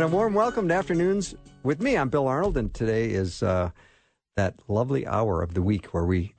And 0.00 0.10
a 0.10 0.16
warm 0.16 0.32
welcome 0.32 0.66
to 0.68 0.74
Afternoons 0.74 1.34
with 1.62 1.82
me. 1.82 1.94
I'm 1.94 2.08
Bill 2.08 2.26
Arnold, 2.26 2.56
and 2.56 2.72
today 2.72 3.10
is 3.10 3.42
uh, 3.42 3.68
that 4.34 4.54
lovely 4.66 5.06
hour 5.06 5.42
of 5.42 5.52
the 5.52 5.60
week 5.60 5.88
where 5.88 6.06
we 6.06 6.34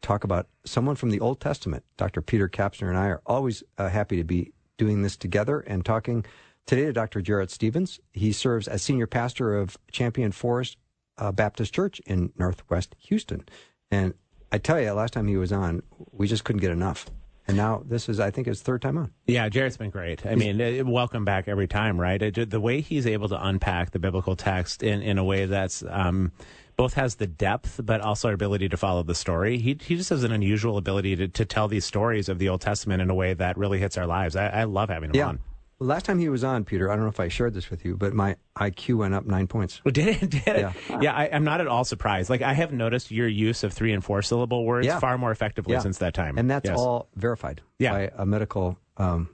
talk 0.00 0.22
about 0.22 0.46
someone 0.64 0.94
from 0.94 1.10
the 1.10 1.18
Old 1.18 1.40
Testament. 1.40 1.82
Dr. 1.96 2.22
Peter 2.22 2.48
Kapsner 2.48 2.88
and 2.88 2.96
I 2.96 3.06
are 3.06 3.20
always 3.26 3.64
uh, 3.78 3.88
happy 3.88 4.16
to 4.18 4.22
be 4.22 4.52
doing 4.78 5.02
this 5.02 5.16
together 5.16 5.58
and 5.58 5.84
talking 5.84 6.24
today 6.66 6.84
to 6.84 6.92
Dr. 6.92 7.20
Jarrett 7.20 7.50
Stephens. 7.50 7.98
He 8.12 8.30
serves 8.30 8.68
as 8.68 8.80
senior 8.80 9.08
pastor 9.08 9.58
of 9.58 9.76
Champion 9.90 10.30
Forest 10.30 10.76
uh, 11.18 11.32
Baptist 11.32 11.74
Church 11.74 11.98
in 12.06 12.32
Northwest 12.38 12.94
Houston. 12.96 13.44
And 13.90 14.14
I 14.52 14.58
tell 14.58 14.80
you, 14.80 14.92
last 14.92 15.14
time 15.14 15.26
he 15.26 15.36
was 15.36 15.50
on, 15.50 15.82
we 16.12 16.28
just 16.28 16.44
couldn't 16.44 16.60
get 16.60 16.70
enough. 16.70 17.10
And 17.50 17.56
now 17.56 17.82
this 17.84 18.08
is, 18.08 18.20
I 18.20 18.30
think, 18.30 18.46
his 18.46 18.62
third 18.62 18.80
time 18.80 18.96
on. 18.96 19.10
Yeah, 19.26 19.48
Jarrett's 19.48 19.76
been 19.76 19.90
great. 19.90 20.24
I 20.24 20.36
mean, 20.36 20.60
it, 20.60 20.86
welcome 20.86 21.24
back 21.24 21.48
every 21.48 21.66
time, 21.66 22.00
right? 22.00 22.22
It, 22.22 22.48
the 22.48 22.60
way 22.60 22.80
he's 22.80 23.08
able 23.08 23.28
to 23.28 23.44
unpack 23.44 23.90
the 23.90 23.98
biblical 23.98 24.36
text 24.36 24.84
in, 24.84 25.02
in 25.02 25.18
a 25.18 25.24
way 25.24 25.46
that's 25.46 25.82
um, 25.88 26.30
both 26.76 26.94
has 26.94 27.16
the 27.16 27.26
depth, 27.26 27.80
but 27.82 28.00
also 28.02 28.28
our 28.28 28.34
ability 28.34 28.68
to 28.68 28.76
follow 28.76 29.02
the 29.02 29.16
story. 29.16 29.58
He, 29.58 29.76
he 29.82 29.96
just 29.96 30.10
has 30.10 30.22
an 30.22 30.30
unusual 30.30 30.76
ability 30.76 31.16
to, 31.16 31.26
to 31.26 31.44
tell 31.44 31.66
these 31.66 31.84
stories 31.84 32.28
of 32.28 32.38
the 32.38 32.48
Old 32.48 32.60
Testament 32.60 33.02
in 33.02 33.10
a 33.10 33.14
way 33.16 33.34
that 33.34 33.58
really 33.58 33.80
hits 33.80 33.98
our 33.98 34.06
lives. 34.06 34.36
I, 34.36 34.46
I 34.46 34.64
love 34.64 34.88
having 34.88 35.10
him 35.10 35.16
yeah. 35.16 35.26
on. 35.26 35.40
Last 35.82 36.04
time 36.04 36.18
he 36.18 36.28
was 36.28 36.44
on, 36.44 36.64
Peter, 36.64 36.90
I 36.90 36.94
don't 36.94 37.04
know 37.04 37.10
if 37.10 37.20
I 37.20 37.28
shared 37.28 37.54
this 37.54 37.70
with 37.70 37.86
you, 37.86 37.96
but 37.96 38.12
my 38.12 38.36
IQ 38.58 38.98
went 38.98 39.14
up 39.14 39.24
nine 39.24 39.46
points. 39.46 39.80
Well, 39.82 39.92
did 39.92 40.08
it? 40.08 40.30
Did 40.30 40.46
it? 40.46 40.74
Yeah, 40.90 41.00
yeah 41.00 41.14
I, 41.14 41.24
am 41.24 41.42
not 41.42 41.62
at 41.62 41.66
all 41.66 41.84
surprised. 41.84 42.28
Like, 42.28 42.42
I 42.42 42.52
have 42.52 42.70
noticed 42.70 43.10
your 43.10 43.26
use 43.26 43.64
of 43.64 43.72
three 43.72 43.92
and 43.94 44.04
four 44.04 44.20
syllable 44.20 44.66
words 44.66 44.86
yeah. 44.86 44.98
far 44.98 45.16
more 45.16 45.30
effectively 45.30 45.72
yeah. 45.72 45.80
since 45.80 45.98
that 45.98 46.12
time. 46.12 46.36
And 46.36 46.50
that's 46.50 46.68
yes. 46.68 46.78
all 46.78 47.08
verified 47.16 47.62
yeah. 47.78 47.92
by 47.92 48.10
a 48.14 48.26
medical 48.26 48.78
um, 48.98 49.30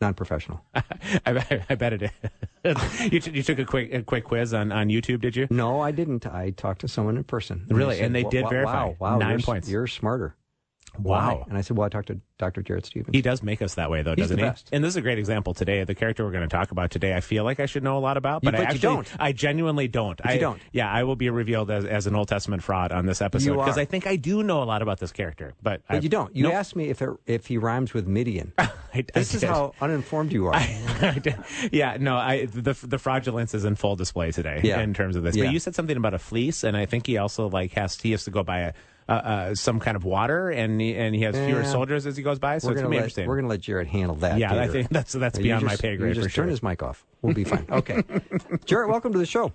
non 0.00 0.14
professional. 0.14 0.60
I, 0.74 0.82
I, 1.26 1.64
I, 1.70 1.74
bet 1.74 1.92
it 1.92 2.02
is. 2.64 3.02
you, 3.12 3.20
t- 3.20 3.32
you 3.32 3.42
took 3.42 3.58
a 3.58 3.64
quick 3.64 3.92
a 3.92 4.02
quick 4.02 4.24
quiz 4.24 4.54
on, 4.54 4.70
on 4.70 4.88
YouTube, 4.88 5.20
did 5.20 5.34
you? 5.34 5.48
No, 5.50 5.80
I 5.80 5.90
didn't. 5.90 6.26
I 6.26 6.50
talked 6.50 6.82
to 6.82 6.88
someone 6.88 7.16
in 7.16 7.24
person. 7.24 7.66
Really? 7.68 8.00
And, 8.00 8.14
they, 8.14 8.22
said, 8.22 8.32
and 8.32 8.34
they 8.34 8.42
did 8.42 8.48
verify. 8.48 8.84
Wow, 8.84 8.96
wow. 8.98 9.18
9 9.18 9.30
you're, 9.30 9.38
points. 9.40 9.68
You're 9.68 9.86
smarter. 9.86 10.36
Wow. 10.98 11.44
And 11.48 11.56
I 11.56 11.60
said, 11.60 11.76
well, 11.76 11.86
I 11.86 11.88
talked 11.88 12.08
to 12.08 12.20
Dr. 12.38 12.62
Jarrett 12.62 12.86
Stephens. 12.86 13.14
He 13.14 13.22
does 13.22 13.42
make 13.42 13.62
us 13.62 13.74
that 13.74 13.90
way, 13.90 14.02
though, 14.02 14.14
He's 14.14 14.24
doesn't 14.24 14.38
he? 14.38 14.44
Best. 14.44 14.68
And 14.72 14.82
this 14.82 14.90
is 14.90 14.96
a 14.96 15.00
great 15.00 15.18
example 15.18 15.54
today. 15.54 15.84
The 15.84 15.94
character 15.94 16.24
we're 16.24 16.32
going 16.32 16.48
to 16.48 16.54
talk 16.54 16.70
about 16.70 16.90
today, 16.90 17.14
I 17.14 17.20
feel 17.20 17.44
like 17.44 17.60
I 17.60 17.66
should 17.66 17.82
know 17.82 17.98
a 17.98 18.00
lot 18.00 18.16
about, 18.16 18.42
but, 18.42 18.54
you, 18.54 18.58
but 18.58 18.60
I 18.60 18.64
actually 18.64 18.80
don't. 18.80 19.12
I 19.18 19.32
genuinely 19.32 19.88
don't. 19.88 20.18
But 20.18 20.26
I, 20.26 20.34
you 20.34 20.40
don't. 20.40 20.60
Yeah, 20.72 20.90
I 20.90 21.04
will 21.04 21.16
be 21.16 21.30
revealed 21.30 21.70
as, 21.70 21.84
as 21.84 22.06
an 22.06 22.14
Old 22.14 22.28
Testament 22.28 22.62
fraud 22.62 22.92
on 22.92 23.06
this 23.06 23.20
episode 23.20 23.56
because 23.56 23.78
I 23.78 23.84
think 23.84 24.06
I 24.06 24.16
do 24.16 24.42
know 24.42 24.62
a 24.62 24.64
lot 24.64 24.82
about 24.82 24.98
this 24.98 25.12
character. 25.12 25.54
But, 25.62 25.82
but 25.88 26.02
you 26.02 26.08
don't. 26.08 26.34
You 26.34 26.44
nope. 26.44 26.54
asked 26.54 26.76
me 26.76 26.88
if 26.90 27.02
it, 27.02 27.10
if 27.26 27.46
he 27.46 27.58
rhymes 27.58 27.94
with 27.94 28.06
Midian. 28.06 28.52
I, 28.58 29.04
this 29.14 29.34
is 29.34 29.42
how 29.42 29.74
uninformed 29.80 30.32
you 30.32 30.46
are. 30.46 30.60
yeah, 31.72 31.96
no, 32.00 32.16
I 32.16 32.46
the 32.46 32.72
the 32.72 32.98
fraudulence 32.98 33.54
is 33.54 33.64
in 33.64 33.76
full 33.76 33.96
display 33.96 34.32
today 34.32 34.60
yeah. 34.64 34.80
in 34.80 34.94
terms 34.94 35.16
of 35.16 35.22
this. 35.22 35.36
Yeah. 35.36 35.44
But 35.44 35.52
you 35.52 35.58
said 35.58 35.74
something 35.74 35.96
about 35.96 36.14
a 36.14 36.18
fleece, 36.18 36.64
and 36.64 36.76
I 36.76 36.86
think 36.86 37.06
he 37.06 37.18
also 37.18 37.48
like 37.48 37.72
has 37.72 38.00
he 38.00 38.12
has 38.12 38.24
to 38.24 38.30
go 38.30 38.42
buy 38.42 38.60
a 38.60 38.72
uh, 39.08 39.12
uh, 39.12 39.54
some 39.54 39.80
kind 39.80 39.96
of 39.96 40.04
water, 40.04 40.50
and 40.50 40.80
he, 40.80 40.94
and 40.96 41.14
he 41.14 41.22
has 41.22 41.34
fewer 41.34 41.62
Yeah. 41.62 41.70
soldiers 41.72 42.06
as 42.06 42.16
he 42.16 42.22
goes 42.22 42.38
by. 42.38 42.58
So 42.58 42.68
we're 42.68 42.72
it's 42.72 42.80
going 42.82 42.84
gonna 42.84 42.90
be 42.90 42.96
let, 42.96 43.02
interesting. 43.04 43.26
we're 43.28 43.36
gonna 43.36 43.48
let 43.48 43.60
Jarrett 43.60 43.88
handle 43.88 44.16
that. 44.16 44.38
yeah, 44.38 44.54
I 44.60 44.68
think 44.68 44.88
that's 44.90 45.12
that's 45.14 45.38
You 45.38 45.44
beyond 45.44 45.62
just- 45.68 45.82
my 45.82 45.88
pay 45.88 45.96
grade 45.96 46.14
just 46.14 46.26
for 46.26 46.30
sure. 46.30 46.44
turn 46.44 46.50
his 46.50 46.62
mic 46.62 46.82
off. 46.82 47.06
We'll 47.22 47.34
be 47.34 47.44
fine. 47.44 47.66
Okay. 47.70 48.02
Jarrett, 48.66 48.88
welcome 48.90 49.12
to 49.12 49.18
the 49.18 49.26
show. 49.26 49.52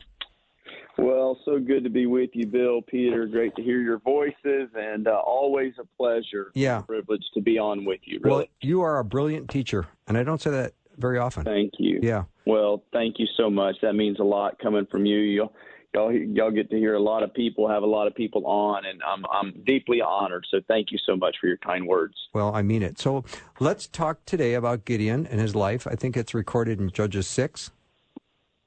Well, 0.97 1.39
so 1.43 1.59
good 1.59 1.83
to 1.85 1.89
be 1.89 2.05
with 2.05 2.29
you, 2.33 2.45
Bill, 2.45 2.81
Peter. 2.83 3.25
Great 3.25 3.55
to 3.55 3.63
hear 3.63 3.81
your 3.81 3.97
voices, 3.99 4.69
and 4.75 5.07
uh, 5.07 5.11
always 5.25 5.73
a 5.79 5.85
pleasure, 5.97 6.51
Yeah. 6.53 6.81
privilege 6.81 7.23
to 7.33 7.41
be 7.41 7.57
on 7.57 7.83
with 7.83 7.99
you. 8.03 8.19
Really, 8.23 8.35
Well, 8.37 8.45
you 8.61 8.81
are 8.81 8.99
a 8.99 9.03
brilliant 9.03 9.49
teacher, 9.49 9.87
and 10.07 10.17
I 10.17 10.23
don't 10.23 10.39
say 10.39 10.51
that 10.51 10.73
very 10.97 11.17
often. 11.17 11.43
thank 11.45 11.71
you. 11.79 11.99
Yeah. 12.03 12.25
Well, 12.45 12.83
thank 12.93 13.17
you 13.17 13.25
so 13.35 13.49
much. 13.49 13.77
That 13.81 13.93
means 13.93 14.19
a 14.19 14.23
lot 14.23 14.59
coming 14.59 14.85
from 14.91 15.07
you. 15.07 15.17
Y'all, 15.17 15.53
y'all, 15.93 16.11
y'all 16.11 16.51
get 16.51 16.69
to 16.71 16.77
hear 16.77 16.95
a 16.95 16.99
lot 16.99 17.23
of 17.23 17.33
people, 17.33 17.67
have 17.67 17.83
a 17.83 17.87
lot 17.87 18.07
of 18.07 18.15
people 18.15 18.45
on, 18.47 18.85
and 18.85 19.01
I'm, 19.03 19.25
I'm 19.31 19.63
deeply 19.65 20.01
honored. 20.01 20.45
So, 20.49 20.59
thank 20.67 20.91
you 20.91 20.97
so 21.05 21.15
much 21.15 21.37
for 21.39 21.47
your 21.47 21.57
kind 21.57 21.87
words. 21.87 22.15
Well, 22.33 22.53
I 22.53 22.61
mean 22.61 22.83
it. 22.83 22.99
So 22.99 23.23
let's 23.59 23.87
talk 23.87 24.25
today 24.25 24.55
about 24.55 24.85
Gideon 24.85 25.27
and 25.27 25.39
his 25.39 25.55
life. 25.55 25.87
I 25.87 25.95
think 25.95 26.17
it's 26.17 26.33
recorded 26.33 26.79
in 26.79 26.89
Judges 26.89 27.27
6. 27.27 27.71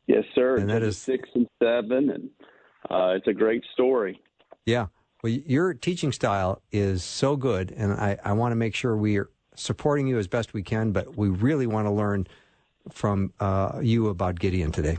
Yes, 0.07 0.25
sir. 0.35 0.57
And 0.57 0.71
that 0.71 0.83
is- 0.83 0.99
six 0.99 1.29
and 1.35 1.49
seven, 1.63 2.11
and 2.11 2.31
uh, 2.89 3.15
it's 3.17 3.27
a 3.27 3.33
great 3.33 3.65
story. 3.73 4.21
Yeah. 4.65 4.87
Well, 5.23 5.33
your 5.33 5.75
teaching 5.75 6.13
style 6.13 6.63
is 6.71 7.03
so 7.03 7.37
good, 7.37 7.73
and 7.77 7.93
I, 7.93 8.19
I 8.23 8.33
want 8.33 8.53
to 8.53 8.57
make 8.57 8.75
sure 8.75 8.97
we 8.97 9.17
are 9.17 9.31
supporting 9.57 10.07
you 10.07 10.19
as 10.19 10.29
best 10.29 10.53
we 10.53 10.63
can, 10.63 10.93
but 10.93 11.17
we 11.17 11.29
really 11.29 11.67
want 11.67 11.87
to 11.87 11.91
learn 11.91 12.27
from 12.91 13.33
uh, 13.41 13.81
you 13.83 14.09
about 14.09 14.39
Gideon 14.39 14.71
today. 14.71 14.99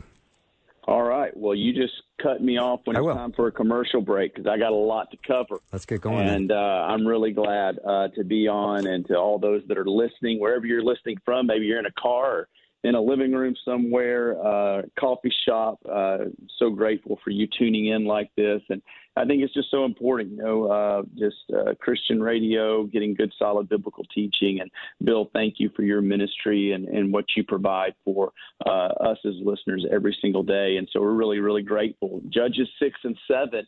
All 0.88 1.02
right. 1.02 1.36
Well, 1.36 1.54
you 1.54 1.74
just 1.74 1.92
cut 2.22 2.42
me 2.42 2.56
off 2.56 2.80
when 2.84 2.96
I 2.96 3.00
it's 3.00 3.04
will. 3.04 3.14
time 3.14 3.32
for 3.32 3.46
a 3.46 3.52
commercial 3.52 4.00
break 4.00 4.34
because 4.34 4.50
I 4.50 4.56
got 4.56 4.72
a 4.72 4.74
lot 4.74 5.10
to 5.10 5.18
cover. 5.18 5.60
Let's 5.70 5.84
get 5.84 6.00
going. 6.00 6.26
And 6.26 6.50
uh, 6.50 6.54
I'm 6.54 7.06
really 7.06 7.30
glad 7.30 7.78
uh, 7.86 8.08
to 8.16 8.24
be 8.24 8.48
on 8.48 8.86
and 8.86 9.06
to 9.08 9.14
all 9.14 9.38
those 9.38 9.60
that 9.68 9.76
are 9.76 9.84
listening, 9.84 10.40
wherever 10.40 10.64
you're 10.64 10.82
listening 10.82 11.18
from. 11.26 11.46
Maybe 11.46 11.66
you're 11.66 11.78
in 11.78 11.84
a 11.84 12.00
car 12.00 12.32
or 12.32 12.48
in 12.84 12.94
a 12.94 13.00
living 13.00 13.32
room 13.32 13.54
somewhere, 13.64 14.36
uh, 14.44 14.82
coffee 14.98 15.32
shop. 15.46 15.80
Uh, 15.90 16.18
so 16.58 16.70
grateful 16.70 17.18
for 17.24 17.30
you 17.30 17.46
tuning 17.58 17.86
in 17.86 18.04
like 18.04 18.30
this. 18.36 18.62
And 18.68 18.80
I 19.16 19.24
think 19.24 19.42
it's 19.42 19.52
just 19.52 19.70
so 19.70 19.84
important, 19.84 20.30
you 20.30 20.42
know, 20.42 20.70
uh, 20.70 21.02
just 21.18 21.36
uh, 21.52 21.74
Christian 21.80 22.22
radio, 22.22 22.84
getting 22.84 23.14
good, 23.14 23.32
solid 23.36 23.68
biblical 23.68 24.04
teaching. 24.14 24.60
And 24.60 24.70
Bill, 25.02 25.28
thank 25.32 25.54
you 25.58 25.70
for 25.74 25.82
your 25.82 26.00
ministry 26.00 26.72
and, 26.72 26.86
and 26.88 27.12
what 27.12 27.24
you 27.36 27.42
provide 27.42 27.94
for 28.04 28.32
uh, 28.64 28.70
us 29.00 29.18
as 29.24 29.34
listeners 29.42 29.84
every 29.90 30.16
single 30.22 30.44
day. 30.44 30.76
And 30.76 30.88
so 30.92 31.00
we're 31.00 31.14
really, 31.14 31.40
really 31.40 31.62
grateful. 31.62 32.22
Judges 32.28 32.68
6 32.80 32.96
and 33.02 33.18
7 33.26 33.66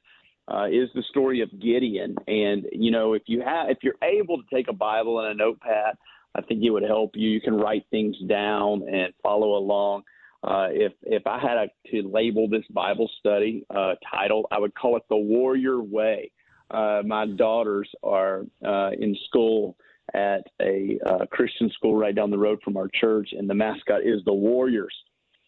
uh, 0.49 0.67
is 0.67 0.89
the 0.95 1.03
story 1.11 1.41
of 1.41 1.51
Gideon. 1.61 2.15
And 2.29 2.67
you 2.73 2.93
know, 2.93 3.15
if 3.15 3.23
you 3.27 3.43
have, 3.43 3.71
if 3.71 3.79
you're 3.83 3.95
able 4.03 4.39
to 4.39 4.55
take 4.55 4.69
a 4.69 4.73
Bible 4.73 5.21
and 5.21 5.29
a 5.33 5.35
notepad, 5.35 5.97
I 6.35 6.43
think 6.43 6.63
it 6.63 6.71
would 6.71 6.83
help 6.83 7.13
you. 7.15 7.29
You 7.29 7.41
can 7.41 7.55
write 7.55 7.85
things 7.91 8.17
down 8.29 8.83
and 8.89 9.13
follow 9.23 9.57
along. 9.57 10.03
Uh, 10.43 10.69
if 10.71 10.93
if 11.03 11.27
I 11.27 11.39
had 11.39 11.59
a, 11.59 11.69
to 11.91 12.09
label 12.09 12.49
this 12.49 12.65
Bible 12.71 13.11
study 13.19 13.65
uh, 13.75 13.95
title, 14.11 14.47
I 14.51 14.59
would 14.59 14.75
call 14.75 14.97
it 14.97 15.03
the 15.11 15.17
Warrior 15.17 15.83
Way. 15.83 16.31
Uh, 16.71 17.03
my 17.05 17.27
daughters 17.27 17.91
are 18.03 18.45
uh, 18.65 18.91
in 18.99 19.17
school 19.27 19.77
at 20.15 20.43
a 20.63 20.99
uh, 21.07 21.27
Christian 21.27 21.71
school 21.71 21.97
right 21.97 22.15
down 22.15 22.31
the 22.31 22.39
road 22.39 22.61
from 22.65 22.77
our 22.77 22.89
church, 22.89 23.31
and 23.37 23.51
the 23.51 23.55
mascot 23.55 24.03
is 24.03 24.25
the 24.25 24.33
Warriors. 24.33 24.95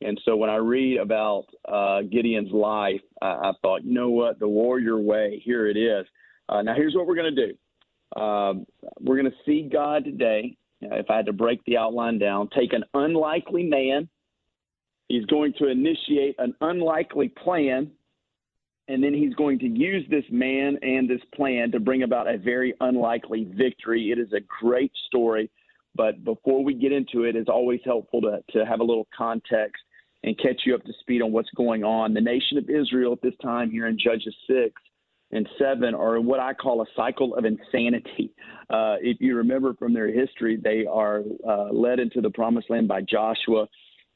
And 0.03 0.21
so 0.25 0.37
when 0.37 0.51
I 0.51 0.57
read 0.57 0.99
about 0.99 1.47
uh, 1.67 2.03
Gideon's 2.03 2.51
life, 2.51 3.01
I, 3.23 3.27
I 3.29 3.53
thought, 3.63 3.85
you 3.85 3.95
know 3.95 4.11
what, 4.11 4.41
the 4.41 4.49
warrior 4.49 4.99
way, 4.99 5.41
here 5.45 5.69
it 5.69 5.77
is. 5.77 6.05
Now, 6.51 6.75
here's 6.75 6.95
what 6.95 7.07
we're 7.07 7.15
going 7.15 7.35
to 7.35 7.47
do 7.47 7.55
um, 8.17 8.67
we're 9.01 9.17
going 9.17 9.31
to 9.31 9.37
see 9.47 9.69
God 9.73 10.05
today. 10.05 10.57
If 10.83 11.11
I 11.11 11.17
had 11.17 11.27
to 11.27 11.33
break 11.33 11.65
the 11.65 11.77
outline 11.77 12.19
down, 12.19 12.49
take 12.49 12.73
an 12.73 12.85
unlikely 12.95 13.65
man. 13.65 14.09
He's 15.09 15.25
going 15.27 15.53
to 15.59 15.69
initiate 15.69 16.37
an 16.39 16.55
unlikely 16.61 17.29
plan, 17.29 17.91
and 18.89 19.03
then 19.03 19.15
he's 19.15 19.35
going 19.35 19.59
to 19.61 19.69
use 19.69 20.05
this 20.11 20.25
man 20.31 20.79
and 20.83 21.09
this 21.09 21.21
plan 21.35 21.71
to 21.73 21.81
bring 21.81 22.03
about 22.03 22.33
a 22.33 22.39
very 22.39 22.75
unlikely 22.81 23.45
victory. 23.55 24.11
It 24.11 24.19
is 24.19 24.33
a 24.33 24.41
great 24.61 24.93
story. 25.07 25.51
But 25.95 26.25
before 26.25 26.65
we 26.65 26.75
get 26.75 26.93
into 26.93 27.25
it, 27.25 27.37
it's 27.37 27.51
always 27.51 27.81
helpful 27.85 28.23
to, 28.23 28.43
to 28.53 28.65
have 28.65 28.81
a 28.81 28.85
little 28.85 29.07
context 29.17 29.83
and 30.25 30.39
catch 30.39 30.63
you 30.65 30.75
up 30.75 30.85
to 30.85 30.93
speed 31.01 31.21
on 31.21 31.33
what's 31.33 31.51
going 31.51 31.85
on. 31.85 32.15
The 32.15 32.21
nation 32.21 32.57
of 32.57 32.71
Israel 32.71 33.13
at 33.13 33.21
this 33.23 33.35
time 33.43 33.71
here 33.71 33.87
in 33.89 33.99
Judges 33.99 34.35
6 34.47 34.73
and 35.33 35.49
7 35.59 35.95
are 35.95 36.21
what 36.21 36.41
I 36.41 36.53
call 36.55 36.83
a 36.83 36.87
cycle 36.95 37.35
of 37.35 37.45
insanity. 37.45 38.33
Uh, 38.71 38.97
if 39.01 39.19
you 39.21 39.37
remember 39.37 39.75
from 39.75 39.95
their 39.95 40.13
history, 40.13 40.57
they 40.63 40.85
are 40.87 41.23
uh, 41.49 41.73
led 41.73 41.99
into 41.99 42.21
the 42.21 42.31
promised 42.31 42.71
land 42.71 42.89
by 42.89 43.01
Joshua. 43.01 43.67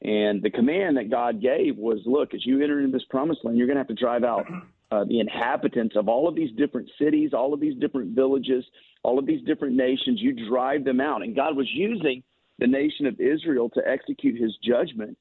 And 0.03 0.43
the 0.43 0.51
command 0.51 0.97
that 0.97 1.09
God 1.09 1.41
gave 1.41 1.75
was 1.75 1.99
look, 2.05 2.33
as 2.33 2.45
you 2.45 2.61
enter 2.61 2.79
into 2.79 2.91
this 2.95 3.05
promised 3.09 3.43
land, 3.43 3.57
you're 3.57 3.67
going 3.67 3.77
to 3.77 3.81
have 3.81 3.87
to 3.87 3.95
drive 3.95 4.23
out 4.23 4.45
uh, 4.91 5.03
the 5.05 5.19
inhabitants 5.19 5.95
of 5.95 6.07
all 6.07 6.27
of 6.27 6.35
these 6.35 6.51
different 6.55 6.89
cities, 6.99 7.31
all 7.33 7.53
of 7.53 7.59
these 7.59 7.77
different 7.79 8.15
villages, 8.15 8.63
all 9.03 9.17
of 9.17 9.25
these 9.25 9.43
different 9.45 9.75
nations. 9.75 10.21
You 10.21 10.47
drive 10.47 10.85
them 10.85 11.01
out. 11.01 11.23
And 11.23 11.35
God 11.35 11.57
was 11.57 11.67
using 11.73 12.21
the 12.59 12.67
nation 12.67 13.05
of 13.07 13.19
Israel 13.19 13.69
to 13.69 13.81
execute 13.87 14.39
his 14.39 14.55
judgment 14.63 15.17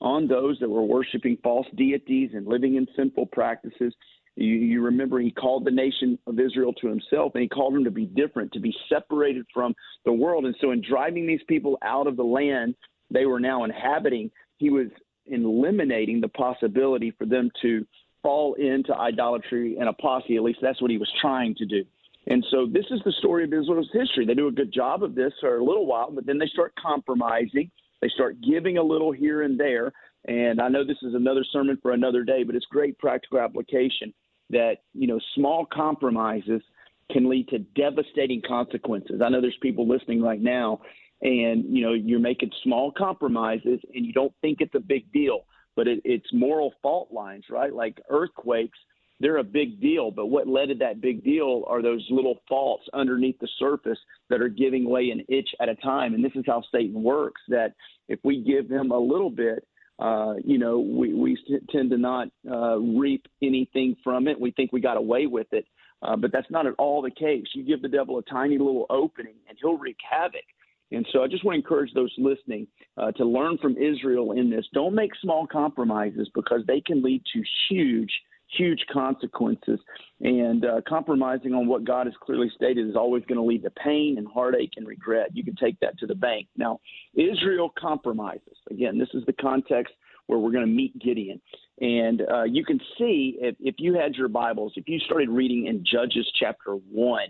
on 0.00 0.26
those 0.26 0.58
that 0.60 0.68
were 0.68 0.82
worshiping 0.82 1.38
false 1.42 1.66
deities 1.76 2.30
and 2.34 2.46
living 2.46 2.76
in 2.76 2.86
sinful 2.96 3.26
practices. 3.26 3.94
You, 4.36 4.54
you, 4.54 4.82
remember 4.82 5.20
he 5.20 5.30
called 5.30 5.64
the 5.64 5.70
nation 5.70 6.18
of 6.26 6.40
Israel 6.40 6.72
to 6.74 6.88
himself 6.88 7.32
and 7.34 7.42
he 7.42 7.48
called 7.48 7.74
them 7.74 7.84
to 7.84 7.90
be 7.90 8.06
different, 8.06 8.52
to 8.52 8.60
be 8.60 8.74
separated 8.88 9.46
from 9.54 9.74
the 10.04 10.12
world. 10.12 10.44
And 10.44 10.56
so, 10.60 10.72
in 10.72 10.82
driving 10.82 11.26
these 11.26 11.42
people 11.46 11.78
out 11.82 12.08
of 12.08 12.16
the 12.16 12.24
land 12.24 12.74
they 13.10 13.26
were 13.26 13.38
now 13.38 13.62
inhabiting, 13.62 14.30
he 14.56 14.70
was 14.70 14.88
eliminating 15.26 16.20
the 16.20 16.28
possibility 16.28 17.12
for 17.12 17.26
them 17.26 17.50
to 17.62 17.86
fall 18.22 18.54
into 18.54 18.92
idolatry 18.96 19.76
and 19.78 19.88
apostasy. 19.88 20.36
At 20.36 20.42
least 20.42 20.58
that's 20.60 20.82
what 20.82 20.90
he 20.90 20.98
was 20.98 21.12
trying 21.20 21.54
to 21.56 21.66
do. 21.66 21.84
And 22.26 22.44
so 22.50 22.66
this 22.66 22.86
is 22.90 23.00
the 23.04 23.12
story 23.18 23.44
of 23.44 23.52
Israel's 23.52 23.90
history. 23.92 24.26
They 24.26 24.34
do 24.34 24.48
a 24.48 24.52
good 24.52 24.72
job 24.72 25.02
of 25.02 25.14
this 25.14 25.32
for 25.40 25.58
a 25.58 25.64
little 25.64 25.86
while, 25.86 26.10
but 26.10 26.26
then 26.26 26.38
they 26.38 26.46
start 26.46 26.72
compromising. 26.80 27.70
They 28.00 28.08
start 28.08 28.36
giving 28.40 28.78
a 28.78 28.82
little 28.82 29.12
here 29.12 29.42
and 29.42 29.60
there. 29.60 29.92
And 30.26 30.60
I 30.60 30.68
know 30.68 30.84
this 30.84 31.02
is 31.02 31.14
another 31.14 31.44
sermon 31.52 31.78
for 31.82 31.92
another 31.92 32.24
day, 32.24 32.42
but 32.42 32.54
it's 32.54 32.64
great 32.66 32.98
practical 32.98 33.40
application 33.40 34.12
that, 34.50 34.76
you 34.92 35.06
know, 35.06 35.20
small 35.34 35.66
compromises 35.66 36.62
can 37.10 37.28
lead 37.28 37.48
to 37.48 37.58
devastating 37.58 38.42
consequences. 38.46 39.20
I 39.24 39.28
know 39.28 39.40
there's 39.40 39.56
people 39.60 39.86
listening 39.88 40.22
right 40.22 40.40
now 40.40 40.80
and, 41.22 41.64
you 41.74 41.82
know, 41.82 41.92
you're 41.92 42.18
making 42.18 42.50
small 42.62 42.92
compromises 42.92 43.80
and 43.94 44.06
you 44.06 44.12
don't 44.12 44.32
think 44.40 44.58
it's 44.60 44.74
a 44.74 44.80
big 44.80 45.10
deal, 45.12 45.44
but 45.76 45.88
it, 45.88 46.00
it's 46.04 46.26
moral 46.32 46.72
fault 46.82 47.12
lines, 47.12 47.44
right? 47.50 47.72
Like 47.72 48.00
earthquakes– 48.08 48.78
they're 49.20 49.38
a 49.38 49.44
big 49.44 49.80
deal. 49.80 50.10
But 50.10 50.26
what 50.26 50.48
led 50.48 50.68
to 50.68 50.74
that 50.76 51.00
big 51.00 51.24
deal 51.24 51.64
are 51.66 51.82
those 51.82 52.04
little 52.10 52.40
faults 52.48 52.84
underneath 52.92 53.38
the 53.40 53.48
surface 53.58 53.98
that 54.28 54.40
are 54.40 54.48
giving 54.48 54.88
way 54.88 55.10
an 55.10 55.20
inch 55.28 55.48
at 55.60 55.68
a 55.68 55.76
time. 55.76 56.14
And 56.14 56.24
this 56.24 56.32
is 56.34 56.44
how 56.46 56.62
Satan 56.72 57.02
works 57.02 57.40
that 57.48 57.74
if 58.08 58.18
we 58.24 58.42
give 58.42 58.68
him 58.70 58.90
a 58.90 58.98
little 58.98 59.30
bit, 59.30 59.66
uh, 59.98 60.34
you 60.44 60.58
know, 60.58 60.80
we, 60.80 61.14
we 61.14 61.38
tend 61.70 61.90
to 61.90 61.98
not 61.98 62.28
uh, 62.50 62.78
reap 62.78 63.26
anything 63.42 63.96
from 64.02 64.26
it. 64.28 64.40
We 64.40 64.50
think 64.50 64.72
we 64.72 64.80
got 64.80 64.96
away 64.96 65.26
with 65.26 65.46
it. 65.52 65.66
Uh, 66.02 66.16
but 66.16 66.32
that's 66.32 66.50
not 66.50 66.66
at 66.66 66.74
all 66.78 67.00
the 67.00 67.10
case. 67.10 67.46
You 67.54 67.64
give 67.64 67.80
the 67.80 67.88
devil 67.88 68.18
a 68.18 68.22
tiny 68.22 68.58
little 68.58 68.86
opening 68.90 69.36
and 69.48 69.56
he'll 69.60 69.78
wreak 69.78 69.96
havoc. 70.08 70.44
And 70.92 71.06
so 71.12 71.22
I 71.22 71.28
just 71.28 71.44
want 71.44 71.54
to 71.54 71.60
encourage 71.60 71.92
those 71.94 72.12
listening 72.18 72.66
uh, 72.96 73.12
to 73.12 73.24
learn 73.24 73.58
from 73.58 73.76
Israel 73.76 74.32
in 74.32 74.50
this. 74.50 74.66
Don't 74.74 74.94
make 74.94 75.12
small 75.22 75.46
compromises 75.46 76.28
because 76.34 76.60
they 76.66 76.80
can 76.80 77.02
lead 77.02 77.22
to 77.32 77.42
huge 77.68 78.12
huge 78.48 78.84
consequences. 78.92 79.80
And 80.20 80.64
uh, 80.64 80.80
compromising 80.88 81.54
on 81.54 81.66
what 81.66 81.84
God 81.84 82.06
has 82.06 82.14
clearly 82.20 82.50
stated 82.54 82.88
is 82.88 82.96
always 82.96 83.24
going 83.24 83.38
to 83.38 83.44
lead 83.44 83.62
to 83.64 83.70
pain 83.70 84.16
and 84.18 84.26
heartache 84.26 84.72
and 84.76 84.86
regret. 84.86 85.30
You 85.34 85.44
can 85.44 85.56
take 85.56 85.78
that 85.80 85.98
to 85.98 86.06
the 86.06 86.14
bank. 86.14 86.48
Now, 86.56 86.80
Israel 87.14 87.72
compromises. 87.78 88.56
Again, 88.70 88.98
this 88.98 89.08
is 89.14 89.24
the 89.26 89.32
context 89.32 89.94
where 90.26 90.38
we're 90.38 90.52
going 90.52 90.66
to 90.66 90.72
meet 90.72 90.98
Gideon. 90.98 91.40
And 91.80 92.22
uh, 92.22 92.44
you 92.44 92.64
can 92.64 92.80
see 92.98 93.36
if, 93.40 93.56
if 93.60 93.74
you 93.78 93.94
had 93.94 94.14
your 94.14 94.28
Bibles, 94.28 94.72
if 94.76 94.88
you 94.88 94.98
started 95.00 95.28
reading 95.28 95.66
in 95.66 95.84
Judges 95.84 96.30
chapter 96.38 96.72
1, 96.72 97.20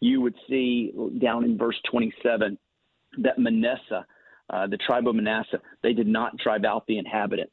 you 0.00 0.20
would 0.20 0.34
see 0.48 0.92
down 1.20 1.44
in 1.44 1.56
verse 1.56 1.78
27 1.90 2.58
that 3.18 3.38
Manasseh, 3.38 4.04
uh, 4.50 4.66
the 4.66 4.76
tribe 4.78 5.06
of 5.06 5.14
Manasseh, 5.14 5.60
they 5.82 5.92
did 5.92 6.06
not 6.06 6.36
drive 6.38 6.64
out 6.64 6.86
the 6.86 6.98
inhabitants. 6.98 7.52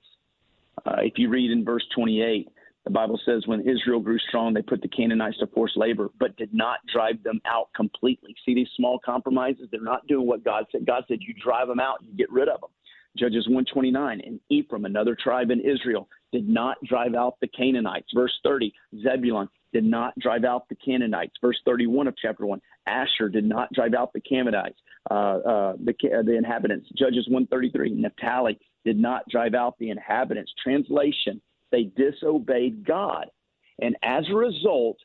Uh, 0.85 0.97
if 0.99 1.13
you 1.17 1.29
read 1.29 1.51
in 1.51 1.63
verse 1.63 1.85
28, 1.93 2.49
the 2.83 2.89
Bible 2.89 3.19
says 3.25 3.43
when 3.45 3.61
Israel 3.61 3.99
grew 3.99 4.17
strong, 4.17 4.53
they 4.53 4.61
put 4.61 4.81
the 4.81 4.87
Canaanites 4.87 5.37
to 5.39 5.47
forced 5.47 5.77
labor, 5.77 6.09
but 6.19 6.35
did 6.37 6.53
not 6.53 6.79
drive 6.91 7.21
them 7.23 7.39
out 7.45 7.69
completely. 7.75 8.35
See 8.45 8.55
these 8.55 8.69
small 8.75 8.99
compromises? 9.05 9.67
They're 9.71 9.81
not 9.81 10.07
doing 10.07 10.25
what 10.25 10.43
God 10.43 10.65
said. 10.71 10.85
God 10.85 11.03
said, 11.07 11.19
you 11.21 11.33
drive 11.43 11.67
them 11.67 11.79
out, 11.79 11.99
you 12.01 12.15
get 12.15 12.31
rid 12.31 12.49
of 12.49 12.59
them. 12.61 12.71
Judges 13.17 13.45
129, 13.47 14.21
and 14.25 14.39
Ephraim, 14.49 14.85
another 14.85 15.17
tribe 15.21 15.51
in 15.51 15.59
Israel, 15.59 16.07
did 16.31 16.47
not 16.47 16.77
drive 16.85 17.13
out 17.13 17.35
the 17.41 17.47
Canaanites. 17.47 18.07
Verse 18.15 18.31
30, 18.43 18.73
Zebulun 19.03 19.49
did 19.73 19.83
not 19.83 20.17
drive 20.17 20.43
out 20.43 20.67
the 20.69 20.75
Canaanites. 20.75 21.33
Verse 21.41 21.59
31 21.65 22.07
of 22.07 22.15
chapter 22.17 22.45
1, 22.45 22.61
Asher 22.87 23.29
did 23.29 23.43
not 23.43 23.71
drive 23.73 23.93
out 23.93 24.13
the 24.13 24.21
Canaanites, 24.21 24.79
uh, 25.09 25.13
uh, 25.13 25.73
the, 25.83 25.93
uh, 26.09 26.23
the 26.23 26.35
inhabitants. 26.35 26.87
Judges 26.97 27.27
133, 27.27 27.91
Naphtali 27.91 28.57
did 28.85 28.97
not 28.97 29.27
drive 29.29 29.53
out 29.53 29.77
the 29.77 29.89
inhabitants. 29.89 30.53
Translation, 30.63 31.41
they 31.71 31.83
disobeyed 31.83 32.85
God. 32.85 33.27
And 33.79 33.95
as 34.03 34.25
a 34.29 34.35
result, 34.35 34.97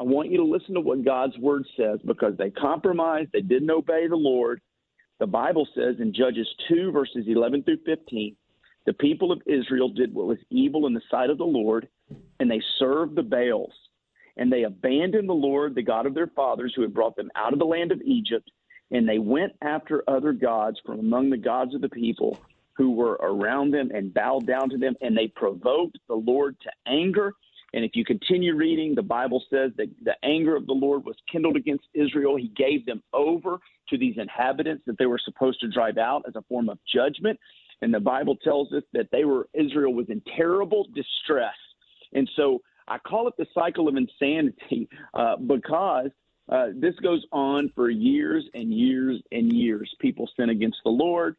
I 0.00 0.04
want 0.04 0.30
you 0.30 0.38
to 0.38 0.44
listen 0.44 0.74
to 0.74 0.80
what 0.80 1.04
God's 1.04 1.36
word 1.38 1.64
says 1.76 2.00
because 2.04 2.36
they 2.36 2.50
compromised, 2.50 3.30
they 3.32 3.40
didn't 3.40 3.70
obey 3.70 4.06
the 4.06 4.16
Lord. 4.16 4.60
The 5.18 5.26
Bible 5.26 5.66
says 5.74 5.96
in 6.00 6.14
Judges 6.14 6.48
2, 6.68 6.92
verses 6.92 7.24
11 7.28 7.64
through 7.64 7.78
15, 7.86 8.36
the 8.84 8.92
people 8.94 9.30
of 9.30 9.42
Israel 9.46 9.88
did 9.88 10.12
what 10.12 10.26
was 10.26 10.38
evil 10.50 10.86
in 10.86 10.94
the 10.94 11.02
sight 11.10 11.30
of 11.30 11.38
the 11.38 11.44
Lord, 11.44 11.88
and 12.40 12.50
they 12.50 12.60
served 12.78 13.14
the 13.14 13.22
Baals. 13.22 13.72
And 14.36 14.50
they 14.50 14.64
abandoned 14.64 15.28
the 15.28 15.34
Lord, 15.34 15.74
the 15.74 15.82
God 15.82 16.06
of 16.06 16.14
their 16.14 16.26
fathers, 16.26 16.72
who 16.74 16.82
had 16.82 16.94
brought 16.94 17.14
them 17.14 17.30
out 17.36 17.52
of 17.52 17.58
the 17.58 17.66
land 17.66 17.92
of 17.92 18.00
Egypt, 18.02 18.50
and 18.90 19.08
they 19.08 19.18
went 19.18 19.52
after 19.62 20.02
other 20.08 20.32
gods 20.32 20.80
from 20.84 20.98
among 20.98 21.30
the 21.30 21.36
gods 21.36 21.74
of 21.74 21.80
the 21.80 21.88
people 21.88 22.38
who 22.76 22.92
were 22.92 23.18
around 23.20 23.72
them 23.72 23.90
and 23.92 24.14
bowed 24.14 24.46
down 24.46 24.70
to 24.70 24.78
them, 24.78 24.94
and 25.00 25.16
they 25.16 25.28
provoked 25.28 25.98
the 26.08 26.14
Lord 26.14 26.56
to 26.62 26.70
anger. 26.86 27.34
And 27.74 27.84
if 27.84 27.92
you 27.94 28.04
continue 28.04 28.54
reading, 28.54 28.94
the 28.94 29.02
Bible 29.02 29.42
says 29.50 29.72
that 29.76 29.88
the 30.02 30.14
anger 30.22 30.56
of 30.56 30.66
the 30.66 30.74
Lord 30.74 31.04
was 31.04 31.16
kindled 31.30 31.56
against 31.56 31.84
Israel. 31.94 32.36
He 32.36 32.48
gave 32.48 32.84
them 32.84 33.02
over 33.12 33.58
to 33.88 33.98
these 33.98 34.16
inhabitants 34.18 34.82
that 34.86 34.98
they 34.98 35.06
were 35.06 35.20
supposed 35.22 35.60
to 35.60 35.68
drive 35.68 35.98
out 35.98 36.24
as 36.28 36.36
a 36.36 36.42
form 36.42 36.68
of 36.68 36.78
judgment. 36.92 37.38
And 37.80 37.92
the 37.92 38.00
Bible 38.00 38.36
tells 38.36 38.72
us 38.72 38.82
that 38.92 39.08
they 39.10 39.24
were 39.24 39.48
Israel 39.54 39.92
was 39.92 40.06
in 40.08 40.22
terrible 40.36 40.86
distress. 40.94 41.54
And 42.12 42.30
so 42.36 42.60
I 42.88 42.98
call 42.98 43.26
it 43.28 43.34
the 43.38 43.46
cycle 43.54 43.88
of 43.88 43.96
insanity 43.96 44.88
uh, 45.14 45.36
because 45.36 46.10
uh, 46.48 46.66
this 46.74 46.94
goes 47.02 47.24
on 47.32 47.70
for 47.74 47.88
years 47.88 48.44
and 48.54 48.72
years 48.72 49.20
and 49.30 49.52
years. 49.52 49.94
People 50.00 50.28
sin 50.36 50.50
against 50.50 50.78
the 50.84 50.90
Lord. 50.90 51.36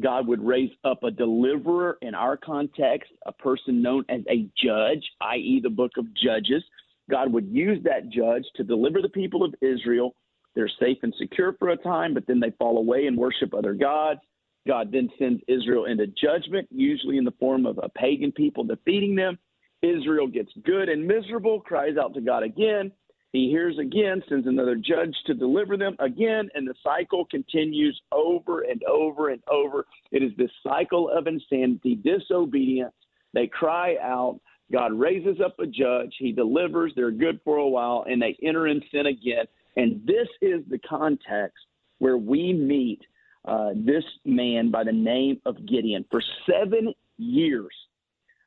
God 0.00 0.26
would 0.26 0.44
raise 0.44 0.72
up 0.84 1.04
a 1.04 1.10
deliverer 1.10 1.98
in 2.02 2.14
our 2.14 2.36
context, 2.36 3.12
a 3.26 3.32
person 3.32 3.80
known 3.80 4.04
as 4.08 4.22
a 4.28 4.48
judge, 4.60 5.04
i.e., 5.20 5.60
the 5.62 5.70
book 5.70 5.92
of 5.96 6.06
Judges. 6.14 6.64
God 7.10 7.32
would 7.32 7.48
use 7.48 7.82
that 7.84 8.08
judge 8.08 8.44
to 8.56 8.64
deliver 8.64 9.00
the 9.00 9.08
people 9.08 9.44
of 9.44 9.54
Israel. 9.60 10.14
They're 10.54 10.70
safe 10.80 10.98
and 11.02 11.14
secure 11.18 11.54
for 11.58 11.70
a 11.70 11.76
time, 11.76 12.14
but 12.14 12.26
then 12.26 12.40
they 12.40 12.50
fall 12.58 12.78
away 12.78 13.06
and 13.06 13.16
worship 13.16 13.54
other 13.54 13.74
gods. 13.74 14.20
God 14.66 14.90
then 14.90 15.10
sends 15.18 15.42
Israel 15.46 15.84
into 15.84 16.06
judgment, 16.06 16.68
usually 16.70 17.18
in 17.18 17.24
the 17.24 17.34
form 17.38 17.66
of 17.66 17.78
a 17.82 17.88
pagan 17.88 18.32
people 18.32 18.64
defeating 18.64 19.14
them. 19.14 19.38
Israel 19.82 20.26
gets 20.26 20.50
good 20.64 20.88
and 20.88 21.06
miserable, 21.06 21.60
cries 21.60 21.96
out 21.98 22.14
to 22.14 22.20
God 22.20 22.42
again. 22.42 22.90
He 23.34 23.50
hears 23.50 23.76
again, 23.80 24.22
sends 24.28 24.46
another 24.46 24.76
judge 24.76 25.12
to 25.26 25.34
deliver 25.34 25.76
them 25.76 25.96
again, 25.98 26.48
and 26.54 26.68
the 26.68 26.74
cycle 26.84 27.24
continues 27.24 28.00
over 28.12 28.60
and 28.60 28.80
over 28.84 29.30
and 29.30 29.42
over. 29.50 29.86
It 30.12 30.22
is 30.22 30.30
this 30.38 30.52
cycle 30.62 31.10
of 31.10 31.26
insanity, 31.26 31.96
disobedience. 31.96 32.94
They 33.32 33.48
cry 33.48 33.96
out. 34.00 34.38
God 34.70 34.92
raises 34.92 35.40
up 35.44 35.58
a 35.58 35.66
judge. 35.66 36.14
He 36.16 36.30
delivers. 36.30 36.92
They're 36.94 37.10
good 37.10 37.40
for 37.44 37.56
a 37.56 37.66
while, 37.66 38.04
and 38.08 38.22
they 38.22 38.36
enter 38.40 38.68
in 38.68 38.80
sin 38.92 39.06
again. 39.06 39.46
And 39.74 40.00
this 40.06 40.28
is 40.40 40.62
the 40.70 40.78
context 40.88 41.58
where 41.98 42.18
we 42.18 42.52
meet 42.52 43.00
uh, 43.46 43.70
this 43.74 44.04
man 44.24 44.70
by 44.70 44.84
the 44.84 44.92
name 44.92 45.40
of 45.44 45.66
Gideon. 45.66 46.04
For 46.08 46.22
seven 46.48 46.94
years, 47.18 47.74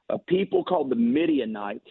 a 0.07 0.17
people 0.17 0.63
called 0.63 0.89
the 0.89 0.95
Midianites 0.95 1.89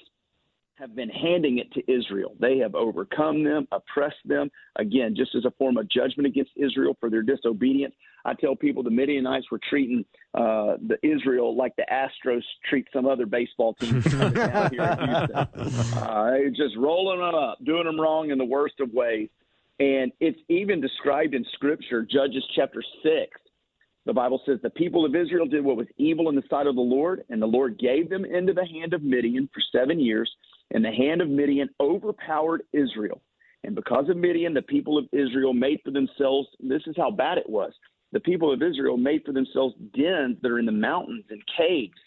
have 0.78 0.94
been 0.94 1.08
handing 1.08 1.58
it 1.58 1.72
to 1.72 1.80
Israel. 1.90 2.34
They 2.38 2.58
have 2.58 2.74
overcome 2.74 3.42
them, 3.42 3.66
oppressed 3.72 4.26
them, 4.26 4.50
again, 4.76 5.14
just 5.16 5.34
as 5.34 5.44
a 5.46 5.50
form 5.52 5.78
of 5.78 5.88
judgment 5.88 6.26
against 6.26 6.50
Israel 6.54 6.96
for 7.00 7.08
their 7.08 7.22
disobedience. 7.22 7.94
I 8.26 8.34
tell 8.34 8.54
people 8.54 8.82
the 8.82 8.90
Midianites 8.90 9.50
were 9.50 9.60
treating 9.70 10.04
uh, 10.34 10.76
the 10.86 10.98
Israel 11.02 11.56
like 11.56 11.74
the 11.76 11.86
Astros 11.90 12.42
treat 12.68 12.86
some 12.92 13.06
other 13.06 13.24
baseball 13.24 13.74
team 13.74 14.00
down 14.32 14.70
here 14.70 14.96
in 15.00 15.08
Houston. 15.08 15.98
Uh, 15.98 16.36
just 16.54 16.76
rolling 16.76 17.20
them 17.20 17.34
up, 17.34 17.58
doing 17.64 17.84
them 17.84 17.98
wrong 17.98 18.30
in 18.30 18.36
the 18.36 18.44
worst 18.44 18.80
of 18.80 18.92
ways. 18.92 19.30
And 19.78 20.12
it's 20.20 20.38
even 20.48 20.80
described 20.80 21.34
in 21.34 21.44
Scripture, 21.54 22.02
Judges 22.02 22.44
chapter 22.54 22.82
6. 23.02 23.40
The 24.06 24.14
Bible 24.14 24.40
says 24.46 24.58
the 24.62 24.70
people 24.70 25.04
of 25.04 25.14
Israel 25.14 25.46
did 25.46 25.64
what 25.64 25.76
was 25.76 25.88
evil 25.98 26.28
in 26.28 26.36
the 26.36 26.44
sight 26.48 26.66
of 26.66 26.76
the 26.76 26.80
Lord, 26.80 27.24
and 27.28 27.42
the 27.42 27.46
Lord 27.46 27.78
gave 27.78 28.08
them 28.08 28.24
into 28.24 28.52
the 28.52 28.64
hand 28.64 28.94
of 28.94 29.02
Midian 29.02 29.48
for 29.52 29.60
seven 29.72 30.00
years 30.00 30.30
and 30.72 30.84
the 30.84 30.90
hand 30.90 31.20
of 31.20 31.28
Midian 31.28 31.68
overpowered 31.80 32.62
Israel. 32.72 33.20
And 33.64 33.74
because 33.74 34.08
of 34.08 34.16
Midian, 34.16 34.54
the 34.54 34.62
people 34.62 34.98
of 34.98 35.06
Israel 35.12 35.52
made 35.52 35.80
for 35.84 35.90
themselves, 35.90 36.48
this 36.60 36.82
is 36.86 36.94
how 36.96 37.10
bad 37.10 37.38
it 37.38 37.48
was. 37.48 37.72
The 38.12 38.20
people 38.20 38.52
of 38.52 38.62
Israel 38.62 38.96
made 38.96 39.22
for 39.24 39.32
themselves 39.32 39.74
dens 39.94 40.38
that 40.42 40.50
are 40.50 40.58
in 40.58 40.66
the 40.66 40.72
mountains 40.72 41.24
and 41.30 41.42
caves. 41.56 41.98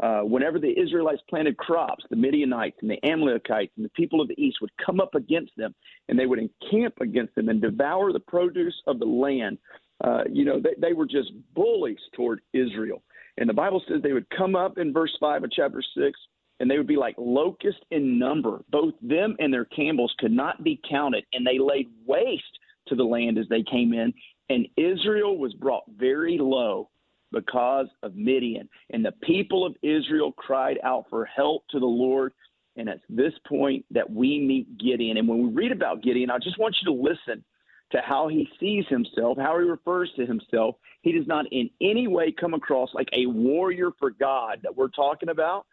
Uh, 0.00 0.20
whenever 0.20 0.58
the 0.58 0.78
Israelites 0.80 1.20
planted 1.28 1.56
crops, 1.58 2.04
the 2.08 2.16
Midianites 2.16 2.78
and 2.80 2.90
the 2.90 3.04
Amalekites 3.04 3.72
and 3.76 3.84
the 3.84 3.90
people 3.90 4.20
of 4.20 4.28
the 4.28 4.40
east 4.40 4.58
would 4.62 4.70
come 4.84 4.98
up 4.98 5.14
against 5.14 5.52
them, 5.56 5.74
and 6.08 6.18
they 6.18 6.26
would 6.26 6.38
encamp 6.38 6.94
against 7.00 7.34
them 7.34 7.50
and 7.50 7.60
devour 7.60 8.12
the 8.12 8.20
produce 8.20 8.80
of 8.86 8.98
the 8.98 9.04
land. 9.04 9.58
Uh, 10.02 10.24
you 10.30 10.44
know, 10.44 10.60
they, 10.60 10.74
they 10.78 10.92
were 10.92 11.06
just 11.06 11.32
bullies 11.54 11.98
toward 12.14 12.40
Israel. 12.52 13.02
And 13.38 13.48
the 13.48 13.54
Bible 13.54 13.82
says 13.88 14.02
they 14.02 14.12
would 14.12 14.28
come 14.30 14.54
up 14.54 14.78
in 14.78 14.92
verse 14.92 15.16
5 15.20 15.44
of 15.44 15.50
chapter 15.52 15.82
6 15.96 16.18
and 16.60 16.70
they 16.70 16.76
would 16.76 16.86
be 16.86 16.96
like 16.96 17.14
locusts 17.18 17.80
in 17.90 18.18
number. 18.18 18.62
Both 18.70 18.94
them 19.00 19.34
and 19.38 19.52
their 19.52 19.64
camels 19.64 20.14
could 20.18 20.30
not 20.30 20.62
be 20.62 20.78
counted, 20.88 21.24
and 21.32 21.44
they 21.44 21.58
laid 21.58 21.88
waste 22.06 22.58
to 22.88 22.94
the 22.94 23.02
land 23.02 23.38
as 23.38 23.46
they 23.48 23.62
came 23.62 23.94
in. 23.94 24.12
And 24.50 24.68
Israel 24.76 25.38
was 25.38 25.54
brought 25.54 25.84
very 25.96 26.36
low 26.38 26.90
because 27.32 27.86
of 28.02 28.14
Midian. 28.14 28.68
And 28.90 29.04
the 29.04 29.14
people 29.22 29.64
of 29.64 29.74
Israel 29.82 30.32
cried 30.32 30.78
out 30.84 31.06
for 31.08 31.24
help 31.24 31.64
to 31.70 31.78
the 31.78 31.86
Lord. 31.86 32.32
And 32.76 32.88
it's 32.88 33.02
this 33.08 33.32
point 33.48 33.84
that 33.90 34.10
we 34.10 34.40
meet 34.40 34.76
Gideon. 34.78 35.16
And 35.16 35.28
when 35.28 35.42
we 35.42 35.52
read 35.52 35.72
about 35.72 36.02
Gideon, 36.02 36.30
I 36.30 36.38
just 36.38 36.58
want 36.58 36.76
you 36.82 36.92
to 36.92 37.00
listen 37.00 37.44
to 37.92 38.00
how 38.04 38.28
he 38.28 38.48
sees 38.58 38.84
himself, 38.88 39.38
how 39.38 39.58
he 39.58 39.64
refers 39.64 40.10
to 40.16 40.26
himself. 40.26 40.76
He 41.02 41.12
does 41.12 41.26
not 41.26 41.46
in 41.50 41.70
any 41.80 42.06
way 42.06 42.32
come 42.32 42.54
across 42.54 42.90
like 42.94 43.08
a 43.12 43.26
warrior 43.26 43.90
for 43.98 44.10
God 44.10 44.60
that 44.62 44.76
we're 44.76 44.88
talking 44.88 45.28
about. 45.28 45.66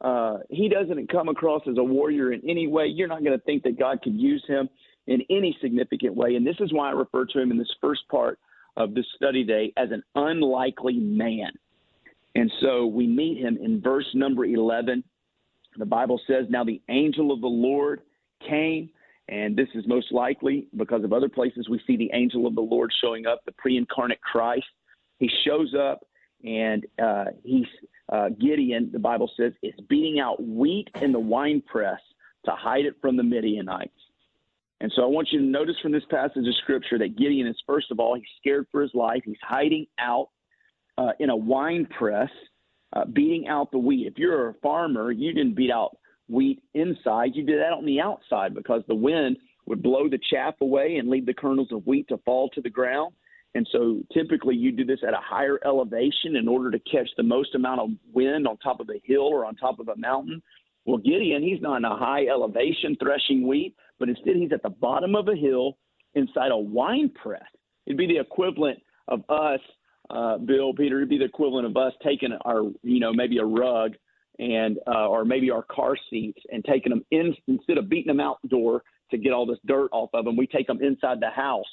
Uh, 0.00 0.38
he 0.48 0.68
doesn't 0.68 1.10
come 1.10 1.28
across 1.28 1.62
as 1.68 1.76
a 1.76 1.82
warrior 1.82 2.32
in 2.32 2.40
any 2.48 2.66
way. 2.66 2.86
You're 2.86 3.08
not 3.08 3.24
going 3.24 3.36
to 3.36 3.44
think 3.44 3.64
that 3.64 3.78
God 3.78 4.00
could 4.02 4.14
use 4.14 4.44
him 4.46 4.68
in 5.06 5.22
any 5.30 5.56
significant 5.60 6.14
way. 6.14 6.36
And 6.36 6.46
this 6.46 6.56
is 6.60 6.72
why 6.72 6.88
I 6.88 6.92
refer 6.92 7.24
to 7.26 7.40
him 7.40 7.50
in 7.50 7.58
this 7.58 7.74
first 7.80 8.02
part 8.08 8.38
of 8.76 8.94
this 8.94 9.06
study 9.16 9.42
day 9.42 9.72
as 9.76 9.90
an 9.90 10.02
unlikely 10.14 10.94
man. 10.94 11.50
And 12.34 12.52
so 12.60 12.86
we 12.86 13.06
meet 13.06 13.38
him 13.38 13.58
in 13.60 13.80
verse 13.80 14.06
number 14.14 14.44
11. 14.44 15.02
The 15.76 15.86
Bible 15.86 16.20
says, 16.26 16.46
Now 16.48 16.62
the 16.62 16.80
angel 16.88 17.32
of 17.32 17.40
the 17.40 17.48
Lord 17.48 18.02
came 18.48 18.90
and 19.28 19.56
this 19.56 19.68
is 19.74 19.86
most 19.86 20.10
likely 20.10 20.66
because 20.76 21.04
of 21.04 21.12
other 21.12 21.28
places 21.28 21.68
we 21.68 21.80
see 21.86 21.96
the 21.96 22.10
angel 22.14 22.46
of 22.46 22.54
the 22.54 22.62
Lord 22.62 22.90
showing 23.00 23.26
up, 23.26 23.44
the 23.44 23.52
pre 23.52 23.76
incarnate 23.76 24.20
Christ. 24.20 24.66
He 25.18 25.30
shows 25.44 25.74
up 25.78 26.00
and 26.44 26.86
uh, 27.02 27.26
he's 27.44 27.66
uh, 28.10 28.30
Gideon, 28.30 28.90
the 28.92 28.98
Bible 28.98 29.30
says, 29.36 29.52
is 29.62 29.74
beating 29.88 30.20
out 30.20 30.42
wheat 30.42 30.88
in 31.02 31.12
the 31.12 31.20
wine 31.20 31.62
press 31.66 32.00
to 32.46 32.52
hide 32.52 32.86
it 32.86 32.94
from 33.00 33.16
the 33.16 33.22
Midianites. 33.22 33.92
And 34.80 34.92
so 34.94 35.02
I 35.02 35.06
want 35.06 35.28
you 35.32 35.40
to 35.40 35.44
notice 35.44 35.74
from 35.82 35.92
this 35.92 36.04
passage 36.08 36.46
of 36.46 36.54
scripture 36.62 36.98
that 36.98 37.18
Gideon 37.18 37.48
is, 37.48 37.56
first 37.66 37.90
of 37.90 37.98
all, 37.98 38.14
he's 38.14 38.24
scared 38.40 38.66
for 38.70 38.80
his 38.80 38.92
life. 38.94 39.22
He's 39.24 39.36
hiding 39.42 39.86
out 39.98 40.28
uh, 40.96 41.12
in 41.18 41.30
a 41.30 41.36
wine 41.36 41.86
press, 41.86 42.30
uh, 42.92 43.04
beating 43.04 43.48
out 43.48 43.72
the 43.72 43.78
wheat. 43.78 44.06
If 44.06 44.16
you're 44.16 44.50
a 44.50 44.54
farmer, 44.62 45.10
you 45.10 45.32
didn't 45.32 45.54
beat 45.54 45.72
out 45.72 45.96
wheat 46.28 46.62
inside. 46.74 47.34
You 47.34 47.44
did 47.44 47.58
that 47.58 47.72
on 47.72 47.84
the 47.84 48.00
outside 48.00 48.54
because 48.54 48.82
the 48.86 48.94
wind 48.94 49.38
would 49.66 49.82
blow 49.82 50.08
the 50.08 50.18
chaff 50.30 50.54
away 50.60 50.96
and 50.96 51.08
leave 51.08 51.26
the 51.26 51.34
kernels 51.34 51.68
of 51.72 51.86
wheat 51.86 52.08
to 52.08 52.18
fall 52.18 52.48
to 52.50 52.60
the 52.60 52.70
ground. 52.70 53.12
And 53.54 53.66
so 53.72 54.02
typically 54.12 54.54
you 54.54 54.72
do 54.72 54.84
this 54.84 55.00
at 55.06 55.14
a 55.14 55.20
higher 55.22 55.58
elevation 55.64 56.36
in 56.36 56.48
order 56.48 56.70
to 56.70 56.78
catch 56.78 57.08
the 57.16 57.22
most 57.22 57.54
amount 57.54 57.80
of 57.80 57.90
wind 58.12 58.46
on 58.46 58.56
top 58.58 58.80
of 58.80 58.88
a 58.90 59.00
hill 59.04 59.22
or 59.22 59.44
on 59.44 59.56
top 59.56 59.80
of 59.80 59.88
a 59.88 59.96
mountain. 59.96 60.42
Well, 60.84 60.98
Gideon, 60.98 61.42
he's 61.42 61.60
not 61.60 61.76
in 61.76 61.84
a 61.84 61.96
high 61.96 62.26
elevation 62.26 62.96
threshing 63.02 63.46
wheat, 63.46 63.74
but 63.98 64.08
instead 64.08 64.36
he's 64.36 64.52
at 64.52 64.62
the 64.62 64.70
bottom 64.70 65.14
of 65.14 65.28
a 65.28 65.34
hill 65.36 65.76
inside 66.14 66.50
a 66.50 66.56
wine 66.56 67.10
press. 67.10 67.42
It'd 67.86 67.98
be 67.98 68.06
the 68.06 68.20
equivalent 68.20 68.80
of 69.08 69.22
us, 69.28 69.60
uh, 70.10 70.38
Bill, 70.38 70.72
Peter, 70.74 70.98
it'd 70.98 71.08
be 71.08 71.18
the 71.18 71.24
equivalent 71.24 71.66
of 71.66 71.76
us 71.76 71.92
taking 72.02 72.32
our, 72.44 72.62
you 72.82 73.00
know, 73.00 73.12
maybe 73.12 73.38
a 73.38 73.44
rug 73.44 73.92
and 74.38 74.78
uh, 74.86 75.08
or 75.08 75.24
maybe 75.24 75.50
our 75.50 75.64
car 75.64 75.96
seats 76.10 76.40
and 76.50 76.64
taking 76.64 76.90
them 76.90 77.04
in 77.10 77.34
instead 77.46 77.78
of 77.78 77.88
beating 77.88 78.08
them 78.08 78.20
outdoor 78.20 78.82
to 79.10 79.18
get 79.18 79.32
all 79.32 79.46
this 79.46 79.58
dirt 79.66 79.88
off 79.92 80.10
of 80.14 80.24
them, 80.24 80.36
we 80.36 80.46
take 80.46 80.66
them 80.66 80.82
inside 80.82 81.20
the 81.20 81.30
house 81.30 81.64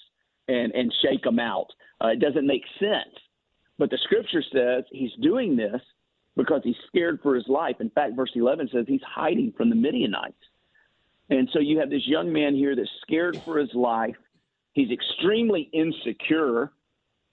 and 0.48 0.74
and 0.74 0.94
shake 1.02 1.24
them 1.24 1.40
out. 1.40 1.68
Uh, 2.04 2.10
it 2.10 2.20
doesn't 2.20 2.48
make 2.48 2.64
sense, 2.80 3.16
but 3.78 3.90
the 3.90 3.98
scripture 4.04 4.44
says 4.54 4.84
he's 4.92 5.12
doing 5.22 5.56
this 5.56 5.82
because 6.36 6.62
he's 6.64 6.76
scared 6.88 7.20
for 7.22 7.36
his 7.36 7.48
life. 7.48 7.78
In 7.80 7.90
fact, 7.90 8.16
verse 8.16 8.32
11 8.36 8.70
says 8.74 8.86
he's 8.88 9.02
hiding 9.04 9.54
from 9.56 9.70
the 9.70 9.76
Midianites. 9.76 10.36
And 11.30 11.50
so 11.54 11.60
you 11.60 11.80
have 11.80 11.90
this 11.90 12.06
young 12.06 12.32
man 12.32 12.56
here 12.56 12.76
that's 12.76 12.90
scared 13.02 13.38
for 13.44 13.58
his 13.58 13.74
life. 13.74 14.16
He's 14.74 14.92
extremely 14.92 15.70
insecure 15.74 16.72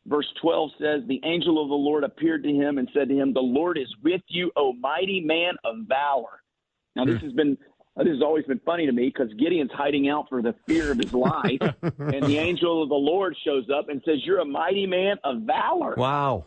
Verse 0.07 0.27
12 0.41 0.71
says, 0.81 1.03
The 1.07 1.21
angel 1.25 1.63
of 1.63 1.69
the 1.69 1.75
Lord 1.75 2.05
appeared 2.05 2.43
to 2.45 2.51
him 2.51 2.79
and 2.79 2.89
said 2.93 3.09
to 3.09 3.15
him, 3.15 3.33
The 3.33 3.41
Lord 3.41 3.79
is 3.79 3.89
with 4.03 4.23
you, 4.29 4.51
O 4.57 4.73
mighty 4.73 5.21
man 5.21 5.55
of 5.65 5.77
valor. 5.87 6.43
Now, 6.97 7.05
this 7.05 7.19
hmm. 7.21 7.27
has 7.27 7.33
been. 7.33 7.59
This 7.95 8.09
has 8.09 8.23
always 8.23 8.47
been 8.47 8.61
funny 8.65 8.87
to 8.87 8.93
me 8.93 9.13
because 9.15 9.31
Gideon's 9.35 9.71
hiding 9.71 10.09
out 10.09 10.27
for 10.31 10.41
the 10.41 10.55
fear 10.67 10.93
of 10.93 10.97
his 10.97 11.13
life, 11.13 11.61
and 11.83 12.23
the 12.25 12.39
angel 12.39 12.83
of 12.83 12.89
the 12.89 12.95
Lord 12.95 13.37
shows 13.45 13.69
up 13.69 13.91
and 13.91 14.01
says, 14.07 14.25
"You're 14.25 14.39
a 14.39 14.47
mighty 14.47 14.87
man 14.87 15.19
of 15.25 15.43
valor." 15.43 15.95
Wow! 15.99 16.47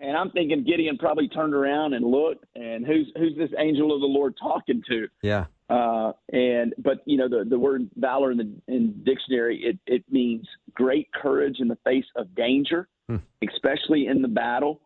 And 0.00 0.16
I'm 0.16 0.30
thinking 0.30 0.64
Gideon 0.64 0.96
probably 0.96 1.28
turned 1.28 1.52
around 1.52 1.92
and 1.92 2.06
looked, 2.06 2.46
and 2.54 2.86
who's 2.86 3.12
who's 3.18 3.36
this 3.36 3.50
angel 3.58 3.94
of 3.94 4.00
the 4.00 4.06
Lord 4.06 4.34
talking 4.40 4.82
to? 4.88 5.08
Yeah. 5.22 5.44
Uh, 5.72 6.12
and 6.32 6.74
but 6.76 6.98
you 7.06 7.16
know 7.16 7.28
the 7.28 7.44
the 7.48 7.58
word 7.58 7.88
valor 7.96 8.30
in 8.30 8.36
the 8.36 8.52
in 8.68 9.02
dictionary 9.04 9.58
it 9.64 9.78
it 9.86 10.04
means 10.10 10.46
great 10.74 11.08
courage 11.14 11.60
in 11.60 11.68
the 11.68 11.78
face 11.84 12.04
of 12.14 12.34
danger, 12.34 12.88
hmm. 13.08 13.16
especially 13.50 14.06
in 14.06 14.20
the 14.20 14.28
battle. 14.28 14.82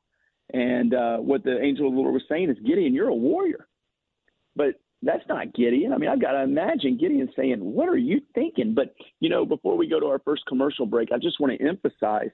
And 0.53 0.95
uh, 0.95 1.17
what 1.17 1.43
the 1.43 1.61
angel 1.61 1.89
of 1.89 1.95
the 1.95 1.99
Lord 1.99 2.15
was 2.15 2.23
saying 2.29 2.51
is, 2.51 2.57
Gideon, 2.65 2.95
you're 2.95 3.09
a 3.09 3.15
warrior, 3.15 3.67
but 4.55 4.81
that's 5.03 5.25
not 5.29 5.53
Gideon. 5.55 5.93
I 5.93 5.99
mean, 5.99 6.09
I've 6.09 6.21
got 6.21 6.33
to 6.33 6.43
imagine 6.43 6.99
Gideon 6.99 7.29
saying, 7.35 7.59
"What 7.59 7.89
are 7.89 7.97
you 7.97 8.21
thinking?" 8.33 8.73
But 8.73 8.95
you 9.19 9.29
know, 9.29 9.45
before 9.45 9.77
we 9.77 9.89
go 9.89 9.99
to 9.99 10.07
our 10.07 10.21
first 10.21 10.45
commercial 10.47 10.87
break, 10.87 11.11
I 11.11 11.19
just 11.19 11.41
want 11.41 11.59
to 11.59 11.67
emphasize: 11.67 12.31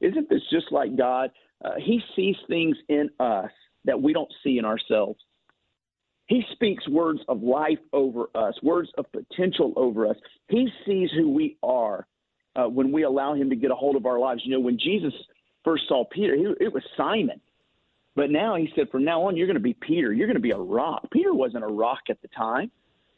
isn't 0.00 0.30
this 0.30 0.42
just 0.50 0.72
like 0.72 0.96
God? 0.96 1.30
Uh, 1.62 1.72
he 1.76 2.00
sees 2.16 2.36
things 2.48 2.78
in 2.88 3.10
us 3.20 3.50
that 3.84 4.00
we 4.00 4.14
don't 4.14 4.32
see 4.42 4.56
in 4.56 4.64
ourselves. 4.64 5.20
He 6.30 6.44
speaks 6.52 6.88
words 6.88 7.18
of 7.26 7.42
life 7.42 7.80
over 7.92 8.28
us, 8.36 8.54
words 8.62 8.88
of 8.96 9.06
potential 9.10 9.72
over 9.74 10.06
us. 10.06 10.16
He 10.48 10.68
sees 10.86 11.10
who 11.10 11.28
we 11.28 11.56
are 11.60 12.06
uh, 12.54 12.68
when 12.68 12.92
we 12.92 13.02
allow 13.02 13.34
Him 13.34 13.50
to 13.50 13.56
get 13.56 13.72
a 13.72 13.74
hold 13.74 13.96
of 13.96 14.06
our 14.06 14.16
lives. 14.16 14.42
You 14.44 14.52
know, 14.52 14.60
when 14.60 14.78
Jesus 14.78 15.12
first 15.64 15.88
saw 15.88 16.04
Peter, 16.04 16.36
he, 16.36 16.44
it 16.60 16.72
was 16.72 16.84
Simon. 16.96 17.40
But 18.14 18.30
now 18.30 18.54
he 18.54 18.70
said, 18.76 18.90
from 18.90 19.04
now 19.04 19.22
on, 19.22 19.36
you're 19.36 19.48
going 19.48 19.56
to 19.56 19.60
be 19.60 19.74
Peter. 19.74 20.12
You're 20.12 20.28
going 20.28 20.36
to 20.36 20.40
be 20.40 20.52
a 20.52 20.56
rock. 20.56 21.10
Peter 21.10 21.34
wasn't 21.34 21.64
a 21.64 21.68
rock 21.68 22.02
at 22.08 22.22
the 22.22 22.28
time, 22.28 22.70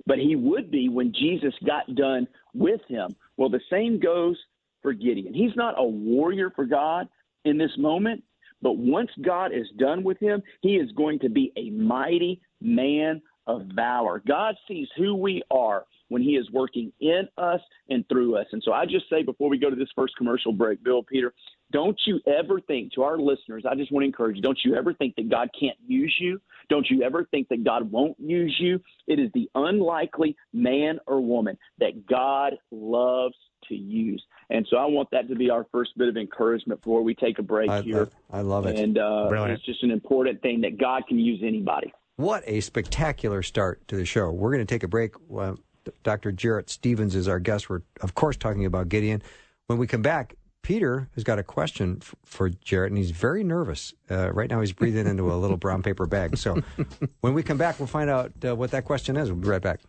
but 0.07 0.19
he 0.19 0.35
would 0.35 0.71
be 0.71 0.89
when 0.89 1.13
Jesus 1.13 1.53
got 1.67 1.95
done 1.95 2.27
with 2.55 2.81
him. 2.89 3.15
Well, 3.37 3.51
the 3.51 3.61
same 3.69 4.01
goes 4.01 4.39
for 4.81 4.95
Gideon. 4.95 5.35
He's 5.35 5.55
not 5.55 5.75
a 5.77 5.85
warrior 5.85 6.49
for 6.49 6.65
God 6.65 7.09
in 7.45 7.59
this 7.59 7.77
moment, 7.77 8.25
but 8.63 8.79
once 8.79 9.11
God 9.21 9.53
is 9.53 9.67
done 9.77 10.03
with 10.03 10.19
him, 10.19 10.43
he 10.63 10.77
is 10.77 10.91
going 10.93 11.19
to 11.19 11.29
be 11.29 11.53
a 11.57 11.69
mighty 11.71 12.41
man 12.63 13.23
of 13.47 13.63
valor. 13.75 14.23
God 14.27 14.55
sees 14.69 14.89
who 14.97 15.15
we 15.15 15.43
are 15.51 15.85
when 16.09 16.23
he 16.23 16.33
is 16.33 16.49
working 16.51 16.93
in 17.01 17.27
us 17.39 17.61
and 17.89 18.07
through 18.09 18.37
us. 18.37 18.47
And 18.53 18.63
so 18.63 18.73
I 18.73 18.85
just 18.85 19.09
say 19.09 19.23
before 19.23 19.49
we 19.49 19.59
go 19.59 19.71
to 19.71 19.77
this 19.77 19.89
first 19.97 20.15
commercial 20.17 20.53
break, 20.53 20.85
Bill, 20.85 21.03
Peter, 21.03 21.33
don't 21.73 21.99
you 22.07 22.21
ever 22.27 22.61
think 22.61 22.93
to 22.93 23.03
our 23.03 23.19
listeners, 23.19 23.65
I 23.69 23.75
just 23.75 23.91
want 23.91 24.03
to 24.03 24.07
encourage 24.07 24.37
you, 24.37 24.43
don't 24.43 24.59
you 24.63 24.77
ever 24.77 24.93
think 24.93 25.17
that 25.17 25.31
God 25.31 25.49
can't 25.59 25.77
use 25.87 26.15
you. 26.21 26.41
Don't 26.69 26.87
you 26.91 27.03
ever 27.03 27.25
think 27.31 27.49
that 27.49 27.65
God 27.65 27.91
won't 27.91 28.19
use 28.21 28.55
you. 28.61 28.81
It 29.07 29.19
is 29.19 29.31
the 29.33 29.51
unlikely 29.55 30.37
man 30.53 30.99
or 31.07 31.21
woman 31.21 31.57
that 31.79 32.07
God 32.07 32.55
loves 32.71 33.35
to 33.69 33.75
use. 33.75 34.23
And 34.51 34.67
so 34.71 34.77
I 34.77 34.85
want 34.85 35.09
that 35.13 35.29
to 35.29 35.35
be 35.35 35.49
our 35.49 35.67
first 35.73 35.97
bit 35.97 36.09
of 36.09 36.17
encouragement 36.19 36.83
before 36.83 37.03
we 37.03 37.15
take 37.15 37.39
a 37.39 37.43
break 37.43 37.71
I, 37.71 37.81
here. 37.81 38.11
I, 38.31 38.39
I 38.39 38.41
love 38.43 38.67
it. 38.67 38.79
And 38.79 38.99
uh, 38.99 39.29
it's 39.33 39.65
just 39.65 39.83
an 39.83 39.91
important 39.91 40.43
thing 40.43 40.61
that 40.61 40.79
God 40.79 41.05
can 41.09 41.19
use 41.19 41.41
anybody. 41.43 41.93
What 42.23 42.45
a 42.47 42.61
spectacular 42.61 43.43
start 43.43 43.89
to 43.89 43.97
the 43.97 44.05
show. 44.05 44.31
We're 44.31 44.53
going 44.53 44.65
to 44.65 44.75
take 44.75 44.85
a 44.85 44.89
break. 44.89 45.15
Uh, 45.37 45.55
Dr. 46.05 46.31
Jarrett 46.31 46.71
Stephens 46.71 47.17
is 47.17 47.27
our 47.27 47.41
guest. 47.41 47.69
We're, 47.69 47.81
of 48.01 48.15
course, 48.15 48.37
talking 48.37 48.65
about 48.65 48.89
Gideon. 48.89 49.25
When 49.67 49.77
we 49.77 49.89
come 49.89 50.03
back, 50.03 50.37
Peter 50.63 51.09
has 51.17 51.25
got 51.25 51.41
a 51.41 51.43
question 51.43 51.99
f- 52.01 52.15
for 52.25 52.49
Jarrett, 52.49 52.93
and 52.93 52.99
he's 52.99 53.11
very 53.11 53.43
nervous. 53.43 53.93
Uh, 54.09 54.33
right 54.33 54.49
now, 54.49 54.61
he's 54.61 54.71
breathing 54.71 55.09
into 55.09 55.33
a 55.33 55.35
little 55.35 55.57
brown 55.57 55.83
paper 55.83 56.07
bag. 56.07 56.39
So 56.39 56.63
when 57.23 57.35
we 57.35 57.43
come 57.43 57.59
back, 57.59 57.81
we'll 57.81 57.89
find 57.89 58.09
out 58.09 58.31
uh, 58.47 58.55
what 58.55 58.71
that 58.71 58.85
question 58.85 59.17
is. 59.17 59.29
We'll 59.29 59.41
be 59.41 59.49
right 59.49 59.61
back. 59.61 59.81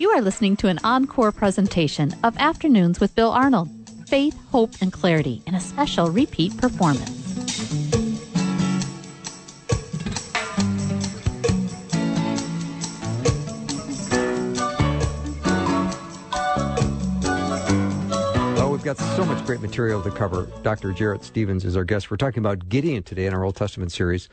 You 0.00 0.10
are 0.10 0.20
listening 0.20 0.56
to 0.56 0.66
an 0.66 0.80
encore 0.82 1.30
presentation 1.30 2.16
of 2.24 2.36
Afternoons 2.38 2.98
with 2.98 3.14
Bill 3.14 3.30
Arnold 3.30 3.77
Faith, 4.08 4.38
Hope, 4.50 4.72
and 4.80 4.92
Clarity 4.92 5.42
in 5.46 5.54
a 5.54 5.60
special 5.60 6.10
repeat 6.10 6.56
performance. 6.56 7.18
Got 18.84 18.96
so 18.96 19.24
much 19.26 19.44
great 19.44 19.60
material 19.60 20.02
to 20.02 20.10
cover. 20.10 20.48
Dr. 20.62 20.94
Jarrett 20.94 21.22
Stephens 21.22 21.66
is 21.66 21.76
our 21.76 21.84
guest. 21.84 22.10
We're 22.10 22.16
talking 22.16 22.38
about 22.38 22.70
Gideon 22.70 23.02
today 23.02 23.26
in 23.26 23.34
our 23.34 23.44
Old 23.44 23.54
Testament 23.54 23.92
series. 23.92 24.30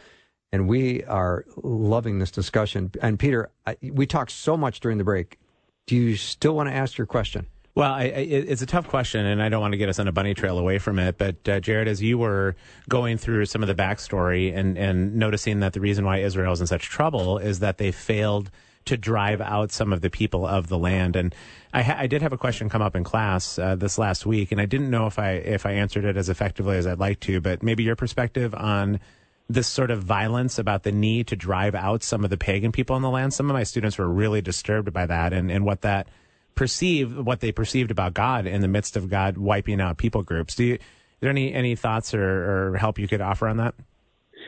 And 0.53 0.69
we 0.69 1.03
are 1.03 1.43
loving 1.57 2.19
this 2.19 2.31
discussion. 2.31 2.89
And 3.01 3.19
Peter, 3.19 3.51
I, 3.65 3.75
we 3.81 4.05
talked 4.07 4.31
so 4.31 4.55
much 4.55 4.79
during 4.79 4.97
the 4.97 5.03
break. 5.03 5.39
Do 5.87 5.97
you 5.97 6.15
still 6.15 6.55
want 6.55 6.69
to 6.69 6.73
ask 6.73 6.97
your 6.97 7.05
question? 7.05 7.47
Well, 7.75 7.91
I, 7.91 8.03
I, 8.03 8.05
it's 8.05 8.61
a 8.61 8.65
tough 8.65 8.87
question, 8.87 9.25
and 9.25 9.43
I 9.43 9.49
don't 9.49 9.59
want 9.59 9.73
to 9.73 9.77
get 9.77 9.89
us 9.89 9.99
on 9.99 10.07
a 10.07 10.13
bunny 10.13 10.33
trail 10.33 10.57
away 10.57 10.79
from 10.79 10.97
it. 10.97 11.17
But 11.17 11.47
uh, 11.47 11.59
Jarrett, 11.59 11.89
as 11.89 12.01
you 12.01 12.17
were 12.17 12.55
going 12.87 13.17
through 13.17 13.47
some 13.47 13.61
of 13.61 13.67
the 13.67 13.75
backstory 13.75 14.55
and 14.55 14.77
and 14.77 15.15
noticing 15.15 15.59
that 15.59 15.73
the 15.73 15.81
reason 15.81 16.05
why 16.05 16.19
Israel 16.19 16.53
is 16.53 16.61
in 16.61 16.67
such 16.67 16.85
trouble 16.85 17.37
is 17.37 17.59
that 17.59 17.77
they 17.77 17.91
failed 17.91 18.49
to 18.85 18.95
drive 18.95 19.41
out 19.41 19.71
some 19.71 19.91
of 19.91 19.99
the 19.99 20.09
people 20.09 20.45
of 20.45 20.67
the 20.67 20.77
land. 20.77 21.15
And 21.15 21.35
I, 21.73 21.81
ha- 21.81 21.97
I 21.97 22.07
did 22.07 22.21
have 22.21 22.31
a 22.31 22.37
question 22.37 22.69
come 22.69 22.83
up 22.83 22.95
in 22.95 23.03
class 23.03 23.57
uh, 23.59 23.75
this 23.75 23.97
last 23.97 24.25
week, 24.25 24.51
and 24.51 24.61
I 24.61 24.65
didn't 24.65 24.89
know 24.89 25.07
if 25.07 25.19
I 25.19 25.31
if 25.31 25.65
I 25.65 25.71
answered 25.71 26.05
it 26.05 26.15
as 26.15 26.29
effectively 26.29 26.77
as 26.77 26.87
I'd 26.87 26.99
like 26.99 27.19
to. 27.21 27.41
But 27.41 27.61
maybe 27.61 27.83
your 27.83 27.97
perspective 27.97 28.55
on 28.55 29.01
this 29.49 29.67
sort 29.67 29.91
of 29.91 30.01
violence 30.01 30.57
about 30.57 30.83
the 30.83 30.91
need 30.93 31.27
to 31.27 31.35
drive 31.35 31.75
out 31.75 32.03
some 32.03 32.23
of 32.23 32.29
the 32.29 32.37
pagan 32.37 32.71
people 32.71 32.95
on 32.95 33.01
the 33.01 33.09
land. 33.09 33.33
Some 33.33 33.49
of 33.49 33.53
my 33.53 33.63
students 33.63 33.97
were 33.97 34.07
really 34.07 34.41
disturbed 34.41 34.93
by 34.93 35.05
that, 35.07 35.33
and 35.33 35.51
and 35.51 35.65
what 35.65 35.81
that 35.81 36.07
perceived 36.55 37.17
what 37.17 37.41
they 37.41 37.51
perceived 37.51 37.91
about 37.91 38.13
God 38.13 38.47
in 38.47 38.61
the 38.61 38.67
midst 38.67 38.97
of 38.97 39.09
God 39.09 39.37
wiping 39.37 39.81
out 39.81 39.97
people 39.97 40.23
groups. 40.23 40.55
Do 40.55 40.63
you? 40.63 40.79
There 41.19 41.29
any 41.29 41.53
any 41.53 41.75
thoughts 41.75 42.13
or, 42.13 42.71
or 42.73 42.77
help 42.77 42.99
you 42.99 43.07
could 43.07 43.21
offer 43.21 43.47
on 43.47 43.57
that? 43.57 43.75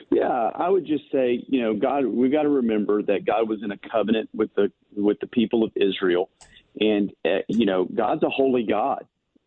Yeah, 0.10 0.52
I 0.56 0.70
would 0.70 0.86
just 0.86 1.12
say, 1.12 1.44
you 1.48 1.62
know, 1.62 1.74
God, 1.74 2.06
we've 2.06 2.32
got 2.32 2.44
to 2.44 2.50
remember 2.50 3.02
that 3.04 3.26
God 3.26 3.50
was 3.50 3.64
in 3.64 3.72
a 3.72 3.78
covenant 3.78 4.30
with 4.34 4.54
the 4.56 4.72
with 4.96 5.20
the 5.20 5.28
people 5.28 5.64
of 5.64 5.72
Israel, 5.76 6.30
and 6.80 7.12
uh, 7.26 7.40
you 7.48 7.66
know, 7.66 7.86
God's 7.86 8.24
a 8.24 8.30
holy 8.30 8.64
God, 8.64 9.06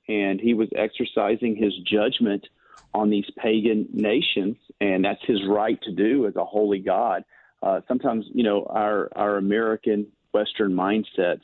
and 0.08 0.40
He 0.40 0.54
was 0.54 0.68
exercising 0.76 1.56
His 1.56 1.72
judgment 1.90 2.46
on 2.92 3.10
these 3.10 3.26
pagan 3.38 3.88
nations, 3.92 4.56
and 4.80 5.04
that's 5.04 5.24
His 5.24 5.40
right 5.48 5.80
to 5.82 5.92
do 5.92 6.26
as 6.26 6.36
a 6.36 6.44
holy 6.44 6.80
God. 6.80 7.24
Uh, 7.62 7.80
sometimes, 7.88 8.24
you 8.32 8.42
know, 8.42 8.66
our 8.68 9.08
our 9.16 9.36
American 9.36 10.06
Western 10.32 10.72
mindsets, 10.72 11.42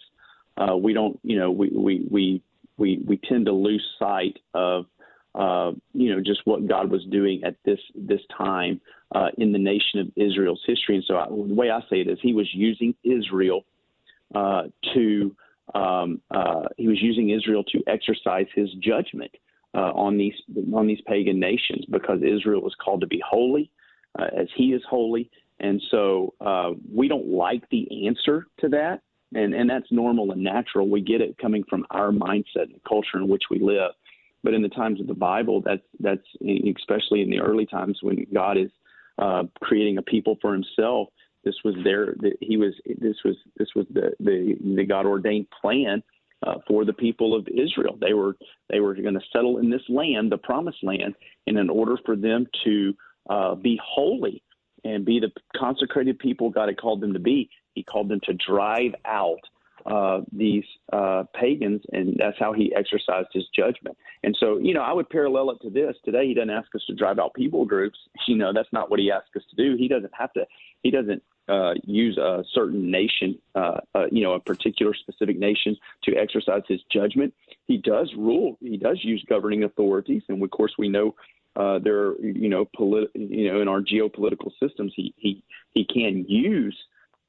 uh, 0.56 0.76
we 0.76 0.92
don't, 0.92 1.18
you 1.22 1.38
know, 1.38 1.50
we 1.50 1.70
we 1.70 2.06
we 2.10 2.42
we 2.76 3.02
we 3.06 3.16
tend 3.28 3.46
to 3.46 3.52
lose 3.52 3.84
sight 3.98 4.38
of 4.54 4.86
uh, 5.36 5.72
you 5.92 6.14
know, 6.14 6.20
just 6.20 6.40
what 6.44 6.66
God 6.66 6.90
was 6.90 7.04
doing 7.10 7.42
at 7.44 7.56
this 7.64 7.78
this 7.94 8.20
time 8.36 8.80
uh, 9.14 9.28
in 9.36 9.52
the 9.52 9.58
nation 9.58 10.00
of 10.00 10.08
Israel's 10.16 10.62
history. 10.66 10.96
And 10.96 11.04
so 11.06 11.16
I, 11.16 11.26
the 11.26 11.54
way 11.54 11.70
I 11.70 11.80
say 11.90 12.00
it 12.00 12.08
is, 12.08 12.18
He 12.22 12.32
was 12.32 12.48
using 12.54 12.94
Israel 13.04 13.64
uh, 14.34 14.62
to 14.94 15.36
um, 15.75 16.22
uh, 16.30 16.62
He 16.78 16.88
was 16.88 17.02
using 17.02 17.30
Israel 17.30 17.64
to 17.64 17.82
exercise 17.86 18.46
His 18.54 18.70
judgment 18.80 19.30
uh, 19.75 19.92
on 19.92 20.16
these 20.16 20.34
on 20.75 20.86
these 20.86 21.00
pagan 21.06 21.38
nations 21.38 21.84
because 21.90 22.20
Israel 22.22 22.62
was 22.62 22.75
called 22.82 23.02
to 23.02 23.06
be 23.06 23.22
holy 23.28 23.70
as 24.18 24.48
He 24.56 24.72
is 24.72 24.82
holy. 24.88 25.30
And 25.60 25.82
so 25.90 26.34
we 26.90 27.08
don't 27.08 27.28
like 27.28 27.68
the 27.70 28.06
answer 28.06 28.46
to 28.60 28.68
that, 28.70 29.02
and 29.35 29.54
and 29.54 29.68
that's 29.68 29.90
normal 29.90 30.33
and 30.33 30.42
natural. 30.42 30.88
We 30.88 31.00
get 31.00 31.21
it 31.21 31.38
coming 31.38 31.64
from 31.68 31.87
our 31.90 32.11
mindset 32.11 32.71
and 32.71 32.80
culture 32.88 33.16
in 33.16 33.28
which 33.28 33.45
we 33.50 33.59
live. 33.59 33.92
But 34.42 34.54
in 34.54 34.62
the 34.62 34.68
times 34.68 35.00
of 35.00 35.06
the 35.06 35.14
Bible, 35.14 35.62
that's 35.64 35.83
that's 36.00 36.26
especially 36.42 37.23
in 37.23 37.30
the 37.30 37.40
early 37.40 37.66
times 37.66 37.99
when 38.02 38.26
God 38.33 38.56
is 38.56 38.71
uh, 39.18 39.45
creating 39.61 39.99
a 39.99 40.02
people 40.02 40.37
for 40.40 40.52
Himself. 40.52 41.09
This 41.45 41.54
was 41.64 41.75
their 41.85 42.14
he 42.40 42.56
was 42.56 42.75
this 42.99 43.16
was 43.25 43.37
this 43.56 43.68
was 43.75 43.87
the 43.92 44.12
the, 44.21 44.56
the 44.76 44.85
God 44.85 45.06
ordained 45.06 45.47
plan 45.61 46.02
uh, 46.47 46.54
for 46.66 46.85
the 46.85 46.92
people 46.92 47.35
of 47.35 47.47
Israel. 47.49 47.97
They 48.00 48.14
were 48.14 48.37
they 48.71 48.80
were 48.80 48.95
going 48.95 49.14
to 49.14 49.21
settle 49.33 49.59
in 49.59 49.71
this 49.71 49.83
land, 49.88 50.30
the 50.30 50.38
promised 50.38 50.83
land, 50.83 51.14
and 51.47 51.59
in 51.59 51.71
order 51.71 51.97
for 52.04 52.16
them 52.16 52.47
to 52.64 52.95
uh, 53.28 53.54
be 53.54 53.80
holy 53.85 54.42
and 54.85 55.04
be 55.04 55.18
the 55.18 55.33
consecrated 55.56 56.18
people 56.18 56.50
God 56.50 56.68
had 56.68 56.80
called 56.80 57.00
them 57.00 57.12
to 57.12 57.18
be, 57.18 57.50
He 57.76 57.85
called 57.85 58.09
them 58.09 58.21
to 58.25 58.35
drive 58.35 58.95
out 59.04 59.42
uh, 59.87 60.23
these 60.33 60.64
uh, 60.92 61.23
pagans, 61.33 61.83
and 61.92 62.16
that's 62.18 62.38
how 62.40 62.52
he 62.52 62.75
exercised 62.75 63.28
his 63.33 63.45
judgment. 63.54 63.97
And 64.25 64.36
so, 64.41 64.58
you 64.58 64.75
know, 64.75 64.80
I 64.80 64.93
would 64.93 65.08
parallel 65.08 65.50
it 65.50 65.58
to 65.62 65.71
this. 65.71 65.95
Today, 66.04 66.26
he 66.26 66.34
doesn't 66.34 66.50
ask 66.50 66.75
us 66.75 66.82
to 66.89 66.95
drive 66.95 67.21
out 67.21 67.34
people 67.34 67.65
groups. 67.65 67.99
You 68.26 68.36
know, 68.36 68.52
that's 68.52 68.73
not 68.73 68.91
what 68.91 68.99
he 68.99 69.12
asks 69.12 69.36
us 69.36 69.45
to 69.50 69.56
do. 69.56 69.76
He 69.76 69.86
doesn't 69.86 70.12
have 70.19 70.32
to. 70.32 70.45
He 70.82 70.91
doesn't 70.91 71.23
uh, 71.49 71.75
use 71.84 72.19
a 72.19 72.43
certain 72.52 72.91
nation, 72.91 73.39
uh, 73.54 73.78
uh, 73.95 74.06
you 74.10 74.25
know, 74.25 74.32
a 74.32 74.41
particular 74.41 74.93
specific 74.95 75.39
nation 75.39 75.76
to 76.02 76.17
exercise 76.17 76.62
his 76.67 76.80
judgment. 76.91 77.32
He 77.69 77.76
does 77.76 78.12
rule. 78.17 78.58
He 78.60 78.76
does 78.76 78.99
use 79.04 79.25
governing 79.28 79.62
authorities, 79.62 80.23
and 80.28 80.43
of 80.43 80.50
course, 80.50 80.75
we 80.76 80.89
know 80.89 81.15
uh, 81.54 81.78
there, 81.78 82.08
are, 82.08 82.17
you 82.21 82.49
know, 82.49 82.65
politi- 82.76 83.15
you 83.15 83.52
know, 83.52 83.60
in 83.60 83.69
our 83.69 83.80
geopolitical 83.80 84.50
systems, 84.60 84.93
he 84.97 85.15
he 85.17 85.45
he 85.75 85.84
can 85.84 86.25
use 86.28 86.76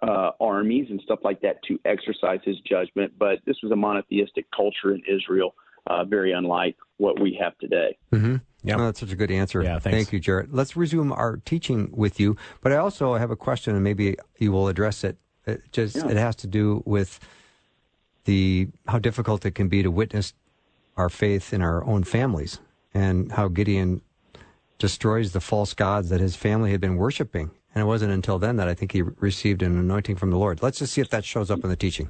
uh, 0.02 0.32
armies 0.40 0.88
and 0.90 1.02
stuff 1.02 1.20
like 1.24 1.42
that 1.42 1.62
to 1.64 1.80
exercise 1.86 2.40
his 2.44 2.58
judgment. 2.62 3.14
But 3.18 3.40
this 3.46 3.58
was 3.64 3.72
a 3.72 3.76
monotheistic 3.76 4.46
culture 4.56 4.94
in 4.94 5.02
Israel, 5.08 5.56
uh, 5.88 6.04
very 6.06 6.32
unlike 6.34 6.76
what 6.98 7.20
we 7.20 7.38
have 7.42 7.58
today. 7.58 7.98
Mm-hmm. 8.14 8.36
Yeah, 8.64 8.76
oh, 8.76 8.86
that's 8.86 9.00
such 9.00 9.12
a 9.12 9.16
good 9.16 9.32
answer. 9.32 9.64
Yeah, 9.64 9.80
Thank 9.80 10.12
you, 10.12 10.20
Jarrett. 10.20 10.54
Let's 10.54 10.76
resume 10.76 11.12
our 11.12 11.38
teaching 11.38 11.90
with 11.92 12.20
you. 12.20 12.36
But 12.62 12.74
I 12.74 12.78
also 12.78 13.16
have 13.16 13.32
a 13.32 13.36
question, 13.36 13.76
and 13.76 13.84
maybe 13.84 14.18
you 14.40 14.52
will 14.52 14.68
address 14.68 15.04
it. 15.04 15.18
It 15.46 15.62
just 15.72 15.96
yeah. 15.96 16.10
it 16.10 16.18
has 16.18 16.36
to 16.38 16.48
do 16.48 16.84
with 16.86 17.20
the 18.26 18.68
how 18.88 19.00
difficult 19.00 19.46
it 19.46 19.52
can 19.52 19.70
be 19.70 19.84
to 19.84 19.90
witness 19.90 20.34
our 20.98 21.10
faith 21.10 21.54
in 21.54 21.62
our 21.62 21.86
own 21.86 22.04
families, 22.04 22.60
and 22.94 23.32
how 23.32 23.48
Gideon 23.48 24.02
destroys 24.80 25.32
the 25.32 25.40
false 25.40 25.74
gods 25.74 26.10
that 26.10 26.20
his 26.20 26.36
family 26.36 26.72
had 26.72 26.82
been 26.82 26.98
worshiping 26.98 27.52
and 27.74 27.82
it 27.82 27.86
wasn't 27.86 28.12
until 28.12 28.40
then 28.40 28.56
that 28.58 28.68
I 28.68 28.74
think 28.74 28.92
he 28.92 29.02
received 29.02 29.62
an 29.62 29.78
anointing 29.78 30.16
from 30.16 30.32
the 30.32 30.38
Lord. 30.38 30.62
Let's 30.62 30.80
just 30.80 30.94
see 30.94 31.02
if 31.02 31.10
that 31.10 31.26
shows 31.26 31.52
up 31.52 31.64
in 31.64 31.70
the 31.70 31.76
teaching. 31.76 32.10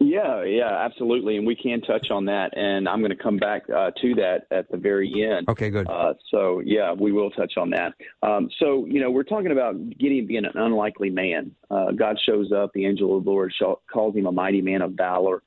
Yeah, 0.00 0.42
yeah, 0.42 0.84
absolutely, 0.84 1.36
and 1.36 1.46
we 1.46 1.54
can 1.54 1.80
touch 1.80 2.10
on 2.10 2.24
that, 2.24 2.56
and 2.56 2.88
I'm 2.88 2.98
going 2.98 3.16
to 3.16 3.22
come 3.22 3.36
back 3.36 3.62
uh, 3.70 3.92
to 4.02 4.14
that 4.16 4.42
at 4.50 4.70
the 4.70 4.76
very 4.76 5.08
end. 5.24 5.48
Okay, 5.48 5.70
good. 5.70 5.88
Uh, 5.88 6.14
so, 6.30 6.60
yeah, 6.64 6.92
we 6.92 7.12
will 7.12 7.30
touch 7.30 7.52
on 7.56 7.70
that. 7.70 7.94
Um, 8.22 8.50
so, 8.58 8.86
you 8.86 9.00
know, 9.00 9.10
we're 9.10 9.22
talking 9.22 9.52
about 9.52 9.76
Gideon 9.96 10.26
being 10.26 10.44
an 10.44 10.56
unlikely 10.56 11.10
man. 11.10 11.52
Uh, 11.70 11.92
God 11.92 12.18
shows 12.26 12.50
up, 12.52 12.72
the 12.74 12.86
angel 12.86 13.16
of 13.16 13.24
the 13.24 13.30
Lord 13.30 13.54
calls 13.90 14.16
him 14.16 14.26
a 14.26 14.32
mighty 14.32 14.60
man 14.60 14.82
of 14.82 14.92
valor, 14.92 15.42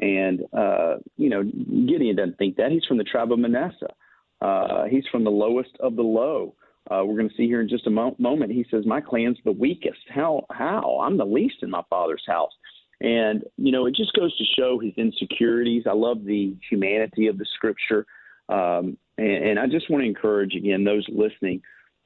and 0.00 0.42
uh, 0.52 0.96
you 1.18 1.28
know, 1.28 1.44
Gideon 1.44 2.16
doesn't 2.16 2.38
think 2.38 2.56
that. 2.56 2.72
He's 2.72 2.84
from 2.86 2.96
the 2.96 3.04
tribe 3.04 3.30
of 3.30 3.38
Manasseh. 3.38 3.92
Uh, 4.40 4.84
he's 4.86 5.04
from 5.12 5.22
the 5.22 5.30
lowest 5.30 5.76
of 5.80 5.96
the 5.96 6.02
low. 6.02 6.54
Uh, 6.90 7.04
we're 7.04 7.16
going 7.16 7.28
to 7.28 7.34
see 7.36 7.46
here 7.46 7.60
in 7.60 7.68
just 7.68 7.86
a 7.86 7.90
mo- 7.90 8.16
moment. 8.18 8.52
He 8.52 8.66
says, 8.70 8.84
"My 8.86 9.00
clan's 9.00 9.38
the 9.44 9.52
weakest. 9.52 10.00
How? 10.08 10.46
How? 10.50 11.00
I'm 11.02 11.16
the 11.16 11.24
least 11.24 11.62
in 11.62 11.70
my 11.70 11.82
father's 11.88 12.24
house." 12.26 12.52
And 13.00 13.44
you 13.56 13.72
know, 13.72 13.86
it 13.86 13.94
just 13.94 14.12
goes 14.14 14.36
to 14.36 14.44
show 14.56 14.78
his 14.78 14.92
insecurities. 14.96 15.84
I 15.88 15.92
love 15.92 16.24
the 16.24 16.56
humanity 16.68 17.26
of 17.28 17.38
the 17.38 17.46
scripture, 17.54 18.06
um, 18.48 18.96
and, 19.18 19.44
and, 19.44 19.58
I 19.58 19.66
just 19.66 19.90
want 19.90 20.02
to 20.02 20.08
encourage 20.08 20.54
again 20.54 20.84
those 20.84 21.06
listening 21.08 21.62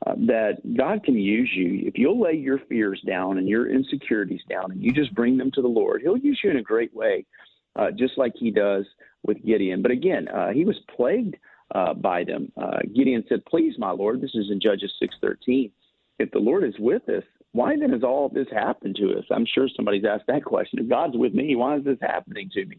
uh, 0.06 0.14
that 0.26 0.58
God 0.76 1.04
can 1.04 1.14
use 1.14 1.50
you 1.54 1.86
if 1.86 1.98
you'll 1.98 2.20
lay 2.20 2.34
your 2.34 2.58
fears 2.68 3.00
down 3.06 3.38
and 3.38 3.48
your 3.48 3.70
insecurities 3.70 4.42
down, 4.48 4.72
and 4.72 4.82
you 4.82 4.92
just 4.92 5.14
bring 5.14 5.36
them 5.36 5.50
to 5.52 5.62
the 5.62 5.68
Lord. 5.68 6.02
He'll 6.02 6.16
use 6.16 6.40
you 6.44 6.50
in 6.50 6.58
a 6.58 6.62
great 6.62 6.94
way, 6.94 7.24
uh, 7.76 7.90
just 7.90 8.18
like 8.18 8.32
He 8.34 8.50
does 8.50 8.86
with 9.22 9.44
Gideon. 9.44 9.82
But 9.82 9.90
again, 9.90 10.28
uh, 10.28 10.52
he 10.52 10.64
was 10.64 10.76
plagued 10.94 11.36
uh, 11.74 11.94
by 11.94 12.24
them. 12.24 12.52
Uh, 12.56 12.78
Gideon 12.94 13.24
said, 13.28 13.44
"Please, 13.46 13.74
my 13.78 13.90
Lord." 13.90 14.20
This 14.20 14.34
is 14.34 14.50
in 14.50 14.60
Judges 14.60 14.92
six 14.98 15.14
thirteen. 15.20 15.70
If 16.18 16.30
the 16.30 16.38
Lord 16.38 16.64
is 16.64 16.78
with 16.78 17.08
us, 17.08 17.24
why 17.52 17.76
then 17.76 17.90
has 17.92 18.02
all 18.02 18.28
this 18.28 18.48
happened 18.50 18.96
to 18.96 19.18
us? 19.18 19.24
I'm 19.30 19.46
sure 19.46 19.68
somebody's 19.74 20.04
asked 20.04 20.26
that 20.28 20.44
question. 20.44 20.78
If 20.78 20.88
God's 20.88 21.16
with 21.16 21.34
me, 21.34 21.56
why 21.56 21.76
is 21.76 21.84
this 21.84 21.98
happening 22.00 22.50
to 22.54 22.64
me? 22.64 22.78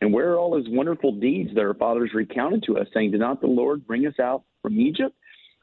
And 0.00 0.12
where 0.12 0.32
are 0.32 0.38
all 0.38 0.56
his 0.56 0.68
wonderful 0.68 1.12
deeds 1.12 1.54
that 1.54 1.62
our 1.62 1.74
fathers 1.74 2.10
recounted 2.14 2.62
to 2.64 2.78
us, 2.78 2.86
saying, 2.92 3.12
Did 3.12 3.20
not 3.20 3.40
the 3.40 3.46
Lord 3.46 3.86
bring 3.86 4.06
us 4.06 4.18
out 4.20 4.42
from 4.60 4.78
Egypt? 4.78 5.14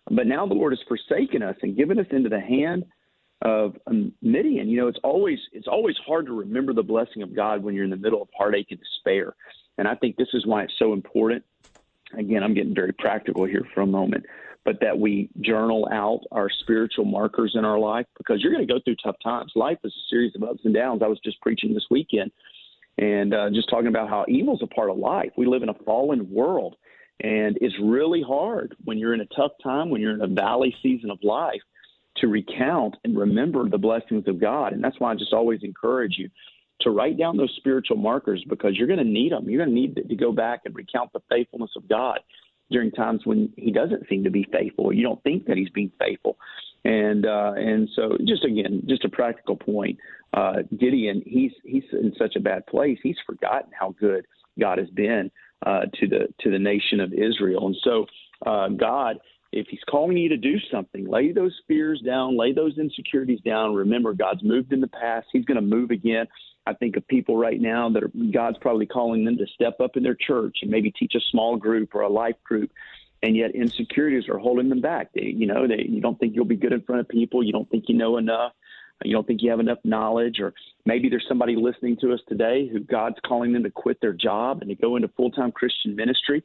But 0.10 0.28
now 0.28 0.46
the 0.46 0.54
Lord 0.54 0.74
has 0.74 0.80
forsaken 0.88 1.44
us 1.44 1.56
and 1.62 1.78
given 1.78 2.00
us 2.00 2.08
into 2.12 2.30
the 2.30 2.40
hand 2.40 2.86
of 3.42 3.76
Midian. 4.22 4.70
You 4.70 4.78
know, 4.78 4.88
it's 4.88 5.00
always 5.04 5.40
it's 5.52 5.68
always 5.68 5.96
hard 6.06 6.26
to 6.28 6.34
remember 6.34 6.74
the 6.74 6.84
blessing 6.84 7.22
of 7.22 7.36
God 7.36 7.64
when 7.64 7.76
you're 7.76 7.84
in 7.84 7.90
the 7.90 7.96
middle 7.96 8.22
of 8.22 8.30
heartache 8.38 8.68
and 8.72 8.80
despair. 8.80 9.36
And 9.78 9.88
I 9.88 9.96
think 9.96 10.16
this 10.16 10.30
is 10.34 10.46
why 10.46 10.64
it's 10.64 10.74
so 10.80 10.94
important 10.94 11.44
again, 12.18 12.44
I'm 12.44 12.54
getting 12.54 12.76
very 12.76 12.94
practical 12.94 13.46
here 13.46 13.66
for 13.74 13.82
a 13.82 13.88
moment, 13.88 14.26
but 14.66 14.80
that 14.82 14.98
we 14.98 15.30
journal 15.42 15.88
out 15.92 16.22
our 16.32 16.50
spiritual 16.62 17.06
markers 17.06 17.54
in 17.56 17.66
our 17.66 17.80
life 17.80 18.06
because 18.18 18.42
you're 18.42 18.54
going 18.54 18.66
to 18.66 18.74
go 18.74 18.80
through 18.84 18.96
tough 19.04 19.16
times. 19.24 19.52
Life 19.56 19.78
is 19.84 19.94
a 19.94 20.06
series 20.10 20.34
of 20.36 20.44
ups 20.44 20.62
and 20.64 20.74
downs. 20.74 21.02
I 21.04 21.08
was 21.08 21.20
just 21.24 21.42
preaching 21.42 21.74
this 21.74 21.86
weekend 21.90 22.32
and 22.98 23.34
uh, 23.34 23.50
just 23.50 23.70
talking 23.70 23.88
about 23.88 24.10
how 24.10 24.26
evil's 24.28 24.62
a 24.62 24.68
part 24.68 24.90
of 24.90 24.98
life. 24.98 25.32
We 25.38 25.48
live 25.48 25.64
in 25.64 25.70
a 25.70 25.84
fallen 25.86 26.30
world, 26.32 26.76
and 27.22 27.58
it's 27.62 27.76
really 27.82 28.24
hard 28.26 28.76
when 28.84 28.98
you're 28.98 29.14
in 29.14 29.22
a 29.22 29.36
tough 29.36 29.52
time, 29.64 29.90
when 29.90 30.02
you're 30.02 30.14
in 30.14 30.22
a 30.22 30.28
valley 30.28 30.76
season 30.84 31.10
of 31.10 31.18
life, 31.24 31.62
to 32.18 32.28
recount 32.28 32.96
and 33.04 33.18
remember 33.18 33.68
the 33.68 33.78
blessings 33.78 34.28
of 34.28 34.40
God. 34.40 34.74
And 34.74 34.84
that's 34.84 35.00
why 35.00 35.12
I 35.12 35.16
just 35.16 35.34
always 35.34 35.62
encourage 35.64 36.16
you 36.18 36.30
to 36.84 36.92
write 36.92 37.18
down 37.18 37.38
those 37.38 37.54
spiritual 37.58 37.98
markers 37.98 38.44
because 38.48 38.78
you're 38.78 38.88
going 38.88 39.00
to 39.00 39.06
need 39.06 39.32
them. 39.32 39.50
You're 39.50 39.66
going 39.66 39.76
to 39.76 39.82
need 39.82 40.08
to 40.08 40.16
go 40.16 40.32
back 40.32 40.62
and 40.66 40.76
recount 40.76 41.12
the 41.14 41.22
faithfulness 41.30 41.72
of 41.76 41.88
God. 41.90 42.20
during 42.70 42.92
times 42.92 43.22
when 43.26 43.54
he 43.56 43.72
doesn't 43.72 44.08
seem 44.10 44.24
to 44.24 44.32
be 44.32 44.46
faithful. 44.52 44.92
You 44.92 45.04
don't 45.04 45.22
think 45.24 45.46
that 45.46 45.58
he's 45.58 45.70
being 45.70 45.92
faithful, 46.00 46.38
and 46.84 47.26
uh, 47.26 47.54
and 47.56 47.90
so 47.96 48.18
just 48.26 48.44
again, 48.44 48.84
just 48.88 49.06
a 49.06 49.10
practical 49.10 49.56
point. 49.56 49.98
Uh, 50.34 50.64
Gideon, 50.78 51.22
he's 51.26 51.52
he's 51.64 51.84
in 51.94 52.14
such 52.18 52.36
a 52.36 52.40
bad 52.40 52.66
place. 52.68 52.98
He's 53.04 53.18
forgotten 53.26 53.72
how 53.80 53.96
good 54.00 54.26
God 54.60 54.80
has 54.80 54.90
been 54.90 55.32
uh, 55.66 55.82
to 56.00 56.08
the 56.08 56.28
to 56.42 56.52
the 56.52 56.60
nation 56.60 57.00
of 57.00 57.14
Israel, 57.14 57.68
and 57.68 57.78
so 57.84 58.06
uh, 58.46 58.70
God 58.70 59.18
if 59.54 59.68
he's 59.68 59.84
calling 59.90 60.18
you 60.18 60.30
to 60.30 60.38
do 60.38 60.58
something, 60.72 61.08
lay 61.08 61.32
those 61.32 61.54
fears 61.68 62.02
down, 62.02 62.38
lay 62.38 62.52
those 62.52 62.78
insecurities 62.78 63.42
down. 63.42 63.74
Remember, 63.74 64.14
God's 64.14 64.44
moved 64.44 64.74
in 64.74 64.82
the 64.82 64.88
past. 64.88 65.28
He's 65.32 65.46
going 65.46 65.56
to 65.56 65.62
move 65.62 65.92
again. 65.92 66.28
I 66.66 66.74
think 66.74 66.96
of 66.96 67.08
people 67.08 67.38
right 67.38 67.60
now 67.60 67.90
that 67.90 68.04
are, 68.04 68.12
God's 68.32 68.58
probably 68.60 68.86
calling 68.86 69.26
them 69.26 69.38
to 69.38 69.46
step 69.54 69.80
up 69.80 69.96
in 69.96 70.04
their 70.04 70.16
church 70.16 70.60
and 70.62 70.72
maybe 70.72 70.92
teach 70.92 71.14
a 71.16 71.20
small 71.32 71.56
group 71.56 71.94
or 71.94 72.02
a 72.02 72.10
life 72.10 72.42
group, 72.44 72.72
and 73.22 73.36
yet 73.36 73.52
insecurities 73.54 74.28
are 74.30 74.40
holding 74.40 74.70
them 74.70 74.82
back. 74.82 75.12
They, 75.14 75.26
you 75.26 75.46
know, 75.46 75.68
they, 75.68 75.86
you 75.88 76.02
don't 76.02 76.20
think 76.20 76.36
you'll 76.36 76.46
be 76.46 76.56
good 76.56 76.74
in 76.74 76.82
front 76.82 77.02
of 77.02 77.08
people. 77.10 77.44
You 77.44 77.54
don't 77.54 77.70
think 77.70 77.86
you 77.88 77.96
know 77.96 78.18
enough. 78.18 78.54
You 79.04 79.14
don't 79.14 79.28
think 79.28 79.42
you 79.42 79.50
have 79.50 79.60
enough 79.60 79.80
knowledge, 79.84 80.40
or 80.40 80.54
maybe 80.86 81.10
there's 81.10 81.26
somebody 81.28 81.58
listening 81.58 81.98
to 82.02 82.14
us 82.14 82.22
today 82.30 82.70
who 82.72 82.80
God's 82.80 83.18
calling 83.26 83.52
them 83.52 83.64
to 83.64 83.70
quit 83.70 84.00
their 84.00 84.14
job 84.14 84.62
and 84.62 84.70
to 84.70 84.76
go 84.76 84.96
into 84.96 85.10
full 85.10 85.32
time 85.32 85.52
Christian 85.52 85.96
ministry 85.96 86.44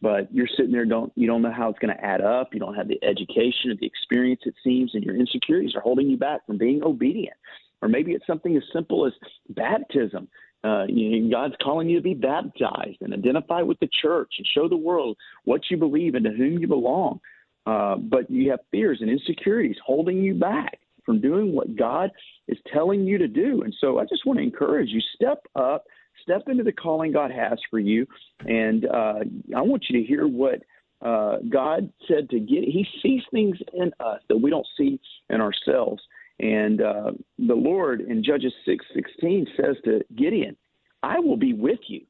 but 0.00 0.32
you're 0.32 0.48
sitting 0.56 0.72
there 0.72 0.84
don't 0.84 1.12
you 1.16 1.26
don't 1.26 1.42
know 1.42 1.52
how 1.52 1.68
it's 1.68 1.78
going 1.78 1.94
to 1.94 2.04
add 2.04 2.20
up 2.20 2.50
you 2.52 2.60
don't 2.60 2.74
have 2.74 2.88
the 2.88 3.02
education 3.02 3.70
or 3.70 3.74
the 3.80 3.86
experience 3.86 4.40
it 4.44 4.54
seems 4.62 4.94
and 4.94 5.04
your 5.04 5.16
insecurities 5.16 5.74
are 5.74 5.80
holding 5.80 6.08
you 6.08 6.16
back 6.16 6.44
from 6.46 6.58
being 6.58 6.82
obedient 6.82 7.36
or 7.80 7.88
maybe 7.88 8.12
it's 8.12 8.26
something 8.26 8.56
as 8.56 8.62
simple 8.72 9.06
as 9.06 9.12
baptism 9.50 10.28
uh, 10.64 10.84
you 10.88 11.30
God's 11.30 11.54
calling 11.62 11.88
you 11.88 11.96
to 11.96 12.02
be 12.02 12.14
baptized 12.14 12.98
and 13.00 13.14
identify 13.14 13.62
with 13.62 13.78
the 13.80 13.88
church 14.02 14.34
and 14.38 14.46
show 14.46 14.68
the 14.68 14.76
world 14.76 15.16
what 15.44 15.62
you 15.70 15.76
believe 15.76 16.14
and 16.14 16.24
to 16.24 16.32
whom 16.32 16.58
you 16.58 16.66
belong. 16.66 17.20
Uh, 17.66 17.96
but 17.96 18.30
you 18.30 18.50
have 18.50 18.60
fears 18.70 18.98
and 19.00 19.10
insecurities 19.10 19.76
holding 19.84 20.22
you 20.22 20.34
back 20.34 20.78
from 21.04 21.20
doing 21.20 21.54
what 21.54 21.76
God 21.76 22.10
is 22.48 22.58
telling 22.72 23.04
you 23.04 23.18
to 23.18 23.28
do. 23.28 23.62
And 23.62 23.74
so 23.80 23.98
I 23.98 24.04
just 24.04 24.26
want 24.26 24.38
to 24.38 24.42
encourage 24.42 24.88
you 24.88 25.00
step 25.14 25.42
up 25.54 25.84
step 26.22 26.42
into 26.48 26.64
the 26.64 26.72
calling 26.72 27.12
God 27.12 27.30
has 27.30 27.58
for 27.70 27.78
you. 27.78 28.06
And 28.46 28.86
uh, 28.86 29.20
I 29.56 29.62
want 29.62 29.86
you 29.88 30.00
to 30.00 30.06
hear 30.06 30.26
what 30.26 30.62
uh, 31.00 31.38
God 31.48 31.92
said 32.08 32.28
to 32.30 32.40
get. 32.40 32.64
He 32.64 32.86
sees 33.02 33.22
things 33.30 33.56
in 33.72 33.92
us 34.00 34.20
that 34.28 34.36
we 34.36 34.50
don't 34.50 34.66
see 34.76 35.00
in 35.30 35.40
ourselves. 35.40 36.02
And 36.40 36.80
uh, 36.80 37.12
the 37.38 37.54
Lord 37.54 38.00
in 38.00 38.22
Judges 38.22 38.52
six 38.64 38.84
sixteen 38.94 39.46
says 39.56 39.76
to 39.84 40.04
Gideon, 40.16 40.56
"I 41.02 41.18
will 41.18 41.36
be 41.36 41.52
with 41.52 41.80
you." 41.88 42.02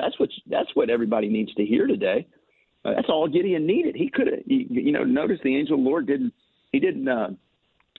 That's 0.00 0.18
what 0.18 0.30
that's 0.48 0.70
what 0.74 0.90
everybody 0.90 1.28
needs 1.28 1.54
to 1.54 1.64
hear 1.64 1.86
today. 1.86 2.26
Uh, 2.84 2.94
that's 2.94 3.08
all 3.08 3.28
Gideon 3.28 3.66
needed. 3.66 3.96
He 3.96 4.08
could 4.08 4.28
have, 4.28 4.40
you 4.46 4.92
know, 4.92 5.04
notice 5.04 5.38
the 5.42 5.56
angel 5.56 5.74
of 5.76 5.82
the 5.82 5.88
Lord 5.88 6.06
didn't 6.06 6.32
he 6.72 6.78
didn't 6.78 7.08
uh, 7.08 7.30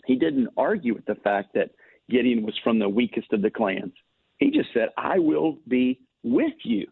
he 0.05 0.15
didn't 0.15 0.49
argue 0.57 0.93
with 0.95 1.05
the 1.05 1.15
fact 1.15 1.53
that 1.53 1.71
Gideon 2.09 2.43
was 2.43 2.57
from 2.63 2.79
the 2.79 2.89
weakest 2.89 3.31
of 3.33 3.41
the 3.41 3.49
clans. 3.49 3.93
He 4.39 4.51
just 4.51 4.69
said, 4.73 4.89
I 4.97 5.19
will 5.19 5.57
be 5.67 5.99
with 6.23 6.53
you. 6.63 6.87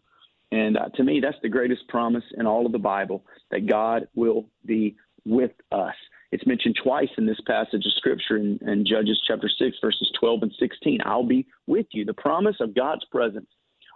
And 0.52 0.76
uh, 0.76 0.88
to 0.94 1.04
me, 1.04 1.20
that's 1.20 1.36
the 1.42 1.48
greatest 1.48 1.86
promise 1.88 2.24
in 2.38 2.46
all 2.46 2.64
of 2.64 2.72
the 2.72 2.78
Bible 2.78 3.24
that 3.50 3.66
God 3.66 4.08
will 4.14 4.46
be 4.64 4.96
with 5.24 5.50
us. 5.72 5.94
It's 6.30 6.46
mentioned 6.46 6.78
twice 6.82 7.08
in 7.16 7.26
this 7.26 7.40
passage 7.46 7.84
of 7.86 7.92
Scripture 7.96 8.36
in, 8.36 8.58
in 8.66 8.84
Judges 8.86 9.20
chapter 9.26 9.48
6, 9.48 9.76
verses 9.80 10.10
12 10.20 10.42
and 10.42 10.52
16. 10.58 11.00
I'll 11.04 11.26
be 11.26 11.46
with 11.66 11.86
you. 11.92 12.04
The 12.04 12.14
promise 12.14 12.56
of 12.60 12.74
God's 12.74 13.04
presence 13.06 13.46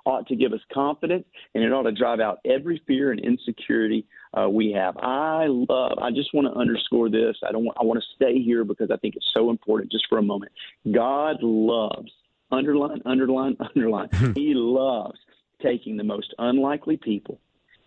ought 0.05 0.27
to 0.27 0.35
give 0.35 0.53
us 0.53 0.61
confidence 0.73 1.25
and 1.55 1.63
it 1.63 1.73
ought 1.73 1.85
to 1.85 1.93
drive 1.93 2.21
out 2.21 2.41
every 2.45 2.83
fear 2.87 3.13
and 3.13 3.21
insecurity 3.21 4.05
uh, 4.39 4.49
we 4.49 4.73
have. 4.73 4.97
I 4.97 5.47
love, 5.47 5.99
I 6.01 6.11
just 6.11 6.35
want 6.35 6.53
to 6.53 6.59
underscore 6.59 7.09
this. 7.09 7.37
I 7.47 7.53
don't 7.53 7.65
want, 7.65 7.79
I 7.81 7.85
want 7.85 8.01
to 8.01 8.07
stay 8.17 8.43
here 8.43 8.65
because 8.65 8.91
I 8.91 8.97
think 8.97 9.15
it's 9.15 9.31
so 9.33 9.51
important 9.51 9.93
just 9.93 10.07
for 10.09 10.19
a 10.19 10.23
moment. 10.23 10.53
God 10.91 11.37
loves 11.43 12.11
underline, 12.53 13.03
underline, 13.05 13.57
underline. 13.59 14.09
Hmm. 14.13 14.33
he 14.35 14.55
loves 14.55 15.19
taking 15.63 15.97
the 15.97 16.05
most 16.05 16.35
unlikely 16.39 16.97
people 16.97 17.41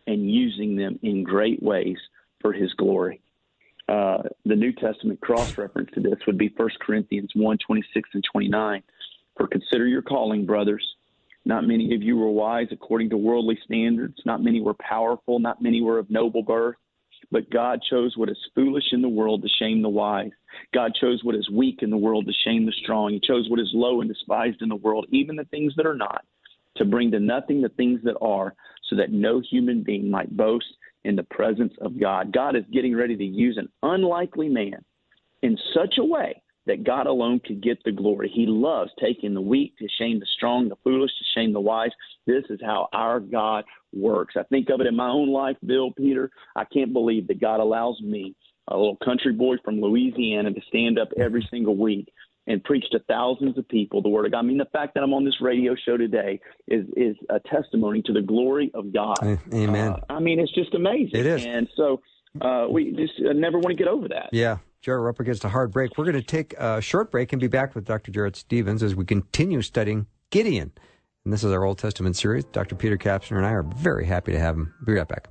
and 0.08 0.30
using 0.30 0.76
them 0.76 1.00
in 1.04 1.24
great 1.24 1.62
ways 1.62 1.98
for 2.42 2.54
his 2.54 2.74
glory. 2.74 3.22
Uh, 3.88 4.24
the 4.46 4.56
New 4.56 4.74
Testament 4.74 5.22
cross 5.22 5.58
reference 5.58 5.92
to 5.94 6.00
this 6.00 6.18
would 6.26 6.38
be 6.38 6.52
1 6.56 6.70
Corinthians 6.82 7.32
1 7.36 7.58
26 7.66 8.10
and 8.14 8.24
29. 8.32 8.84
For 9.38 9.48
consider 9.48 9.86
your 9.88 10.02
calling, 10.02 10.46
brothers. 10.46 10.86
Not 11.48 11.68
many 11.68 11.94
of 11.94 12.02
you 12.02 12.18
were 12.18 12.32
wise 12.32 12.68
according 12.72 13.12
to 13.12 13.18
worldly 13.18 13.60
standards. 13.64 14.16
Not 14.26 14.44
many 14.44 14.62
were 14.62 14.74
powerful. 14.74 15.40
Not 15.40 15.62
many 15.62 15.82
were 15.82 16.00
of 16.00 16.10
noble 16.10 16.42
birth. 16.42 16.78
But 17.32 17.50
God 17.50 17.82
chose 17.90 18.14
what 18.16 18.30
is 18.30 18.38
foolish 18.54 18.86
in 18.92 19.02
the 19.02 19.10
world 19.10 19.42
to 19.42 19.50
shame 19.60 19.82
the 19.82 19.90
wise. 19.90 20.32
God 20.74 20.94
chose 21.00 21.24
what 21.24 21.36
is 21.36 21.50
weak 21.50 21.80
in 21.82 21.90
the 21.90 21.98
world 21.98 22.26
to 22.28 22.34
shame 22.44 22.66
the 22.66 22.74
strong. 22.84 23.12
He 23.12 23.20
chose 23.20 23.50
what 23.50 23.60
is 23.60 23.72
low 23.74 24.02
and 24.02 24.10
despised 24.10 24.62
in 24.62 24.70
the 24.70 24.76
world, 24.76 25.06
even 25.10 25.36
the 25.36 25.46
things 25.46 25.74
that 25.78 25.86
are 25.86 25.96
not, 25.96 26.24
to 26.78 26.86
bring 26.86 27.12
to 27.12 27.20
nothing 27.20 27.62
the 27.62 27.70
things 27.70 28.00
that 28.04 28.18
are, 28.22 28.54
so 28.90 28.96
that 28.96 29.12
no 29.12 29.42
human 29.42 29.84
being 29.84 30.10
might 30.10 30.36
boast 30.36 30.68
in 31.04 31.16
the 31.16 31.24
presence 31.24 31.74
of 31.82 32.00
God. 32.00 32.32
God 32.32 32.56
is 32.56 32.64
getting 32.72 32.96
ready 32.96 33.16
to 33.16 33.24
use 33.24 33.58
an 33.58 33.70
unlikely 33.84 34.50
man 34.50 34.84
in 35.42 35.58
such 35.74 35.96
a 35.98 36.04
way 36.04 36.42
that 36.66 36.84
God 36.84 37.08
alone 37.08 37.40
could 37.46 37.62
get 37.62 37.84
the 37.84 37.92
glory. 37.92 38.32
He 38.34 38.46
loves 38.48 38.92
taking 39.00 39.34
the 39.34 39.42
weak 39.42 39.78
to 39.78 39.88
shame 40.00 40.20
the 40.20 40.26
strong, 40.36 40.70
the 40.70 40.76
foolish 40.84 41.12
to 41.12 41.40
shame 41.40 41.54
the 41.54 41.60
wise. 41.60 41.92
This 42.26 42.44
is 42.50 42.60
how 42.64 42.90
our 42.94 43.20
God 43.20 43.66
works. 43.94 44.36
I 44.38 44.44
think 44.44 44.70
of 44.70 44.82
it 44.82 44.88
in 44.88 44.96
my 44.96 45.10
own 45.10 45.30
life, 45.30 45.58
Bill, 45.66 45.92
Peter. 45.92 46.32
I 46.56 46.66
can't 46.66 46.94
believe 46.94 47.28
that 47.28 47.40
God 47.40 47.60
allows 47.60 48.02
me, 48.02 48.36
a 48.68 48.76
little 48.76 48.98
country 49.04 49.34
boy 49.34 49.56
from 49.64 49.80
Louisiana, 49.80 50.52
to 50.52 50.62
stand 50.68 50.98
up 50.98 51.10
every 51.18 51.48
single 51.52 51.78
week 51.78 52.12
and 52.48 52.64
preach 52.64 52.86
to 52.92 53.00
thousands 53.08 53.58
of 53.58 53.68
people 53.68 54.02
the 54.02 54.10
word 54.10 54.26
of 54.26 54.32
God. 54.32 54.40
I 54.40 54.44
mean, 54.44 54.58
the 54.58 54.66
fact 54.66 54.94
that 54.96 55.04
I'm 55.04 55.14
on 55.14 55.26
this 55.26 55.42
radio 55.42 55.76
show 55.76 55.98
today 55.98 56.40
is 56.68 56.86
is 56.96 57.16
a 57.30 57.40
testimony 57.40 58.02
to 58.04 58.14
the 58.14 58.22
glory 58.22 58.72
of 58.74 58.94
God. 58.94 59.40
Amen. 59.54 59.94
Uh, 59.94 60.00
I 60.10 60.20
mean, 60.20 60.40
it's 60.40 60.54
just 60.54 60.74
amazing. 60.74 61.20
It 61.20 61.26
is, 61.26 61.46
and 61.46 61.68
so 61.76 62.02
uh, 62.42 62.68
we 62.70 62.92
just 62.92 63.14
uh, 63.28 63.34
never 63.34 63.58
want 63.58 63.70
to 63.70 63.76
get 63.76 63.88
over 63.88 64.08
that. 64.10 64.30
Yeah. 64.32 64.58
Jarrett, 64.86 65.02
we're 65.02 65.10
up 65.10 65.20
against 65.20 65.44
a 65.44 65.50
hard 65.50 65.72
break. 65.72 65.98
We're 65.98 66.04
going 66.04 66.14
to 66.14 66.22
take 66.22 66.54
a 66.60 66.80
short 66.80 67.10
break 67.10 67.34
and 67.34 67.40
be 67.40 67.48
back 67.48 67.74
with 67.74 67.86
Dr. 67.86 68.12
Jarrett 68.12 68.36
Stephens 68.36 68.84
as 68.84 68.94
we 68.94 69.04
continue 69.04 69.64
studying 69.64 70.06
Gideon. 70.30 70.72
And 71.24 71.34
this 71.34 71.44
is 71.44 71.52
our 71.52 71.64
Old 71.64 71.80
Testament 71.80 72.16
series. 72.16 72.46
Dr. 72.46 72.76
Peter 72.76 72.96
Kapsner 72.96 73.38
and 73.38 73.48
I 73.48 73.54
are 73.54 73.64
very 73.64 74.06
happy 74.06 74.32
to 74.34 74.40
have 74.40 74.54
him. 74.54 74.76
Be 74.86 74.94
right 74.94 75.08
back. 75.08 75.28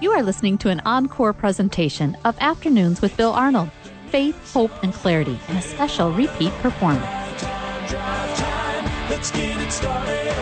You 0.00 0.12
are 0.12 0.22
listening 0.22 0.56
to 0.58 0.68
an 0.68 0.80
encore 0.86 1.32
presentation 1.32 2.16
of 2.24 2.38
Afternoons 2.38 3.02
with 3.02 3.16
Bill 3.16 3.32
Arnold 3.32 3.70
faith, 4.10 4.52
hope, 4.52 4.72
and 4.82 4.92
clarity 4.92 5.38
in 5.48 5.56
a 5.56 5.62
special 5.62 6.12
repeat 6.12 6.52
performance. 6.54 7.04
Let's 9.08 9.30
get 9.32 9.60
it 9.60 9.70
started. 9.70 10.34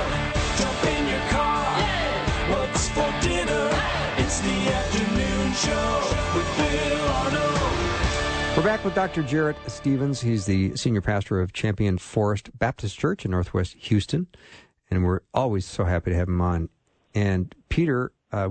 Jump 0.57 0.85
in 0.85 1.09
your 1.09 1.20
car. 1.31 1.64
Yeah. 1.78 2.50
What's 2.50 2.88
for 2.88 3.12
dinner? 3.20 3.70
It's 4.18 4.40
the 4.40 4.72
afternoon 4.72 5.52
show 5.54 6.00
with 6.37 6.57
Bill 6.57 7.09
Arnold. 7.09 8.57
We're 8.57 8.62
back 8.62 8.85
with 8.85 8.94
Dr. 8.94 9.22
Jarrett 9.22 9.57
Stephens. 9.66 10.20
He's 10.20 10.46
the 10.46 10.76
senior 10.76 11.00
pastor 11.00 11.40
of 11.40 11.52
Champion 11.52 11.98
Forest 11.98 12.50
Baptist 12.59 12.98
Church 12.98 13.24
in 13.24 13.31
Northwest 13.31 13.74
Houston. 13.78 14.26
And 14.90 15.04
we're 15.04 15.20
always 15.35 15.64
so 15.64 15.85
happy 15.85 16.11
to 16.11 16.16
have 16.16 16.28
him 16.28 16.40
on. 16.40 16.68
And 17.14 17.54
Peter, 17.68 18.12
uh, 18.33 18.50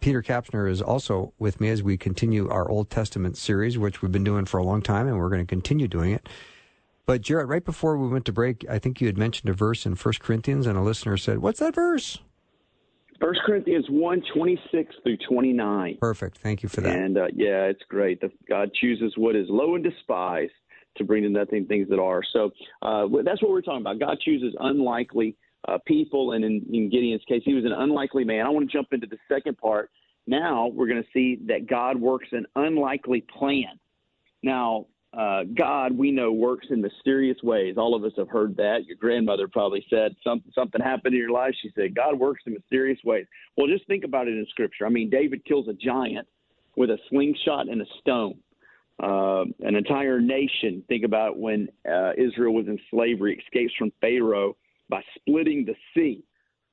Peter 0.00 0.22
Kapsner 0.22 0.68
is 0.70 0.80
also 0.80 1.32
with 1.38 1.60
me 1.60 1.68
as 1.68 1.82
we 1.82 1.96
continue 1.96 2.48
our 2.48 2.68
Old 2.68 2.90
Testament 2.90 3.36
series, 3.36 3.78
which 3.78 4.02
we've 4.02 4.12
been 4.12 4.24
doing 4.24 4.46
for 4.46 4.58
a 4.58 4.64
long 4.64 4.82
time, 4.82 5.06
and 5.06 5.18
we're 5.18 5.28
going 5.28 5.42
to 5.42 5.48
continue 5.48 5.88
doing 5.88 6.12
it. 6.12 6.28
But 7.06 7.20
Jarrett, 7.22 7.48
right 7.48 7.64
before 7.64 7.96
we 7.96 8.08
went 8.08 8.24
to 8.26 8.32
break, 8.32 8.64
I 8.68 8.78
think 8.78 9.00
you 9.00 9.06
had 9.06 9.18
mentioned 9.18 9.50
a 9.50 9.52
verse 9.52 9.84
in 9.84 9.96
1 9.96 10.14
Corinthians, 10.20 10.66
and 10.66 10.78
a 10.78 10.82
listener 10.82 11.16
said, 11.16 11.38
"What's 11.38 11.60
that 11.60 11.74
verse?" 11.74 12.18
1 13.20 13.34
Corinthians 13.44 13.86
1, 13.90 14.22
26 14.32 14.94
through 15.02 15.16
29. 15.28 15.98
Perfect. 16.00 16.38
Thank 16.38 16.62
you 16.62 16.70
for 16.70 16.80
that. 16.80 16.96
And 16.96 17.18
uh, 17.18 17.26
yeah, 17.34 17.64
it's 17.64 17.82
great. 17.88 18.20
The, 18.20 18.30
God 18.48 18.72
chooses 18.72 19.12
what 19.16 19.36
is 19.36 19.46
low 19.50 19.74
and 19.74 19.84
despised 19.84 20.52
to 20.96 21.04
bring 21.04 21.22
to 21.24 21.28
nothing 21.28 21.66
things 21.66 21.88
that 21.90 21.98
are. 21.98 22.22
So 22.32 22.50
uh, 22.80 23.06
that's 23.22 23.42
what 23.42 23.50
we're 23.50 23.60
talking 23.60 23.82
about. 23.82 23.98
God 23.98 24.18
chooses 24.24 24.54
unlikely 24.58 25.36
uh, 25.68 25.78
people. 25.86 26.32
And 26.32 26.44
in, 26.44 26.64
in 26.72 26.90
Gideon's 26.90 27.24
case, 27.28 27.42
he 27.44 27.54
was 27.54 27.64
an 27.64 27.72
unlikely 27.72 28.24
man. 28.24 28.46
I 28.46 28.50
want 28.50 28.70
to 28.70 28.76
jump 28.76 28.88
into 28.92 29.06
the 29.06 29.18
second 29.28 29.58
part. 29.58 29.90
Now 30.26 30.68
we're 30.68 30.86
going 30.86 31.02
to 31.02 31.08
see 31.12 31.40
that 31.46 31.66
God 31.66 32.00
works 32.00 32.28
an 32.32 32.46
unlikely 32.56 33.24
plan. 33.36 33.78
Now, 34.42 34.86
uh, 35.16 35.42
God, 35.58 35.92
we 35.92 36.12
know, 36.12 36.30
works 36.30 36.68
in 36.70 36.80
mysterious 36.80 37.36
ways. 37.42 37.74
All 37.76 37.96
of 37.96 38.04
us 38.04 38.12
have 38.16 38.28
heard 38.28 38.56
that. 38.58 38.84
Your 38.86 38.96
grandmother 38.96 39.48
probably 39.48 39.84
said 39.90 40.14
something 40.22 40.52
something 40.54 40.80
happened 40.80 41.14
in 41.14 41.20
your 41.20 41.32
life. 41.32 41.52
She 41.60 41.70
said, 41.74 41.96
God 41.96 42.18
works 42.18 42.42
in 42.46 42.52
mysterious 42.52 42.98
ways. 43.04 43.26
Well, 43.56 43.66
just 43.66 43.86
think 43.88 44.04
about 44.04 44.28
it 44.28 44.34
in 44.34 44.46
Scripture. 44.50 44.86
I 44.86 44.88
mean, 44.88 45.10
David 45.10 45.44
kills 45.44 45.66
a 45.66 45.72
giant 45.72 46.28
with 46.76 46.90
a 46.90 46.98
slingshot 47.08 47.68
and 47.68 47.82
a 47.82 47.86
stone. 48.00 48.38
Uh, 49.02 49.44
an 49.60 49.74
entire 49.74 50.20
nation, 50.20 50.84
think 50.86 51.04
about 51.04 51.38
when 51.38 51.68
uh, 51.90 52.12
Israel 52.18 52.54
was 52.54 52.66
in 52.66 52.78
slavery, 52.90 53.42
escapes 53.44 53.72
from 53.78 53.90
Pharaoh 54.00 54.56
by 54.90 55.02
splitting 55.16 55.64
the 55.64 55.74
sea. 55.94 56.22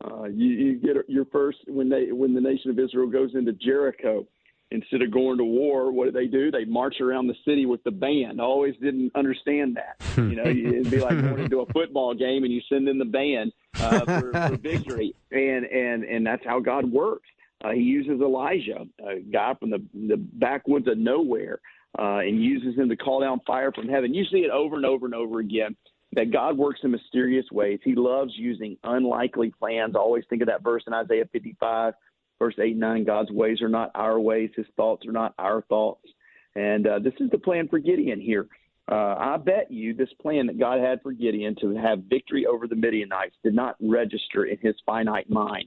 Uh, 0.03 0.25
you, 0.25 0.47
you 0.47 0.75
get 0.75 0.95
your 1.07 1.25
first 1.25 1.57
when 1.67 1.89
they 1.89 2.11
when 2.11 2.33
the 2.33 2.41
nation 2.41 2.69
of 2.69 2.77
Israel 2.77 3.07
goes 3.07 3.31
into 3.33 3.53
Jericho 3.53 4.27
instead 4.71 5.01
of 5.01 5.11
going 5.11 5.37
to 5.37 5.43
war, 5.43 5.91
what 5.91 6.05
do 6.05 6.11
they 6.11 6.27
do? 6.27 6.51
They 6.51 6.65
march 6.65 6.99
around 6.99 7.27
the 7.27 7.35
city 7.45 7.65
with 7.65 7.83
the 7.83 7.91
band. 7.91 8.41
I 8.41 8.43
always 8.43 8.75
didn't 8.81 9.11
understand 9.15 9.77
that. 9.77 9.95
You 10.17 10.35
know, 10.35 10.43
it'd 10.45 10.91
be 10.91 10.99
like 10.99 11.21
going 11.21 11.39
into 11.39 11.61
a 11.61 11.65
football 11.67 12.13
game 12.13 12.43
and 12.43 12.51
you 12.51 12.61
send 12.69 12.87
in 12.87 12.97
the 12.97 13.05
band 13.05 13.53
uh, 13.79 13.99
for, 14.01 14.31
for 14.33 14.57
victory, 14.61 15.15
and 15.31 15.65
and 15.65 16.03
and 16.03 16.25
that's 16.25 16.43
how 16.45 16.59
God 16.59 16.91
works. 16.91 17.27
Uh, 17.63 17.71
he 17.71 17.81
uses 17.81 18.21
Elijah, 18.21 18.85
a 19.07 19.19
guy 19.19 19.53
from 19.59 19.69
the 19.69 19.83
the 19.93 20.17
backwoods 20.17 20.87
of 20.87 20.97
nowhere, 20.97 21.59
uh, 21.97 22.19
and 22.19 22.43
uses 22.43 22.77
him 22.77 22.89
to 22.89 22.95
call 22.95 23.21
down 23.21 23.39
fire 23.47 23.71
from 23.71 23.87
heaven. 23.87 24.13
You 24.13 24.25
see 24.25 24.39
it 24.39 24.51
over 24.51 24.75
and 24.75 24.85
over 24.85 25.05
and 25.05 25.15
over 25.15 25.39
again. 25.39 25.75
That 26.13 26.31
God 26.31 26.57
works 26.57 26.79
in 26.83 26.91
mysterious 26.91 27.45
ways. 27.51 27.79
He 27.83 27.93
loves 27.93 28.31
using 28.35 28.77
unlikely 28.83 29.53
plans. 29.59 29.93
I 29.95 29.99
always 29.99 30.23
think 30.29 30.41
of 30.41 30.47
that 30.47 30.63
verse 30.63 30.83
in 30.87 30.93
Isaiah 30.93 31.27
55 31.31 31.93
verse 32.39 32.55
8 32.59 32.71
and 32.71 32.79
9 32.79 33.03
God's 33.05 33.31
ways 33.31 33.61
are 33.61 33.69
not 33.69 33.91
our 33.95 34.19
ways, 34.19 34.49
his 34.55 34.65
thoughts 34.75 35.05
are 35.05 35.11
not 35.11 35.33
our 35.39 35.63
thoughts. 35.63 36.07
And 36.55 36.87
uh, 36.87 36.99
this 36.99 37.13
is 37.19 37.29
the 37.29 37.37
plan 37.37 37.67
for 37.67 37.79
Gideon 37.79 38.19
here. 38.19 38.47
Uh, 38.89 39.15
I 39.17 39.37
bet 39.37 39.69
you 39.69 39.93
this 39.93 40.09
plan 40.21 40.47
that 40.47 40.57
God 40.57 40.79
had 40.79 41.01
for 41.01 41.11
Gideon 41.11 41.55
to 41.61 41.75
have 41.75 42.03
victory 42.09 42.45
over 42.45 42.67
the 42.67 42.75
Midianites 42.75 43.35
did 43.43 43.53
not 43.53 43.75
register 43.81 44.45
in 44.45 44.57
his 44.61 44.75
finite 44.85 45.29
mind. 45.29 45.65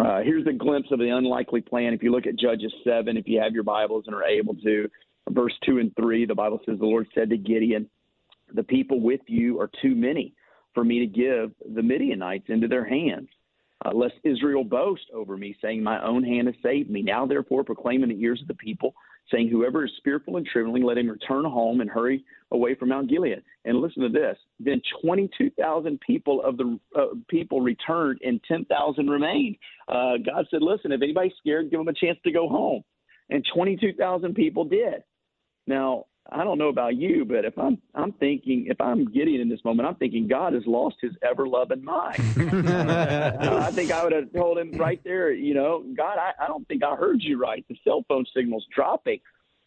Uh, 0.00 0.20
here's 0.22 0.46
a 0.46 0.52
glimpse 0.52 0.88
of 0.90 0.98
the 0.98 1.10
unlikely 1.10 1.60
plan. 1.60 1.92
If 1.92 2.02
you 2.02 2.10
look 2.10 2.26
at 2.26 2.38
Judges 2.38 2.72
7, 2.82 3.16
if 3.16 3.28
you 3.28 3.40
have 3.40 3.52
your 3.52 3.62
Bibles 3.62 4.04
and 4.06 4.16
are 4.16 4.24
able 4.24 4.54
to, 4.54 4.88
verse 5.28 5.52
2 5.66 5.78
and 5.78 5.94
3, 5.96 6.24
the 6.24 6.34
Bible 6.34 6.60
says, 6.64 6.78
The 6.78 6.86
Lord 6.86 7.08
said 7.14 7.28
to 7.28 7.36
Gideon, 7.36 7.90
The 8.54 8.62
people 8.62 9.00
with 9.00 9.20
you 9.26 9.60
are 9.60 9.70
too 9.80 9.94
many 9.94 10.34
for 10.74 10.84
me 10.84 11.00
to 11.00 11.06
give 11.06 11.52
the 11.74 11.82
Midianites 11.82 12.46
into 12.48 12.68
their 12.68 12.84
hands 12.84 13.28
uh, 13.84 13.90
lest 13.92 14.14
Israel 14.24 14.64
boast 14.64 15.04
over 15.12 15.36
me, 15.36 15.56
saying, 15.60 15.82
My 15.82 16.02
own 16.04 16.22
hand 16.22 16.46
has 16.46 16.56
saved 16.62 16.90
me. 16.90 17.02
Now, 17.02 17.26
therefore, 17.26 17.64
proclaim 17.64 18.02
in 18.02 18.10
the 18.10 18.22
ears 18.22 18.40
of 18.40 18.48
the 18.48 18.54
people, 18.54 18.94
saying, 19.30 19.48
Whoever 19.48 19.84
is 19.84 19.90
fearful 20.04 20.36
and 20.36 20.46
trembling, 20.46 20.84
let 20.84 20.98
him 20.98 21.08
return 21.08 21.44
home 21.44 21.80
and 21.80 21.90
hurry 21.90 22.24
away 22.52 22.74
from 22.74 22.90
Mount 22.90 23.08
Gilead. 23.08 23.42
And 23.64 23.78
listen 23.78 24.02
to 24.02 24.08
this. 24.08 24.36
Then 24.60 24.80
22,000 25.02 26.00
people 26.00 26.42
of 26.42 26.56
the 26.56 26.78
uh, 26.96 27.06
people 27.28 27.60
returned, 27.60 28.20
and 28.24 28.40
10,000 28.46 29.08
remained. 29.08 29.56
Uh, 29.88 30.14
God 30.24 30.46
said, 30.50 30.62
Listen, 30.62 30.92
if 30.92 31.02
anybody's 31.02 31.32
scared, 31.38 31.70
give 31.70 31.80
them 31.80 31.88
a 31.88 31.94
chance 31.94 32.18
to 32.24 32.32
go 32.32 32.48
home. 32.48 32.82
And 33.30 33.44
22,000 33.54 34.34
people 34.34 34.64
did. 34.64 35.02
Now, 35.66 36.06
I 36.30 36.44
don't 36.44 36.58
know 36.58 36.68
about 36.68 36.96
you, 36.96 37.24
but 37.24 37.44
if 37.44 37.58
I'm 37.58 37.78
I'm 37.94 38.12
thinking 38.12 38.66
if 38.68 38.80
I'm 38.80 39.06
Gideon 39.06 39.40
in 39.40 39.48
this 39.48 39.64
moment, 39.64 39.88
I'm 39.88 39.96
thinking 39.96 40.28
God 40.28 40.52
has 40.52 40.62
lost 40.66 40.96
his 41.02 41.12
ever 41.28 41.48
loving 41.48 41.84
mind. 41.84 42.16
I 42.38 43.70
think 43.74 43.90
I 43.90 44.04
would 44.04 44.12
have 44.12 44.32
told 44.32 44.58
him 44.58 44.76
right 44.76 45.00
there, 45.04 45.32
you 45.32 45.54
know, 45.54 45.84
God, 45.96 46.18
I, 46.18 46.32
I 46.42 46.46
don't 46.46 46.66
think 46.68 46.84
I 46.84 46.94
heard 46.94 47.20
you 47.20 47.38
right. 47.38 47.64
The 47.68 47.76
cell 47.82 48.04
phone 48.08 48.24
signal's 48.34 48.66
dropping, 48.74 49.18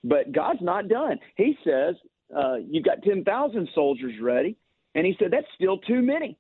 but 0.04 0.32
God's 0.32 0.62
not 0.62 0.88
done. 0.88 1.20
He 1.36 1.58
says 1.66 1.96
uh, 2.36 2.56
you've 2.56 2.86
got 2.86 3.04
ten 3.04 3.24
thousand 3.24 3.68
soldiers 3.76 4.14
ready, 4.22 4.56
and 4.96 5.06
he 5.06 5.16
said 5.20 5.32
that's 5.32 5.48
still 5.56 5.78
too 5.80 6.02
many. 6.02 6.38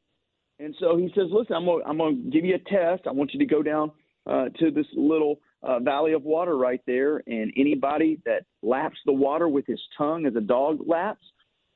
And 0.60 0.74
so 0.80 0.96
he 0.96 1.12
says, 1.14 1.26
listen, 1.32 1.56
I'm 1.56 1.66
gonna, 1.66 1.84
I'm 1.86 1.98
going 1.98 2.24
to 2.24 2.30
give 2.30 2.46
you 2.46 2.56
a 2.56 2.60
test. 2.60 3.08
I 3.08 3.12
want 3.12 3.34
you 3.34 3.40
to 3.40 3.46
go 3.46 3.62
down 3.62 3.92
uh, 4.26 4.46
to 4.60 4.72
this 4.72 4.86
little 4.96 5.40
uh, 5.66 5.80
valley 5.80 6.14
of 6.14 6.24
water 6.24 6.58
right 6.58 6.82
there, 6.86 7.22
and 7.28 7.52
anybody 7.58 8.20
that 8.26 8.46
laps 8.62 8.98
the 9.06 9.14
water 9.14 9.48
with 9.48 9.66
his 9.66 9.82
tongue 9.98 10.26
as 10.26 10.36
a 10.36 10.42
dog 10.42 10.80
laps, 10.88 11.24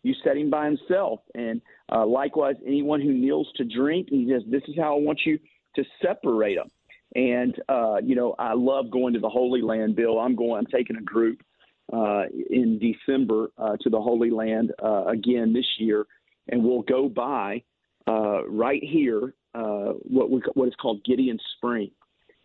you 0.03 0.13
set 0.23 0.37
him 0.37 0.49
by 0.49 0.65
himself. 0.65 1.19
And 1.33 1.61
uh, 1.91 2.05
likewise, 2.05 2.55
anyone 2.65 3.01
who 3.01 3.13
kneels 3.13 3.49
to 3.57 3.65
drink, 3.65 4.07
he 4.09 4.29
says, 4.31 4.43
"This 4.47 4.63
is 4.67 4.75
how 4.77 4.95
I 4.95 4.99
want 4.99 5.21
you 5.25 5.39
to 5.75 5.83
separate 6.01 6.55
them." 6.55 6.69
And 7.15 7.55
uh, 7.67 7.97
you 8.03 8.15
know, 8.15 8.35
I 8.37 8.53
love 8.53 8.91
going 8.91 9.13
to 9.13 9.19
the 9.19 9.29
Holy 9.29 9.61
Land, 9.61 9.95
Bill. 9.95 10.19
I'm 10.19 10.35
going. 10.35 10.59
I'm 10.59 10.65
taking 10.67 10.95
a 10.95 11.01
group 11.01 11.41
uh, 11.91 12.23
in 12.49 12.79
December 12.79 13.51
uh, 13.57 13.75
to 13.81 13.89
the 13.89 13.99
Holy 13.99 14.29
Land 14.29 14.71
uh, 14.83 15.05
again 15.05 15.53
this 15.53 15.67
year, 15.79 16.05
and 16.47 16.63
we'll 16.63 16.83
go 16.83 17.09
by 17.09 17.63
uh, 18.07 18.47
right 18.47 18.83
here 18.83 19.33
uh, 19.55 19.93
what 20.03 20.29
we, 20.29 20.41
what 20.53 20.67
is 20.67 20.75
called 20.79 21.03
Gideon 21.03 21.39
Spring. 21.57 21.91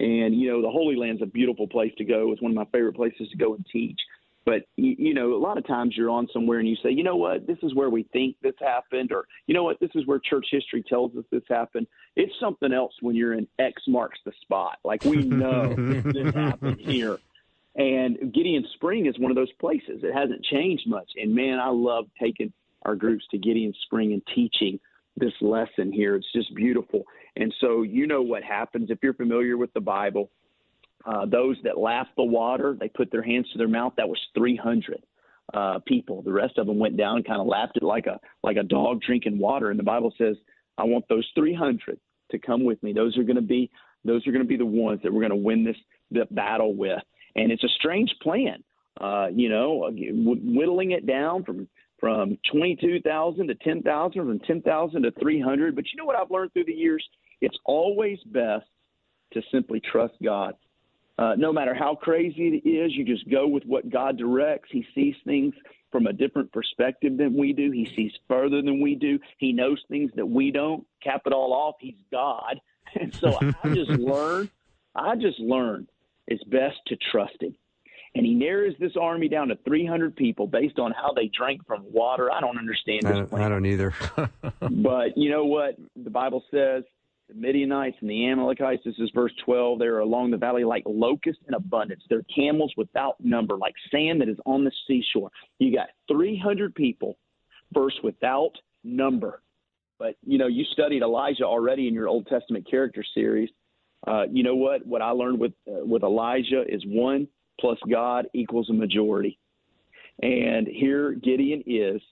And 0.00 0.35
you 0.35 0.50
know, 0.50 0.62
the 0.62 0.70
Holy 0.70 0.96
Land's 0.96 1.22
a 1.22 1.26
beautiful 1.26 1.68
place 1.68 1.92
to 1.98 2.04
go. 2.04 2.33
It's 2.33 2.42
one 2.42 2.52
of 2.52 2.57
my 2.57 2.66
favorite 2.72 2.96
places 2.96 3.28
to 3.30 3.37
go 3.37 3.54
and 3.54 3.64
teach. 3.72 4.00
But 4.44 4.64
you, 4.76 4.94
you 4.98 5.14
know, 5.14 5.33
a 5.35 5.38
lot 5.38 5.57
of 5.57 5.66
times 5.66 5.96
you're 5.96 6.11
on 6.11 6.28
somewhere 6.33 6.59
and 6.59 6.68
you 6.68 6.76
say, 6.83 6.90
you 6.90 7.02
know 7.02 7.16
what, 7.16 7.46
this 7.46 7.57
is 7.62 7.74
where 7.74 7.88
we 7.88 8.02
think 8.12 8.37
this 8.42 8.54
happened, 8.61 9.11
or 9.11 9.26
you 9.46 9.54
know 9.54 9.64
what, 9.64 9.80
this 9.80 9.90
is 9.94 10.07
where 10.07 10.18
church 10.18 10.46
history 10.50 10.85
tells 10.87 11.16
us 11.16 11.24
this 11.30 11.42
happened. 11.48 11.87
It's 12.14 12.33
something 12.38 12.72
else 12.72 12.92
when 13.00 13.16
you're 13.16 13.33
in 13.33 13.48
X 13.59 13.83
marks 13.88 14.18
the 14.24 14.33
spot. 14.42 14.78
Like 14.85 15.04
we 15.04 15.16
know 15.16 15.74
this 16.04 16.35
happened 16.35 16.80
here. 16.80 17.18
And 17.76 18.33
Gideon 18.33 18.66
Spring 18.74 19.07
is 19.07 19.18
one 19.18 19.33
of 19.33 19.37
those 19.37 19.52
places. 19.54 20.04
It 20.04 20.14
hasn't 20.14 20.44
changed 20.44 20.87
much. 20.87 21.11
And 21.16 21.35
man, 21.35 21.59
I 21.59 21.70
love 21.70 22.07
taking 22.20 22.52
our 22.83 22.94
groups 22.94 23.24
to 23.30 23.38
Gideon 23.38 23.74
Spring 23.85 24.12
and 24.12 24.22
teaching 24.35 24.78
this 25.16 25.33
lesson 25.40 25.92
here. 25.92 26.14
It's 26.16 26.33
just 26.33 26.54
beautiful. 26.54 27.04
And 27.36 27.52
so 27.60 27.82
you 27.82 28.06
know 28.06 28.22
what 28.22 28.42
happens 28.42 28.90
if 28.90 28.98
you're 29.02 29.14
familiar 29.14 29.56
with 29.56 29.72
the 29.74 29.80
Bible. 29.80 30.30
Uh, 31.04 31.26
those 31.26 31.56
that 31.64 31.78
laughed 31.78 32.12
the 32.16 32.22
water, 32.22 32.76
they 32.78 32.88
put 32.88 33.10
their 33.10 33.22
hands 33.22 33.50
to 33.52 33.58
their 33.58 33.68
mouth. 33.68 33.92
That 33.96 34.08
was 34.08 34.18
300 34.36 35.02
uh, 35.52 35.78
people. 35.86 36.22
The 36.22 36.32
rest 36.32 36.58
of 36.58 36.66
them 36.66 36.78
went 36.78 36.96
down 36.96 37.16
and 37.16 37.26
kind 37.26 37.40
of 37.40 37.46
lapped 37.46 37.76
it 37.76 37.82
like 37.82 38.06
a 38.06 38.18
like 38.42 38.56
a 38.56 38.62
dog 38.62 39.02
drinking 39.02 39.38
water. 39.38 39.70
And 39.70 39.78
the 39.78 39.84
Bible 39.84 40.14
says, 40.16 40.36
"I 40.78 40.84
want 40.84 41.04
those 41.08 41.28
300 41.34 41.98
to 42.30 42.38
come 42.38 42.64
with 42.64 42.82
me. 42.82 42.92
Those 42.92 43.18
are 43.18 43.22
going 43.22 43.36
to 43.36 43.42
be 43.42 43.70
those 44.04 44.26
are 44.26 44.32
going 44.32 44.44
to 44.44 44.48
be 44.48 44.56
the 44.56 44.64
ones 44.64 45.00
that 45.02 45.12
we're 45.12 45.20
going 45.20 45.30
to 45.30 45.36
win 45.36 45.64
this 45.64 45.76
the 46.10 46.26
battle 46.30 46.74
with." 46.74 47.02
And 47.36 47.52
it's 47.52 47.64
a 47.64 47.68
strange 47.68 48.14
plan, 48.22 48.62
uh, 49.00 49.26
you 49.34 49.48
know, 49.48 49.90
whittling 49.92 50.92
it 50.92 51.06
down 51.06 51.44
from 51.44 51.68
from 52.00 52.36
22,000 52.52 53.48
to 53.48 53.54
10,000, 53.54 54.12
from 54.12 54.38
10,000 54.40 55.02
to 55.02 55.10
300. 55.12 55.74
But 55.74 55.84
you 55.90 55.96
know 55.96 56.04
what 56.04 56.16
I've 56.16 56.30
learned 56.30 56.52
through 56.52 56.66
the 56.66 56.72
years? 56.72 57.02
It's 57.44 57.59
always 57.66 58.18
best 58.24 58.64
to 59.35 59.42
simply 59.52 59.80
trust 59.92 60.14
God. 60.22 60.54
Uh, 61.18 61.35
no 61.37 61.52
matter 61.52 61.74
how 61.74 61.94
crazy 61.94 62.62
it 62.64 62.68
is, 62.68 62.92
you 62.94 63.04
just 63.04 63.28
go 63.30 63.46
with 63.46 63.62
what 63.64 63.90
God 63.90 64.16
directs. 64.16 64.70
He 64.72 64.85
sees 64.94 65.14
things 65.26 65.54
from 65.92 66.07
a 66.07 66.12
different 66.12 66.50
perspective 66.52 67.18
than 67.18 67.37
we 67.37 67.52
do. 67.52 67.70
He 67.70 67.87
sees 67.94 68.12
further 68.26 68.62
than 68.62 68.80
we 68.80 68.94
do. 68.94 69.18
He 69.37 69.52
knows 69.52 69.78
things 69.90 70.11
that 70.16 70.26
we 70.26 70.50
don't. 70.50 70.87
Cap 71.02 71.22
it 71.26 71.35
all 71.35 71.52
off, 71.52 71.76
He's 71.80 72.00
God. 72.11 72.61
And 73.00 73.12
so 73.12 73.37
I 73.64 73.68
just 73.74 73.90
learned, 73.90 74.50
I 74.94 75.16
just 75.16 75.40
learned 75.40 75.88
it's 76.28 76.44
best 76.44 76.76
to 76.87 76.96
trust 77.11 77.35
Him. 77.40 77.57
And 78.14 78.24
he 78.24 78.35
narrows 78.35 78.74
this 78.78 78.92
army 79.00 79.28
down 79.28 79.48
to 79.48 79.59
300 79.64 80.14
people 80.14 80.46
based 80.46 80.78
on 80.78 80.92
how 80.92 81.12
they 81.12 81.28
drank 81.37 81.66
from 81.66 81.85
water. 81.90 82.30
I 82.30 82.40
don't 82.40 82.57
understand 82.57 83.07
I 83.07 83.12
don't, 83.12 83.35
I 83.35 83.48
don't 83.48 83.66
either. 83.66 83.92
but 84.61 85.16
you 85.16 85.30
know 85.30 85.44
what? 85.44 85.76
The 85.96 86.11
Bible 86.11 86.44
says 86.52 86.85
the 87.28 87.34
Midianites 87.34 87.96
and 88.00 88.10
the 88.10 88.28
Amalekites, 88.28 88.82
this 88.84 88.94
is 88.98 89.10
verse 89.14 89.32
12, 89.44 89.78
they're 89.78 90.00
along 90.00 90.30
the 90.30 90.37
valley 90.37 90.64
like 90.64 90.82
locusts 90.87 91.42
in 91.48 91.54
abundance. 91.54 92.02
They're 92.08 92.24
camels 92.34 92.72
without 92.76 93.16
number, 93.20 93.56
like 93.56 93.74
sand 93.90 94.20
that 94.20 94.28
is 94.28 94.37
on 94.44 94.64
the 94.64 94.72
seashore. 94.87 95.30
You 95.58 95.74
got 95.74 95.88
300 96.08 96.74
people, 96.74 97.16
verse 97.72 97.98
without 98.02 98.52
number. 98.82 99.42
But, 99.98 100.16
you 100.26 100.38
know, 100.38 100.48
you 100.48 100.64
studied 100.72 101.02
Elijah 101.02 101.44
already 101.44 101.88
in 101.88 101.94
your 101.94 102.08
Old 102.08 102.26
Testament 102.26 102.68
character 102.68 103.04
series. 103.14 103.48
Uh, 104.06 104.24
you 104.30 104.42
know 104.42 104.56
what? 104.56 104.87
What 104.87 105.00
I 105.00 105.10
learned 105.10 105.38
with 105.38 105.52
uh, 105.66 105.84
with 105.84 106.02
Elijah 106.02 106.64
is 106.68 106.82
one 106.87 107.26
plus 107.58 107.78
God 107.90 108.26
equals 108.34 108.68
a 108.68 108.74
majority. 108.74 109.38
And 110.20 110.66
here 110.66 111.12
Gideon 111.12 111.62
is 111.66 112.02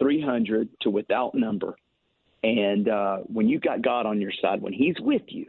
300 0.00 0.68
to 0.82 0.90
without 0.90 1.34
number. 1.34 1.76
And 2.42 2.88
uh, 2.88 3.16
when 3.26 3.48
you've 3.48 3.62
got 3.62 3.82
God 3.82 4.06
on 4.06 4.20
your 4.20 4.32
side, 4.40 4.62
when 4.62 4.72
He's 4.72 4.96
with 5.00 5.22
you, 5.28 5.46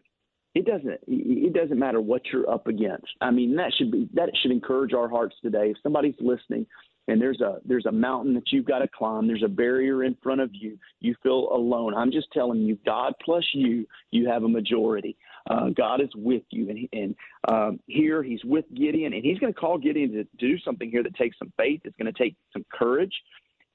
it 0.56 0.66
doesn't 0.66 1.00
it 1.08 1.54
doesn't 1.54 1.78
matter 1.78 2.02
what 2.02 2.24
you're 2.34 2.50
up 2.50 2.68
against. 2.68 3.08
I 3.22 3.32
mean 3.32 3.56
that 3.56 3.72
should 3.78 3.92
be 3.92 4.10
that 4.14 4.30
should 4.42 4.52
encourage 4.52 4.94
our 4.94 5.08
hearts 5.08 5.36
today. 5.42 5.70
If 5.70 5.78
somebody's 5.84 6.16
listening 6.20 6.66
and 7.08 7.22
there's 7.22 7.40
a 7.40 7.60
there's 7.66 7.86
a 7.86 7.92
mountain 7.92 8.34
that 8.34 8.52
you've 8.52 8.66
got 8.66 8.80
to 8.80 8.88
climb, 8.88 9.28
there's 9.28 9.44
a 9.44 9.48
barrier 9.48 10.04
in 10.04 10.18
front 10.24 10.42
of 10.42 10.50
you, 10.54 10.78
you 11.02 11.16
feel 11.22 11.50
alone. 11.52 11.94
I'm 11.94 12.12
just 12.12 12.28
telling 12.34 12.62
you, 12.62 12.80
God 12.84 13.14
plus 13.24 13.46
you, 13.54 13.86
you 14.10 14.28
have 14.28 14.44
a 14.44 14.50
majority. 14.50 15.16
Uh, 15.50 15.70
God 15.70 16.02
is 16.02 16.10
with 16.16 16.44
you, 16.50 16.70
and, 16.70 16.90
and 16.94 17.16
um, 17.48 17.80
here 17.86 18.22
He's 18.24 18.44
with 18.44 18.66
Gideon, 18.76 19.14
and 19.14 19.24
He's 19.24 19.40
going 19.40 19.54
to 19.54 19.60
call 19.60 19.78
Gideon 19.78 20.12
to 20.14 20.24
do 20.38 20.58
something 20.60 20.90
here 20.90 21.04
that 21.04 21.16
takes 21.16 21.38
some 21.38 21.54
faith. 21.58 21.82
It's 21.86 21.96
going 21.96 22.12
to 22.12 22.18
take 22.18 22.36
some 22.54 22.66
courage. 22.72 23.14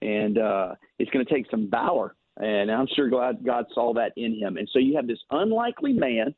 and 0.03 0.39
uh, 0.39 0.75
it's 0.99 1.11
going 1.11 1.25
to 1.25 1.33
take 1.33 1.51
some 1.51 1.71
valor. 1.71 2.15
And 2.37 2.71
I'm 2.71 2.89
sure 2.95 3.09
God, 3.09 3.45
God 3.45 3.67
saw 3.75 3.95
that 3.95 4.13
in 4.17 4.35
him. 4.39 4.57
And 4.57 4.69
so 4.73 4.79
you 4.79 4.97
have 4.97 5.07
this 5.07 5.21
unlikely 5.31 5.93
man, 5.93 6.35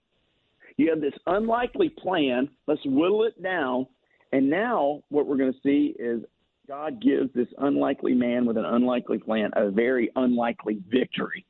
you 0.76 0.90
have 0.90 1.00
this 1.00 1.14
unlikely 1.26 1.88
plan. 1.88 2.48
Let's 2.66 2.84
whittle 2.84 3.24
it 3.24 3.42
down. 3.42 3.86
And 4.32 4.50
now 4.50 5.02
what 5.08 5.26
we're 5.26 5.38
going 5.38 5.52
to 5.52 5.60
see 5.62 5.94
is 5.98 6.22
God 6.68 7.00
gives 7.00 7.32
this 7.32 7.48
unlikely 7.58 8.14
man 8.14 8.44
with 8.44 8.56
an 8.56 8.64
unlikely 8.64 9.18
plan 9.18 9.50
a 9.54 9.70
very 9.70 10.10
unlikely 10.16 10.82
victory. 10.90 11.46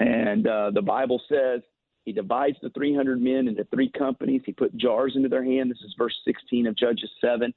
And 0.00 0.46
uh, 0.46 0.70
the 0.72 0.82
Bible 0.82 1.20
says 1.28 1.62
he 2.04 2.12
divides 2.12 2.56
the 2.62 2.70
300 2.70 3.20
men 3.20 3.48
into 3.48 3.64
three 3.64 3.90
companies. 3.90 4.42
He 4.44 4.52
put 4.52 4.76
jars 4.76 5.14
into 5.16 5.28
their 5.28 5.44
hand. 5.44 5.70
This 5.70 5.78
is 5.78 5.94
verse 5.96 6.14
16 6.26 6.66
of 6.66 6.76
Judges 6.76 7.10
7. 7.20 7.52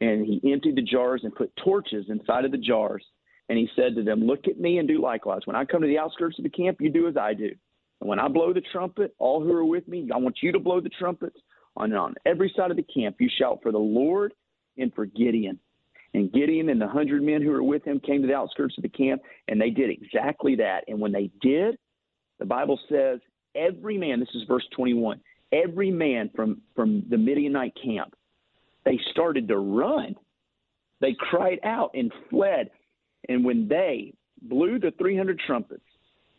And 0.00 0.26
he 0.26 0.52
emptied 0.52 0.76
the 0.76 0.82
jars 0.82 1.22
and 1.24 1.34
put 1.34 1.54
torches 1.56 2.06
inside 2.08 2.44
of 2.44 2.52
the 2.52 2.58
jars. 2.58 3.04
And 3.48 3.58
he 3.58 3.68
said 3.76 3.94
to 3.96 4.02
them, 4.02 4.20
Look 4.20 4.48
at 4.48 4.60
me 4.60 4.78
and 4.78 4.88
do 4.88 5.00
likewise. 5.00 5.42
When 5.44 5.56
I 5.56 5.64
come 5.64 5.82
to 5.82 5.88
the 5.88 5.98
outskirts 5.98 6.38
of 6.38 6.44
the 6.44 6.50
camp, 6.50 6.78
you 6.80 6.90
do 6.90 7.08
as 7.08 7.16
I 7.16 7.34
do. 7.34 7.50
And 8.00 8.08
when 8.08 8.18
I 8.18 8.28
blow 8.28 8.52
the 8.52 8.62
trumpet, 8.72 9.14
all 9.18 9.42
who 9.42 9.52
are 9.52 9.64
with 9.64 9.86
me, 9.86 10.08
I 10.12 10.18
want 10.18 10.38
you 10.42 10.52
to 10.52 10.58
blow 10.58 10.80
the 10.80 10.88
trumpets. 10.88 11.36
On, 11.76 11.92
on 11.94 12.14
every 12.26 12.52
side 12.56 12.70
of 12.70 12.76
the 12.76 12.82
camp, 12.82 13.16
you 13.18 13.28
shout 13.38 13.60
for 13.62 13.72
the 13.72 13.78
Lord 13.78 14.34
and 14.76 14.92
for 14.94 15.06
Gideon. 15.06 15.58
And 16.14 16.32
Gideon 16.32 16.68
and 16.68 16.80
the 16.80 16.88
hundred 16.88 17.22
men 17.22 17.40
who 17.40 17.50
were 17.50 17.62
with 17.62 17.84
him 17.84 18.00
came 18.00 18.20
to 18.20 18.28
the 18.28 18.34
outskirts 18.34 18.76
of 18.76 18.82
the 18.82 18.88
camp, 18.88 19.22
and 19.48 19.60
they 19.60 19.70
did 19.70 19.90
exactly 19.90 20.56
that. 20.56 20.84
And 20.88 21.00
when 21.00 21.12
they 21.12 21.30
did, 21.40 21.78
the 22.38 22.44
Bible 22.44 22.78
says 22.88 23.20
every 23.54 23.96
man, 23.96 24.20
this 24.20 24.28
is 24.34 24.42
verse 24.46 24.66
21, 24.76 25.20
every 25.52 25.90
man 25.90 26.30
from, 26.34 26.60
from 26.74 27.04
the 27.08 27.16
Midianite 27.16 27.74
camp, 27.82 28.14
they 28.84 28.98
started 29.12 29.48
to 29.48 29.56
run. 29.56 30.16
They 31.00 31.14
cried 31.18 31.60
out 31.64 31.92
and 31.94 32.12
fled. 32.28 32.70
And 33.28 33.44
when 33.44 33.68
they 33.68 34.14
blew 34.40 34.78
the 34.78 34.92
300 34.98 35.40
trumpets, 35.46 35.84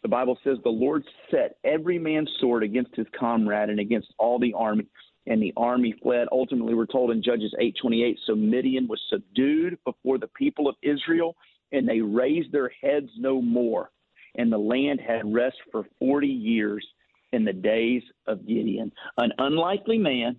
the 0.01 0.09
Bible 0.09 0.37
says 0.43 0.57
the 0.63 0.69
Lord 0.69 1.03
set 1.31 1.57
every 1.63 1.97
man's 1.97 2.29
sword 2.39 2.63
against 2.63 2.95
his 2.95 3.07
comrade 3.17 3.69
and 3.69 3.79
against 3.79 4.13
all 4.19 4.37
the 4.37 4.53
army. 4.53 4.87
And 5.25 5.41
the 5.41 5.53
army 5.55 5.93
fled. 6.03 6.27
Ultimately, 6.33 6.73
we're 6.73 6.85
told 6.85 7.11
in 7.11 7.23
Judges 7.23 7.53
8:28. 7.57 8.19
So 8.25 8.35
Midian 8.35 8.89
was 8.89 8.99
subdued 9.09 9.77
before 9.85 10.17
the 10.17 10.27
people 10.27 10.67
of 10.67 10.75
Israel, 10.81 11.37
and 11.71 11.87
they 11.87 12.01
raised 12.01 12.51
their 12.51 12.69
heads 12.81 13.09
no 13.17 13.41
more. 13.41 13.89
And 14.35 14.51
the 14.51 14.57
land 14.57 14.99
had 14.99 15.33
rest 15.33 15.55
for 15.71 15.85
40 15.99 16.27
years 16.27 16.85
in 17.31 17.45
the 17.45 17.53
days 17.53 18.03
of 18.27 18.45
Gideon. 18.45 18.91
An 19.17 19.31
unlikely 19.37 19.97
man, 19.97 20.35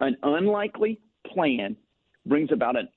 an 0.00 0.18
unlikely 0.22 1.00
plan 1.26 1.76
brings 2.26 2.52
about 2.52 2.76
an 2.76 2.88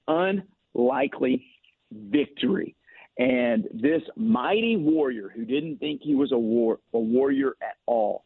unlikely 0.75 1.45
victory. 1.91 2.75
And 3.17 3.67
this 3.73 4.01
mighty 4.15 4.75
warrior 4.75 5.31
who 5.33 5.43
didn't 5.43 5.77
think 5.77 6.01
he 6.03 6.13
was 6.13 6.31
a 6.31 6.37
war 6.37 6.79
a 6.93 6.99
warrior 6.99 7.55
at 7.61 7.77
all 7.85 8.23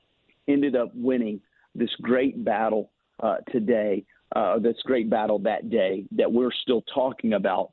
ended 0.47 0.75
up 0.75 0.91
winning 0.93 1.39
this 1.75 1.89
great 2.01 2.43
battle 2.43 2.91
uh, 3.21 3.37
today, 3.51 4.03
uh, 4.35 4.59
this 4.59 4.75
great 4.83 5.09
battle 5.09 5.39
that 5.39 5.69
day 5.69 6.05
that 6.11 6.31
we're 6.31 6.51
still 6.61 6.83
talking 6.93 7.33
about 7.33 7.71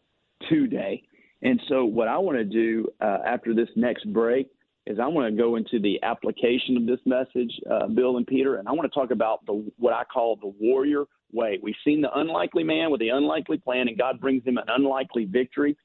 today. 0.49 1.03
And 1.43 1.61
so, 1.69 1.85
what 1.85 2.09
I 2.09 2.19
want 2.19 2.39
to 2.39 2.45
do 2.45 2.89
uh, 3.01 3.19
after 3.25 3.55
this 3.55 3.69
next 3.77 4.13
break 4.13 4.49
is 4.87 4.99
I 4.99 5.07
want 5.07 5.33
to 5.33 5.41
go 5.41 5.57
into 5.57 5.79
the 5.79 6.03
application 6.03 6.77
of 6.77 6.87
this 6.87 7.01
message, 7.05 7.53
uh, 7.71 7.87
Bill 7.89 8.17
and 8.17 8.27
Peter, 8.27 8.57
and 8.57 8.67
I 8.67 8.73
want 8.73 8.91
to 8.91 8.99
talk 8.99 9.11
about 9.11 9.45
the 9.47 9.71
what 9.77 9.93
I 9.93 10.05
call 10.05 10.37
the 10.37 10.53
warrior 10.61 11.05
way. 11.33 11.59
We've 11.63 11.75
seen 11.85 12.01
the 12.01 12.13
unlikely 12.19 12.65
man 12.65 12.91
with 12.91 13.01
the 13.01 13.11
unlikely 13.11 13.59
plan, 13.59 13.89
and 13.89 13.99
God 13.99 14.21
brings 14.21 14.45
him 14.45 14.59
an 14.59 14.65
unlikely 14.69 15.25
victory. 15.27 15.77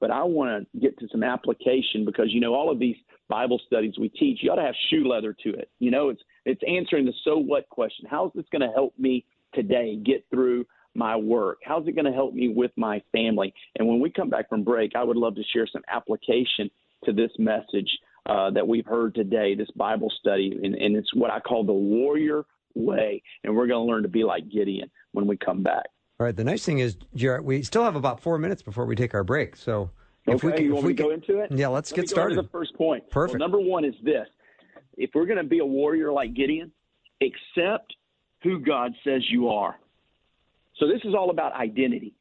But 0.00 0.10
I 0.10 0.22
want 0.22 0.68
to 0.72 0.80
get 0.80 0.98
to 1.00 1.08
some 1.10 1.24
application 1.24 2.04
because 2.04 2.26
you 2.28 2.40
know 2.40 2.54
all 2.54 2.70
of 2.70 2.78
these 2.78 2.96
Bible 3.28 3.60
studies 3.66 3.94
we 3.98 4.08
teach, 4.08 4.38
you 4.42 4.50
ought 4.50 4.56
to 4.56 4.62
have 4.62 4.74
shoe 4.90 5.08
leather 5.08 5.34
to 5.44 5.50
it. 5.50 5.70
You 5.80 5.90
know, 5.90 6.08
it's 6.10 6.22
it's 6.44 6.62
answering 6.66 7.04
the 7.04 7.12
so 7.24 7.36
what 7.36 7.68
question. 7.68 8.06
How's 8.08 8.32
this 8.34 8.46
going 8.52 8.62
to 8.62 8.74
help 8.74 8.94
me 8.98 9.24
today 9.54 9.96
get 9.96 10.24
through 10.30 10.66
my 10.94 11.16
work? 11.16 11.58
How's 11.64 11.86
it 11.86 11.92
going 11.92 12.04
to 12.04 12.12
help 12.12 12.32
me 12.34 12.48
with 12.48 12.70
my 12.76 13.02
family? 13.12 13.52
And 13.76 13.86
when 13.86 14.00
we 14.00 14.10
come 14.10 14.30
back 14.30 14.48
from 14.48 14.64
break, 14.64 14.92
I 14.94 15.04
would 15.04 15.16
love 15.16 15.34
to 15.36 15.42
share 15.52 15.66
some 15.66 15.82
application 15.88 16.70
to 17.04 17.12
this 17.12 17.30
message 17.38 17.90
uh, 18.26 18.50
that 18.50 18.66
we've 18.66 18.86
heard 18.86 19.14
today, 19.14 19.54
this 19.54 19.70
Bible 19.76 20.12
study, 20.20 20.58
and, 20.62 20.74
and 20.74 20.96
it's 20.96 21.14
what 21.14 21.30
I 21.30 21.40
call 21.40 21.64
the 21.64 21.72
warrior 21.72 22.44
way. 22.74 23.22
And 23.44 23.54
we're 23.54 23.66
going 23.66 23.84
to 23.84 23.90
learn 23.90 24.02
to 24.02 24.08
be 24.08 24.24
like 24.24 24.48
Gideon 24.48 24.90
when 25.12 25.26
we 25.26 25.36
come 25.36 25.62
back. 25.62 25.86
All 26.20 26.24
right. 26.26 26.36
The 26.36 26.44
nice 26.44 26.64
thing 26.64 26.80
is, 26.80 26.96
Jarrett, 27.14 27.44
we 27.44 27.62
still 27.62 27.84
have 27.84 27.96
about 27.96 28.20
four 28.20 28.38
minutes 28.38 28.62
before 28.62 28.86
we 28.86 28.96
take 28.96 29.14
our 29.14 29.24
break. 29.24 29.56
So 29.56 29.90
if 30.26 30.36
okay, 30.36 30.46
we 30.46 30.52
can, 30.52 30.64
you 30.64 30.74
want 30.74 30.86
me 30.86 30.94
to 30.94 31.02
go 31.02 31.10
into 31.10 31.38
it? 31.40 31.50
Yeah, 31.52 31.68
let's 31.68 31.90
Let 31.92 32.00
get 32.00 32.08
started. 32.10 32.38
the 32.38 32.48
first 32.48 32.74
point. 32.74 33.08
Perfect. 33.10 33.40
Well, 33.40 33.48
number 33.48 33.60
one 33.60 33.84
is 33.84 33.94
this: 34.02 34.26
if 34.96 35.10
we're 35.14 35.26
going 35.26 35.38
to 35.38 35.44
be 35.44 35.60
a 35.60 35.66
warrior 35.66 36.12
like 36.12 36.34
Gideon, 36.34 36.72
accept 37.22 37.94
who 38.42 38.60
God 38.60 38.92
says 39.04 39.22
you 39.30 39.48
are. 39.48 39.78
So 40.78 40.86
this 40.86 41.00
is 41.04 41.14
all 41.14 41.30
about 41.30 41.54
identity. 41.54 42.14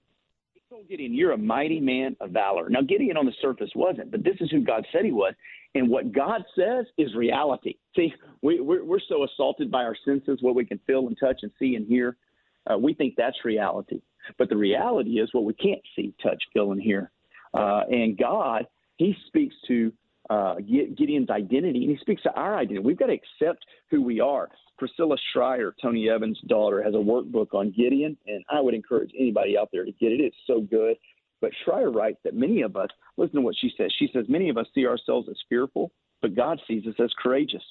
He 0.53 0.62
told 0.69 0.88
Gideon, 0.88 1.13
"You're 1.13 1.33
a 1.33 1.38
mighty 1.38 1.79
man 1.79 2.15
of 2.21 2.31
valor." 2.31 2.69
Now 2.69 2.81
Gideon 2.81 3.17
on 3.17 3.25
the 3.25 3.33
surface 3.41 3.69
wasn't, 3.75 4.12
but 4.12 4.23
this 4.23 4.36
is 4.39 4.49
who 4.51 4.62
God 4.62 4.86
said 4.91 5.05
he 5.05 5.12
was, 5.12 5.33
and 5.77 5.89
what 5.89 6.11
God 6.11 6.43
says 6.57 6.85
is 6.97 7.13
reality. 7.13 7.75
See, 7.95 8.11
we, 8.41 8.59
we're, 8.59 8.83
we're 8.83 8.99
so 9.07 9.23
assaulted 9.23 9.69
by 9.69 9.83
our 9.83 9.95
senses, 10.05 10.39
what 10.41 10.55
we 10.55 10.65
can 10.65 10.79
feel 10.87 11.05
and 11.05 11.15
touch 11.19 11.41
and 11.43 11.51
see 11.59 11.75
and 11.75 11.85
hear. 11.85 12.17
Uh, 12.65 12.77
we 12.79 12.95
think 12.95 13.13
that's 13.15 13.45
reality, 13.45 14.01
but 14.39 14.49
the 14.49 14.57
reality 14.57 15.19
is 15.19 15.29
what 15.33 15.45
we 15.45 15.53
can't 15.53 15.81
see, 15.95 16.15
touch, 16.21 16.41
feel, 16.51 16.71
and 16.71 16.81
hear. 16.81 17.11
Uh, 17.53 17.81
and 17.89 18.17
God, 18.17 18.65
He 18.97 19.15
speaks 19.27 19.55
to 19.67 19.93
uh, 20.31 20.55
Gideon's 20.55 21.29
identity, 21.29 21.83
and 21.83 21.91
He 21.91 21.97
speaks 22.01 22.23
to 22.23 22.33
our 22.33 22.57
identity. 22.57 22.83
We've 22.83 22.97
got 22.97 23.07
to 23.07 23.13
accept 23.13 23.63
who 23.91 24.01
we 24.01 24.19
are. 24.19 24.49
Priscilla 24.79 25.15
Shirer, 25.33 25.75
Tony 25.81 26.09
Evans' 26.09 26.39
daughter, 26.47 26.83
has 26.83 26.95
a 26.95 26.97
workbook 26.97 27.53
on 27.53 27.71
Gideon, 27.71 28.17
and 28.25 28.43
I 28.49 28.61
would 28.61 28.73
encourage 28.73 29.11
anybody 29.17 29.57
out 29.57 29.69
there 29.71 29.85
to 29.85 29.91
get 29.91 30.11
it. 30.11 30.21
It's 30.21 30.35
so 30.47 30.59
good. 30.59 30.97
But 31.41 31.52
Shirer 31.65 31.91
writes 31.91 32.17
that 32.23 32.34
many 32.34 32.62
of 32.62 32.76
us, 32.76 32.89
listen 33.17 33.36
to 33.36 33.41
what 33.41 33.56
she 33.60 33.71
says. 33.78 33.91
She 33.97 34.10
says, 34.13 34.26
Many 34.28 34.50
of 34.50 34.58
us 34.58 34.67
see 34.73 34.88
ourselves 34.88 35.28
as 35.30 35.38
fearful, 35.50 35.91
but 36.21 36.36
God 36.36 36.60
sees 36.67 36.86
us 36.88 36.95
as 37.00 37.12
courageous. 37.21 37.63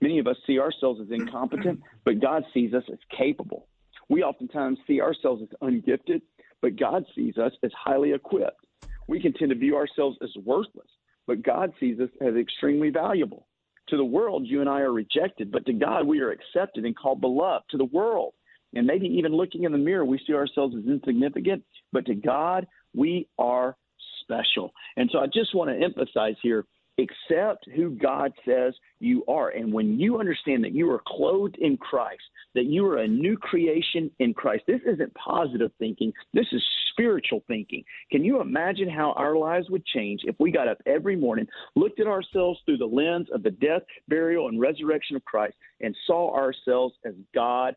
Many 0.00 0.18
of 0.18 0.26
us 0.26 0.36
see 0.46 0.58
ourselves 0.58 1.00
as 1.00 1.10
incompetent, 1.10 1.80
but 2.04 2.20
God 2.20 2.44
sees 2.52 2.74
us 2.74 2.82
as 2.92 2.98
capable. 3.16 3.68
We 4.08 4.22
oftentimes 4.22 4.78
see 4.86 5.00
ourselves 5.00 5.42
as 5.42 5.48
ungifted, 5.62 6.22
but 6.60 6.76
God 6.76 7.04
sees 7.14 7.38
us 7.38 7.52
as 7.62 7.70
highly 7.72 8.12
equipped. 8.12 8.66
We 9.08 9.20
can 9.20 9.32
tend 9.32 9.50
to 9.50 9.56
view 9.56 9.76
ourselves 9.76 10.18
as 10.22 10.30
worthless, 10.44 10.88
but 11.26 11.42
God 11.42 11.72
sees 11.78 11.98
us 12.00 12.10
as 12.20 12.34
extremely 12.34 12.90
valuable. 12.90 13.46
To 13.88 13.96
the 13.96 14.04
world, 14.04 14.46
you 14.46 14.60
and 14.60 14.68
I 14.68 14.80
are 14.80 14.92
rejected, 14.92 15.52
but 15.52 15.64
to 15.66 15.72
God, 15.72 16.06
we 16.06 16.20
are 16.20 16.32
accepted 16.32 16.84
and 16.84 16.96
called 16.96 17.20
beloved. 17.20 17.66
To 17.70 17.78
the 17.78 17.84
world, 17.84 18.34
and 18.74 18.86
maybe 18.86 19.06
even 19.06 19.32
looking 19.32 19.62
in 19.62 19.72
the 19.72 19.78
mirror, 19.78 20.04
we 20.04 20.20
see 20.26 20.34
ourselves 20.34 20.74
as 20.76 20.84
insignificant, 20.86 21.64
but 21.92 22.06
to 22.06 22.14
God, 22.14 22.66
we 22.94 23.28
are 23.38 23.76
special. 24.22 24.72
And 24.96 25.08
so 25.12 25.18
I 25.18 25.26
just 25.26 25.54
want 25.54 25.70
to 25.70 25.84
emphasize 25.84 26.34
here 26.42 26.64
accept 26.98 27.68
who 27.74 27.90
God 27.90 28.32
says 28.46 28.74
you 29.00 29.24
are. 29.28 29.50
And 29.50 29.72
when 29.72 29.98
you 29.98 30.18
understand 30.18 30.64
that 30.64 30.72
you 30.72 30.90
are 30.90 31.02
clothed 31.06 31.56
in 31.58 31.76
Christ, 31.76 32.22
that 32.54 32.64
you 32.64 32.86
are 32.86 32.98
a 32.98 33.08
new 33.08 33.36
creation 33.36 34.10
in 34.18 34.32
Christ, 34.32 34.64
this 34.66 34.80
isn't 34.86 35.12
positive 35.14 35.70
thinking, 35.78 36.12
this 36.32 36.46
is 36.52 36.64
spiritual 36.92 37.44
thinking. 37.46 37.84
Can 38.10 38.24
you 38.24 38.40
imagine 38.40 38.88
how 38.88 39.12
our 39.12 39.36
lives 39.36 39.68
would 39.68 39.84
change 39.84 40.22
if 40.24 40.36
we 40.38 40.50
got 40.50 40.68
up 40.68 40.78
every 40.86 41.16
morning, 41.16 41.46
looked 41.74 42.00
at 42.00 42.06
ourselves 42.06 42.60
through 42.64 42.78
the 42.78 42.86
lens 42.86 43.28
of 43.32 43.42
the 43.42 43.50
death, 43.50 43.82
burial, 44.08 44.48
and 44.48 44.60
resurrection 44.60 45.16
of 45.16 45.24
Christ, 45.24 45.54
and 45.80 45.94
saw 46.06 46.34
ourselves 46.34 46.94
as 47.04 47.14
God 47.34 47.76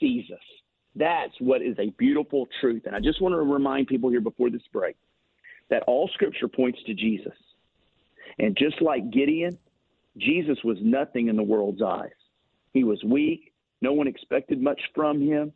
sees 0.00 0.24
us? 0.32 0.38
That's 0.96 1.34
what 1.40 1.62
is 1.62 1.78
a 1.78 1.90
beautiful 1.90 2.48
truth. 2.60 2.82
And 2.86 2.96
I 2.96 3.00
just 3.00 3.20
want 3.20 3.34
to 3.34 3.38
remind 3.38 3.86
people 3.86 4.10
here 4.10 4.20
before 4.20 4.50
this 4.50 4.62
break 4.72 4.96
that 5.68 5.82
all 5.86 6.08
scripture 6.14 6.48
points 6.48 6.78
to 6.86 6.94
Jesus. 6.94 7.34
And 8.38 8.56
just 8.56 8.80
like 8.80 9.10
Gideon, 9.10 9.58
Jesus 10.16 10.58
was 10.64 10.78
nothing 10.80 11.28
in 11.28 11.36
the 11.36 11.42
world's 11.42 11.82
eyes. 11.82 12.10
He 12.72 12.84
was 12.84 13.02
weak. 13.04 13.52
No 13.82 13.92
one 13.92 14.06
expected 14.06 14.60
much 14.60 14.80
from 14.94 15.20
him. 15.20 15.52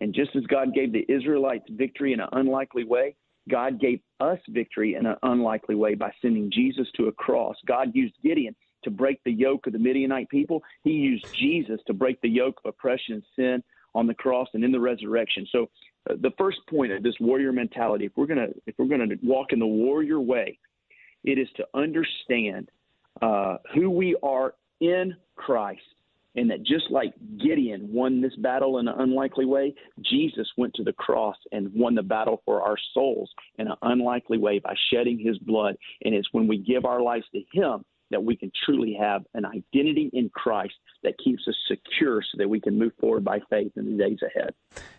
And 0.00 0.14
just 0.14 0.34
as 0.34 0.44
God 0.44 0.74
gave 0.74 0.92
the 0.92 1.04
Israelites 1.08 1.66
victory 1.68 2.14
in 2.14 2.20
an 2.20 2.28
unlikely 2.32 2.84
way, 2.84 3.16
God 3.50 3.80
gave 3.80 4.00
us 4.18 4.38
victory 4.48 4.94
in 4.94 5.04
an 5.04 5.16
unlikely 5.22 5.74
way 5.74 5.94
by 5.94 6.12
sending 6.22 6.50
Jesus 6.50 6.86
to 6.96 7.08
a 7.08 7.12
cross. 7.12 7.56
God 7.66 7.90
used 7.94 8.14
Gideon 8.22 8.54
to 8.84 8.90
break 8.90 9.22
the 9.24 9.32
yoke 9.32 9.66
of 9.66 9.74
the 9.74 9.78
Midianite 9.78 10.30
people. 10.30 10.62
He 10.84 10.92
used 10.92 11.26
Jesus 11.34 11.80
to 11.86 11.92
break 11.92 12.20
the 12.22 12.30
yoke 12.30 12.60
of 12.64 12.70
oppression 12.70 13.14
and 13.14 13.22
sin 13.36 13.62
on 13.94 14.06
the 14.06 14.14
cross 14.14 14.48
and 14.54 14.64
in 14.64 14.72
the 14.72 14.80
resurrection. 14.80 15.46
So 15.50 15.68
uh, 16.08 16.14
the 16.20 16.32
first 16.38 16.58
point 16.68 16.92
of 16.92 17.02
this 17.02 17.14
warrior 17.20 17.52
mentality, 17.52 18.06
if 18.06 18.12
we're 18.16 18.26
to 18.26 18.54
if 18.66 18.74
we're 18.78 18.96
to 18.96 19.18
walk 19.22 19.52
in 19.52 19.58
the 19.58 19.66
warrior 19.66 20.20
way, 20.20 20.58
it 21.24 21.38
is 21.38 21.48
to 21.56 21.66
understand 21.74 22.70
uh, 23.20 23.56
who 23.74 23.90
we 23.90 24.16
are 24.22 24.54
in 24.80 25.14
Christ 25.36 25.82
and 26.36 26.50
that 26.50 26.62
just 26.62 26.90
like 26.90 27.12
Gideon 27.42 27.92
won 27.92 28.20
this 28.20 28.34
battle 28.36 28.78
in 28.78 28.86
an 28.86 28.94
unlikely 28.98 29.46
way, 29.46 29.74
Jesus 30.00 30.46
went 30.56 30.74
to 30.74 30.84
the 30.84 30.92
cross 30.92 31.36
and 31.50 31.72
won 31.74 31.94
the 31.94 32.02
battle 32.02 32.40
for 32.44 32.62
our 32.62 32.76
souls 32.94 33.30
in 33.58 33.66
an 33.66 33.76
unlikely 33.82 34.38
way 34.38 34.60
by 34.60 34.74
shedding 34.90 35.18
his 35.18 35.38
blood. 35.38 35.76
And 36.04 36.14
it's 36.14 36.28
when 36.32 36.46
we 36.46 36.58
give 36.58 36.84
our 36.84 37.02
lives 37.02 37.24
to 37.32 37.42
him 37.52 37.84
that 38.10 38.22
we 38.22 38.36
can 38.36 38.50
truly 38.64 38.96
have 39.00 39.22
an 39.34 39.44
identity 39.44 40.10
in 40.12 40.30
Christ 40.30 40.74
that 41.02 41.14
keeps 41.22 41.46
us 41.48 41.54
secure 41.68 42.22
so 42.22 42.38
that 42.38 42.48
we 42.48 42.60
can 42.60 42.78
move 42.78 42.92
forward 43.00 43.24
by 43.24 43.40
faith 43.48 43.72
in 43.76 43.96
the 43.96 44.02
days 44.02 44.18
ahead. 44.22 44.54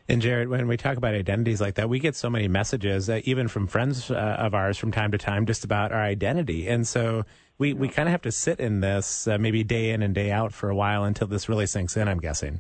And 0.08 0.22
Jarrett, 0.22 0.50
when 0.50 0.68
we 0.68 0.78
talk 0.78 0.98
about 0.98 1.14
identities 1.14 1.62
like 1.62 1.76
that, 1.76 1.90
we 1.90 2.00
get 2.00 2.16
so 2.16 2.30
many 2.30 2.48
messages, 2.48 3.10
uh, 3.10 3.22
even 3.24 3.48
from 3.48 3.68
friends 3.68 4.10
uh, 4.10 4.16
of 4.16 4.54
ours 4.54 4.78
from 4.78 4.92
time 4.92 5.12
to 5.12 5.18
time, 5.18 5.46
just 5.46 5.64
about 5.64 5.92
our 5.92 6.02
identity. 6.02 6.68
And 6.68 6.88
so 6.88 7.24
we, 7.58 7.74
we 7.74 7.88
kind 7.88 8.10
of 8.10 8.12
have 8.12 8.24
to 8.24 8.32
sit 8.32 8.60
in 8.60 8.82
this 8.82 9.28
uh, 9.28 9.38
maybe 9.38 9.64
day 9.64 9.92
in 9.92 10.02
and 10.02 10.16
day 10.16 10.32
out 10.32 10.54
for 10.54 10.70
a 10.70 10.76
while 10.76 11.04
until 11.04 11.28
this 11.28 11.48
really 11.48 11.68
sinks 11.68 11.96
in, 11.96 12.08
I'm 12.08 12.20
guessing. 12.20 12.60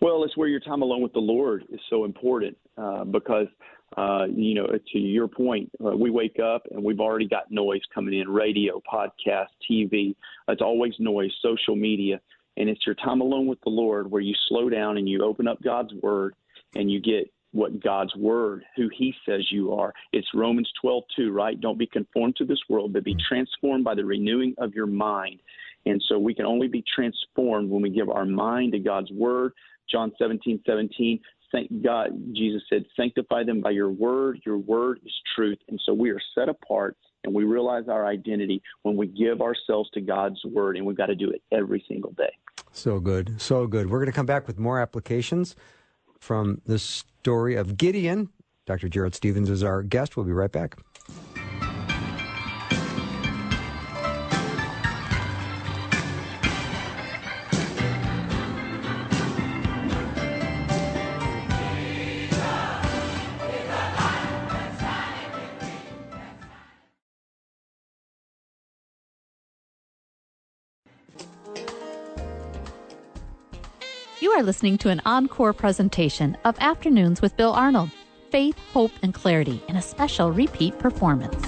Well, 0.00 0.24
it's 0.24 0.36
where 0.36 0.48
your 0.48 0.60
time 0.60 0.82
alone 0.82 1.00
with 1.00 1.12
the 1.12 1.20
Lord 1.20 1.64
is 1.70 1.80
so 1.88 2.04
important 2.04 2.56
uh, 2.76 3.04
because 3.04 3.46
uh, 3.96 4.26
you 4.34 4.54
know, 4.54 4.66
to 4.66 4.98
your 4.98 5.28
point, 5.28 5.70
uh, 5.84 5.90
we 5.90 6.10
wake 6.10 6.38
up 6.38 6.66
and 6.70 6.82
we've 6.82 7.00
already 7.00 7.28
got 7.28 7.50
noise 7.50 7.82
coming 7.94 8.18
in 8.18 8.28
radio, 8.28 8.80
podcast, 8.90 9.48
TV. 9.70 10.14
It's 10.48 10.62
always 10.62 10.94
noise, 10.98 11.30
social 11.42 11.76
media. 11.76 12.20
And 12.56 12.68
it's 12.68 12.84
your 12.86 12.94
time 12.94 13.20
alone 13.20 13.46
with 13.46 13.60
the 13.62 13.70
Lord 13.70 14.10
where 14.10 14.20
you 14.20 14.34
slow 14.48 14.68
down 14.68 14.98
and 14.98 15.08
you 15.08 15.22
open 15.22 15.48
up 15.48 15.62
God's 15.62 15.92
Word 15.94 16.34
and 16.74 16.90
you 16.90 17.00
get 17.00 17.32
what 17.52 17.82
God's 17.82 18.14
Word, 18.16 18.64
who 18.76 18.88
He 18.96 19.14
says 19.26 19.50
you 19.50 19.72
are. 19.74 19.92
It's 20.12 20.28
Romans 20.34 20.70
12, 20.80 21.04
2, 21.16 21.32
right? 21.32 21.60
Don't 21.60 21.78
be 21.78 21.86
conformed 21.86 22.36
to 22.36 22.44
this 22.44 22.60
world, 22.68 22.92
but 22.92 23.04
be 23.04 23.16
transformed 23.28 23.84
by 23.84 23.94
the 23.94 24.04
renewing 24.04 24.54
of 24.58 24.74
your 24.74 24.86
mind. 24.86 25.40
And 25.84 26.02
so 26.08 26.18
we 26.18 26.34
can 26.34 26.46
only 26.46 26.68
be 26.68 26.84
transformed 26.94 27.70
when 27.70 27.82
we 27.82 27.90
give 27.90 28.08
our 28.08 28.24
mind 28.24 28.72
to 28.72 28.78
God's 28.78 29.10
Word. 29.10 29.52
John 29.90 30.12
17, 30.18 30.62
17, 30.64 31.20
thank 31.52 31.82
God, 31.82 32.10
Jesus 32.32 32.62
said, 32.68 32.84
sanctify 32.96 33.44
them 33.44 33.60
by 33.60 33.70
your 33.70 33.90
word. 33.90 34.40
Your 34.44 34.58
word 34.58 35.00
is 35.04 35.12
truth. 35.36 35.58
And 35.68 35.80
so 35.84 35.92
we 35.92 36.10
are 36.10 36.20
set 36.34 36.48
apart 36.48 36.96
and 37.24 37.32
we 37.32 37.44
realize 37.44 37.84
our 37.88 38.06
identity 38.06 38.62
when 38.82 38.96
we 38.96 39.06
give 39.06 39.40
ourselves 39.40 39.88
to 39.90 40.00
God's 40.00 40.40
word, 40.44 40.76
and 40.76 40.84
we've 40.84 40.96
got 40.96 41.06
to 41.06 41.14
do 41.14 41.30
it 41.30 41.40
every 41.52 41.84
single 41.86 42.10
day. 42.12 42.32
So 42.72 42.98
good. 42.98 43.40
So 43.40 43.66
good. 43.66 43.88
We're 43.88 43.98
going 43.98 44.06
to 44.06 44.16
come 44.16 44.26
back 44.26 44.48
with 44.48 44.58
more 44.58 44.80
applications 44.80 45.54
from 46.18 46.60
the 46.66 46.78
story 46.78 47.54
of 47.54 47.76
Gideon. 47.76 48.30
Dr. 48.66 48.88
Jarrett 48.88 49.14
Stephens 49.14 49.50
is 49.50 49.62
our 49.62 49.82
guest. 49.82 50.16
We'll 50.16 50.26
be 50.26 50.32
right 50.32 50.50
back. 50.50 50.78
Are 74.42 74.44
listening 74.44 74.76
to 74.78 74.88
an 74.88 75.00
encore 75.06 75.52
presentation 75.52 76.36
of 76.44 76.56
Afternoons 76.58 77.22
with 77.22 77.36
Bill 77.36 77.52
Arnold 77.52 77.90
Faith, 78.30 78.58
Hope, 78.72 78.90
and 79.00 79.14
Clarity 79.14 79.62
in 79.68 79.76
a 79.76 79.82
special 79.82 80.32
repeat 80.32 80.76
performance. 80.80 81.40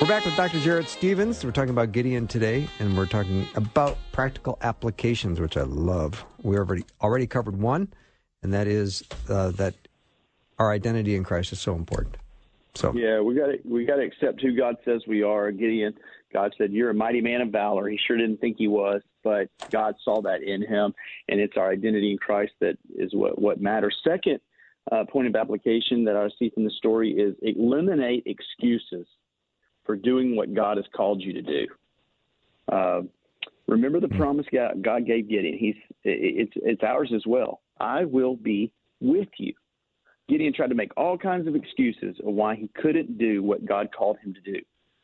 We're 0.00 0.08
back 0.08 0.24
with 0.24 0.34
Dr. 0.34 0.60
Jarrett 0.60 0.88
Stephens. 0.88 1.44
We're 1.44 1.50
talking 1.50 1.68
about 1.68 1.92
Gideon 1.92 2.26
today, 2.26 2.66
and 2.78 2.96
we're 2.96 3.04
talking 3.04 3.46
about 3.54 3.98
practical 4.12 4.56
applications, 4.62 5.38
which 5.38 5.58
I 5.58 5.64
love. 5.64 6.24
We 6.42 6.56
already 6.56 6.86
already 7.02 7.26
covered 7.26 7.60
one, 7.60 7.92
and 8.42 8.54
that 8.54 8.66
is 8.66 9.04
uh, 9.28 9.50
that 9.50 9.74
our 10.58 10.72
identity 10.72 11.16
in 11.16 11.22
Christ 11.22 11.52
is 11.52 11.60
so 11.60 11.74
important. 11.74 12.16
So 12.76 12.94
yeah, 12.94 13.20
we 13.20 13.34
got 13.34 13.48
to 13.48 13.58
we 13.64 13.84
got 13.84 13.96
to 13.96 14.02
accept 14.02 14.40
who 14.40 14.56
God 14.56 14.76
says 14.86 15.02
we 15.06 15.22
are. 15.22 15.52
Gideon, 15.52 15.94
God 16.34 16.54
said, 16.58 16.72
"You're 16.72 16.90
a 16.90 16.94
mighty 16.94 17.20
man 17.20 17.40
of 17.40 17.48
valor." 17.48 17.88
He 17.88 17.96
sure 17.96 18.18
didn't 18.18 18.40
think 18.40 18.56
he 18.58 18.68
was, 18.68 19.00
but 19.22 19.48
God 19.70 19.94
saw 20.04 20.20
that 20.22 20.42
in 20.42 20.60
him, 20.60 20.92
and 21.28 21.40
it's 21.40 21.56
our 21.56 21.70
identity 21.70 22.10
in 22.12 22.18
Christ 22.18 22.52
that 22.60 22.76
is 22.96 23.14
what 23.14 23.40
what 23.40 23.60
matters. 23.60 23.96
Second 24.04 24.40
uh, 24.92 25.04
point 25.04 25.28
of 25.28 25.36
application 25.36 26.04
that 26.04 26.16
I 26.16 26.28
see 26.38 26.50
from 26.50 26.64
the 26.64 26.70
story 26.70 27.12
is 27.12 27.34
eliminate 27.40 28.24
excuses 28.26 29.06
for 29.84 29.96
doing 29.96 30.36
what 30.36 30.52
God 30.52 30.76
has 30.76 30.86
called 30.94 31.22
you 31.22 31.32
to 31.34 31.42
do. 31.42 31.66
Uh, 32.70 33.02
remember 33.66 34.00
the 34.00 34.08
promise 34.08 34.46
God, 34.52 35.06
gave 35.06 35.28
Gideon. 35.28 35.56
He's 35.56 35.76
it's 36.02 36.52
it's 36.56 36.82
ours 36.82 37.12
as 37.14 37.22
well. 37.26 37.60
I 37.78 38.04
will 38.04 38.36
be 38.36 38.72
with 39.00 39.28
you. 39.38 39.54
Gideon 40.28 40.54
tried 40.54 40.68
to 40.68 40.74
make 40.74 40.92
all 40.96 41.18
kinds 41.18 41.46
of 41.46 41.54
excuses 41.54 42.16
of 42.26 42.32
why 42.32 42.56
he 42.56 42.68
couldn't 42.74 43.18
do 43.18 43.42
what 43.42 43.64
God 43.64 43.90
called 43.96 44.18
him 44.18 44.34
to 44.34 44.40
do. 44.40 44.60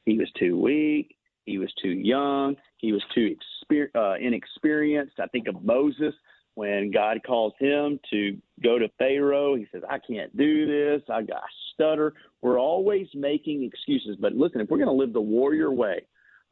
He 0.07 0.19
was 0.19 0.31
too 0.39 0.59
weak. 0.59 1.17
He 1.45 1.59
was 1.59 1.73
too 1.83 1.91
young. 1.91 2.57
He 2.79 2.93
was 2.93 3.03
too 3.15 3.35
exper- 3.35 3.95
uh, 3.95 4.17
inexperienced. 4.21 5.19
I 5.21 5.27
think 5.27 5.49
of 5.49 5.63
Moses 5.63 6.15
when 6.55 6.91
God 6.91 7.21
calls 7.27 7.53
him 7.59 7.99
to 8.11 8.37
go 8.63 8.79
to 8.79 8.89
Pharaoh. 8.99 9.55
He 9.55 9.67
says, 9.73 9.83
I 9.89 9.99
can't 9.99 10.35
do 10.37 10.67
this. 10.67 11.03
I 11.09 11.23
got 11.23 11.43
stutter. 11.75 12.15
We're 12.43 12.59
always 12.59 13.07
making 13.15 13.65
excuses. 13.65 14.17
But 14.21 14.35
listen, 14.35 14.61
if 14.61 14.69
we're 14.69 14.79
going 14.79 14.89
to 14.89 14.93
live 14.95 15.13
the 15.13 15.21
warrior 15.21 15.73
way, 15.73 16.03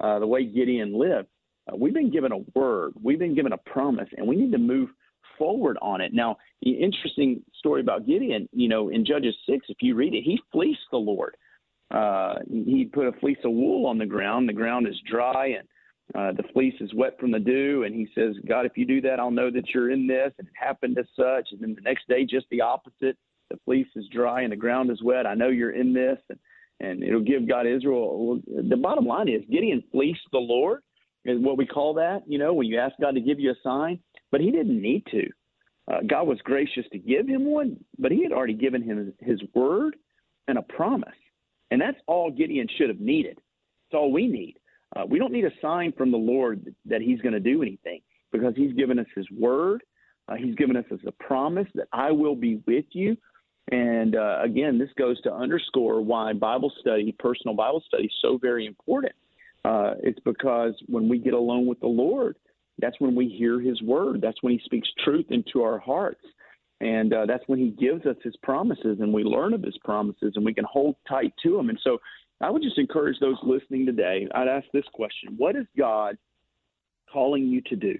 uh, 0.00 0.18
the 0.18 0.26
way 0.26 0.44
Gideon 0.44 0.98
lived, 0.98 1.28
uh, 1.70 1.76
we've 1.76 1.94
been 1.94 2.10
given 2.10 2.32
a 2.32 2.38
word, 2.58 2.92
we've 3.02 3.18
been 3.18 3.34
given 3.34 3.52
a 3.52 3.58
promise, 3.58 4.08
and 4.16 4.26
we 4.26 4.36
need 4.36 4.52
to 4.52 4.58
move 4.58 4.90
forward 5.36 5.76
on 5.82 6.00
it. 6.00 6.12
Now, 6.12 6.36
the 6.62 6.70
interesting 6.70 7.42
story 7.58 7.80
about 7.80 8.06
Gideon, 8.06 8.48
you 8.52 8.68
know, 8.68 8.88
in 8.88 9.04
Judges 9.04 9.34
6, 9.48 9.66
if 9.68 9.78
you 9.80 9.94
read 9.94 10.14
it, 10.14 10.22
he 10.22 10.40
fleeced 10.52 10.80
the 10.90 10.98
Lord. 10.98 11.36
Uh, 11.90 12.34
he 12.48 12.84
put 12.84 13.06
a 13.06 13.12
fleece 13.18 13.38
of 13.44 13.52
wool 13.52 13.86
on 13.86 13.98
the 13.98 14.06
ground. 14.06 14.48
The 14.48 14.52
ground 14.52 14.86
is 14.86 14.96
dry 15.10 15.48
and 15.58 15.68
uh, 16.14 16.32
the 16.32 16.48
fleece 16.52 16.74
is 16.80 16.92
wet 16.94 17.18
from 17.18 17.30
the 17.30 17.38
dew. 17.38 17.84
And 17.84 17.94
he 17.94 18.08
says, 18.14 18.34
God, 18.46 18.66
if 18.66 18.72
you 18.76 18.86
do 18.86 19.00
that, 19.02 19.20
I'll 19.20 19.30
know 19.30 19.50
that 19.50 19.70
you're 19.74 19.90
in 19.90 20.06
this. 20.06 20.32
And 20.38 20.48
it 20.48 20.54
happened 20.58 20.98
as 20.98 21.06
such. 21.16 21.48
And 21.52 21.60
then 21.60 21.74
the 21.74 21.82
next 21.82 22.08
day, 22.08 22.24
just 22.24 22.46
the 22.50 22.60
opposite. 22.60 23.16
The 23.50 23.58
fleece 23.64 23.88
is 23.96 24.06
dry 24.12 24.42
and 24.42 24.52
the 24.52 24.56
ground 24.56 24.90
is 24.90 25.02
wet. 25.02 25.26
I 25.26 25.34
know 25.34 25.48
you're 25.48 25.74
in 25.74 25.94
this. 25.94 26.18
And, 26.28 26.38
and 26.80 27.02
it'll 27.02 27.24
give 27.24 27.48
God 27.48 27.66
Israel. 27.66 28.40
The 28.46 28.76
bottom 28.76 29.06
line 29.06 29.28
is 29.28 29.42
Gideon 29.50 29.82
fleeced 29.90 30.20
the 30.30 30.38
Lord, 30.38 30.82
is 31.24 31.40
what 31.40 31.58
we 31.58 31.66
call 31.66 31.94
that. 31.94 32.22
You 32.26 32.38
know, 32.38 32.52
when 32.52 32.66
you 32.66 32.78
ask 32.78 32.94
God 33.00 33.14
to 33.14 33.20
give 33.20 33.40
you 33.40 33.50
a 33.50 33.54
sign, 33.62 33.98
but 34.30 34.40
he 34.40 34.50
didn't 34.50 34.80
need 34.80 35.04
to. 35.10 35.22
Uh, 35.90 36.00
God 36.06 36.26
was 36.26 36.38
gracious 36.44 36.84
to 36.92 36.98
give 36.98 37.26
him 37.26 37.46
one, 37.46 37.78
but 37.98 38.12
he 38.12 38.22
had 38.22 38.32
already 38.32 38.54
given 38.54 38.82
him 38.82 38.98
his, 38.98 39.40
his 39.40 39.48
word 39.54 39.96
and 40.46 40.58
a 40.58 40.62
promise. 40.62 41.08
And 41.70 41.80
that's 41.80 41.98
all 42.06 42.30
Gideon 42.30 42.66
should 42.76 42.88
have 42.88 43.00
needed. 43.00 43.38
It's 43.86 43.94
all 43.94 44.12
we 44.12 44.26
need. 44.26 44.56
Uh, 44.96 45.04
we 45.06 45.18
don't 45.18 45.32
need 45.32 45.44
a 45.44 45.52
sign 45.60 45.92
from 45.96 46.10
the 46.10 46.18
Lord 46.18 46.74
that 46.86 47.02
he's 47.02 47.20
going 47.20 47.34
to 47.34 47.40
do 47.40 47.62
anything 47.62 48.00
because 48.32 48.54
he's 48.56 48.72
given 48.72 48.98
us 48.98 49.06
his 49.14 49.26
word. 49.30 49.82
Uh, 50.28 50.34
he's 50.34 50.54
given 50.54 50.76
us 50.76 50.84
as 50.92 50.98
a 51.06 51.12
promise 51.12 51.68
that 51.74 51.88
I 51.92 52.10
will 52.10 52.36
be 52.36 52.62
with 52.66 52.86
you. 52.92 53.16
And 53.70 54.16
uh, 54.16 54.40
again, 54.42 54.78
this 54.78 54.88
goes 54.98 55.20
to 55.22 55.32
underscore 55.32 56.00
why 56.00 56.32
Bible 56.32 56.72
study, 56.80 57.14
personal 57.18 57.54
Bible 57.54 57.82
study, 57.86 58.04
is 58.04 58.12
so 58.22 58.38
very 58.38 58.66
important. 58.66 59.12
Uh, 59.64 59.94
it's 60.02 60.20
because 60.20 60.74
when 60.86 61.08
we 61.08 61.18
get 61.18 61.34
alone 61.34 61.66
with 61.66 61.80
the 61.80 61.86
Lord, 61.86 62.36
that's 62.78 62.98
when 63.00 63.14
we 63.14 63.28
hear 63.28 63.60
his 63.60 63.82
word. 63.82 64.20
That's 64.22 64.42
when 64.42 64.52
he 64.52 64.60
speaks 64.64 64.88
truth 65.04 65.26
into 65.30 65.62
our 65.62 65.78
hearts. 65.78 66.24
And 66.80 67.12
uh, 67.12 67.26
that's 67.26 67.42
when 67.48 67.58
he 67.58 67.70
gives 67.70 68.06
us 68.06 68.16
his 68.22 68.36
promises 68.42 68.98
and 69.00 69.12
we 69.12 69.24
learn 69.24 69.52
of 69.52 69.62
his 69.62 69.76
promises 69.84 70.34
and 70.36 70.44
we 70.44 70.54
can 70.54 70.64
hold 70.64 70.94
tight 71.08 71.34
to 71.42 71.56
them. 71.56 71.70
And 71.70 71.78
so 71.82 71.98
I 72.40 72.50
would 72.50 72.62
just 72.62 72.78
encourage 72.78 73.18
those 73.18 73.36
listening 73.42 73.84
today, 73.84 74.28
I'd 74.34 74.48
ask 74.48 74.66
this 74.72 74.84
question 74.92 75.34
What 75.36 75.56
is 75.56 75.66
God 75.76 76.16
calling 77.12 77.46
you 77.46 77.60
to 77.62 77.76
do? 77.76 77.96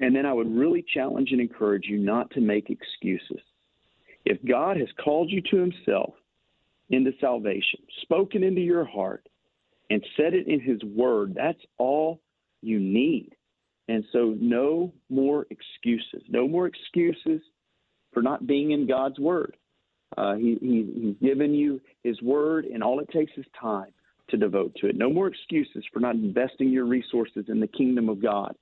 And 0.00 0.16
then 0.16 0.26
I 0.26 0.32
would 0.32 0.50
really 0.50 0.84
challenge 0.94 1.30
and 1.30 1.40
encourage 1.40 1.84
you 1.86 1.98
not 1.98 2.30
to 2.32 2.40
make 2.40 2.70
excuses. 2.70 3.42
If 4.24 4.38
God 4.44 4.76
has 4.76 4.88
called 5.02 5.30
you 5.30 5.42
to 5.50 5.56
himself 5.56 6.14
into 6.88 7.12
salvation, 7.20 7.80
spoken 8.02 8.42
into 8.42 8.62
your 8.62 8.84
heart, 8.84 9.28
and 9.90 10.04
said 10.16 10.34
it 10.34 10.48
in 10.48 10.60
his 10.60 10.82
word, 10.84 11.34
that's 11.36 11.60
all 11.78 12.20
you 12.62 12.80
need. 12.80 13.30
And 13.88 14.04
so, 14.12 14.36
no 14.38 14.92
more 15.08 15.46
excuses. 15.50 16.22
No 16.28 16.46
more 16.46 16.66
excuses 16.66 17.40
for 18.12 18.22
not 18.22 18.46
being 18.46 18.72
in 18.72 18.86
God's 18.86 19.18
Word. 19.18 19.56
Uh, 20.16 20.34
he, 20.34 20.58
he, 20.60 20.92
he's 21.00 21.28
given 21.28 21.54
you 21.54 21.80
His 22.02 22.20
Word, 22.22 22.64
and 22.64 22.82
all 22.82 23.00
it 23.00 23.08
takes 23.10 23.32
is 23.36 23.46
time 23.60 23.92
to 24.28 24.36
devote 24.36 24.74
to 24.76 24.88
it. 24.88 24.96
No 24.96 25.10
more 25.10 25.28
excuses 25.28 25.84
for 25.92 26.00
not 26.00 26.14
investing 26.14 26.70
your 26.70 26.86
resources 26.86 27.46
in 27.48 27.60
the 27.60 27.66
kingdom 27.66 28.08
of 28.08 28.22
God. 28.22 28.54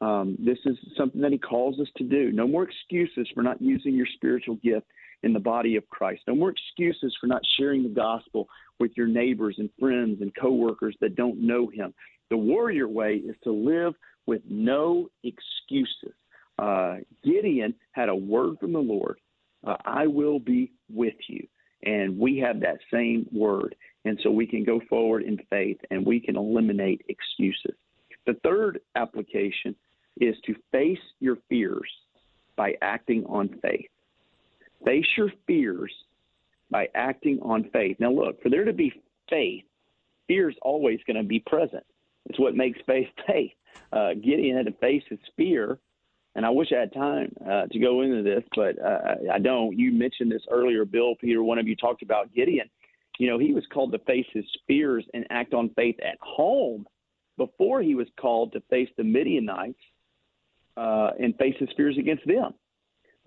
Um, 0.00 0.36
this 0.38 0.58
is 0.66 0.76
something 0.96 1.20
that 1.20 1.32
He 1.32 1.38
calls 1.38 1.80
us 1.80 1.88
to 1.96 2.04
do. 2.04 2.32
No 2.32 2.46
more 2.46 2.64
excuses 2.64 3.28
for 3.34 3.42
not 3.42 3.60
using 3.60 3.94
your 3.94 4.06
spiritual 4.14 4.56
gift 4.56 4.86
in 5.22 5.32
the 5.32 5.40
body 5.40 5.76
of 5.76 5.88
Christ. 5.88 6.22
No 6.26 6.34
more 6.34 6.50
excuses 6.50 7.16
for 7.20 7.26
not 7.26 7.42
sharing 7.56 7.82
the 7.82 7.88
gospel 7.88 8.48
with 8.78 8.90
your 8.96 9.06
neighbors 9.06 9.56
and 9.58 9.70
friends 9.78 10.20
and 10.20 10.34
coworkers 10.34 10.96
that 11.00 11.16
don't 11.16 11.40
know 11.40 11.68
Him. 11.68 11.94
The 12.30 12.36
warrior 12.36 12.88
way 12.88 13.16
is 13.16 13.36
to 13.44 13.52
live 13.52 13.94
with 14.26 14.42
no 14.48 15.08
excuses. 15.22 16.14
Uh, 16.58 16.96
Gideon 17.24 17.74
had 17.92 18.08
a 18.08 18.14
word 18.14 18.58
from 18.60 18.72
the 18.72 18.80
Lord 18.80 19.18
uh, 19.66 19.76
I 19.84 20.06
will 20.06 20.38
be 20.38 20.72
with 20.92 21.14
you. 21.28 21.46
And 21.84 22.18
we 22.18 22.38
have 22.38 22.60
that 22.60 22.78
same 22.92 23.26
word. 23.32 23.74
And 24.04 24.18
so 24.22 24.30
we 24.30 24.46
can 24.46 24.64
go 24.64 24.80
forward 24.88 25.22
in 25.22 25.38
faith 25.50 25.78
and 25.90 26.04
we 26.04 26.20
can 26.20 26.36
eliminate 26.36 27.02
excuses. 27.08 27.74
The 28.26 28.36
third 28.42 28.80
application 28.96 29.74
is 30.20 30.34
to 30.46 30.54
face 30.72 30.98
your 31.20 31.38
fears 31.48 31.90
by 32.56 32.74
acting 32.80 33.24
on 33.26 33.48
faith. 33.60 33.88
Face 34.84 35.06
your 35.16 35.30
fears 35.46 35.92
by 36.70 36.88
acting 36.94 37.38
on 37.42 37.68
faith. 37.72 37.96
Now, 37.98 38.12
look, 38.12 38.42
for 38.42 38.50
there 38.50 38.64
to 38.64 38.72
be 38.72 38.92
faith, 39.28 39.64
fear 40.28 40.48
is 40.48 40.56
always 40.62 41.00
going 41.06 41.16
to 41.16 41.22
be 41.22 41.40
present. 41.40 41.84
It's 42.26 42.38
what 42.38 42.54
makes 42.54 42.78
faith 42.86 43.08
faith. 43.26 43.52
Uh, 43.92 44.14
Gideon 44.14 44.56
had 44.56 44.66
to 44.66 44.72
face 44.72 45.02
his 45.08 45.18
fear, 45.36 45.78
and 46.34 46.44
I 46.44 46.50
wish 46.50 46.68
I 46.72 46.80
had 46.80 46.92
time 46.92 47.32
uh, 47.48 47.66
to 47.66 47.78
go 47.78 48.02
into 48.02 48.22
this, 48.22 48.42
but 48.56 48.80
uh, 48.82 49.14
I 49.32 49.38
don't. 49.38 49.78
You 49.78 49.92
mentioned 49.92 50.32
this 50.32 50.42
earlier, 50.50 50.84
Bill, 50.84 51.14
Peter. 51.20 51.42
One 51.42 51.58
of 51.58 51.68
you 51.68 51.76
talked 51.76 52.02
about 52.02 52.32
Gideon. 52.34 52.68
You 53.18 53.28
know, 53.30 53.38
he 53.38 53.52
was 53.52 53.64
called 53.72 53.92
to 53.92 53.98
face 54.00 54.26
his 54.32 54.44
fears 54.66 55.04
and 55.14 55.24
act 55.30 55.54
on 55.54 55.70
faith 55.76 55.96
at 56.04 56.18
home 56.20 56.86
before 57.36 57.82
he 57.82 57.94
was 57.94 58.08
called 58.20 58.52
to 58.52 58.60
face 58.70 58.88
the 58.96 59.04
Midianites 59.04 59.78
uh, 60.76 61.10
and 61.20 61.36
face 61.36 61.54
his 61.58 61.68
fears 61.76 61.96
against 61.98 62.26
them. 62.26 62.54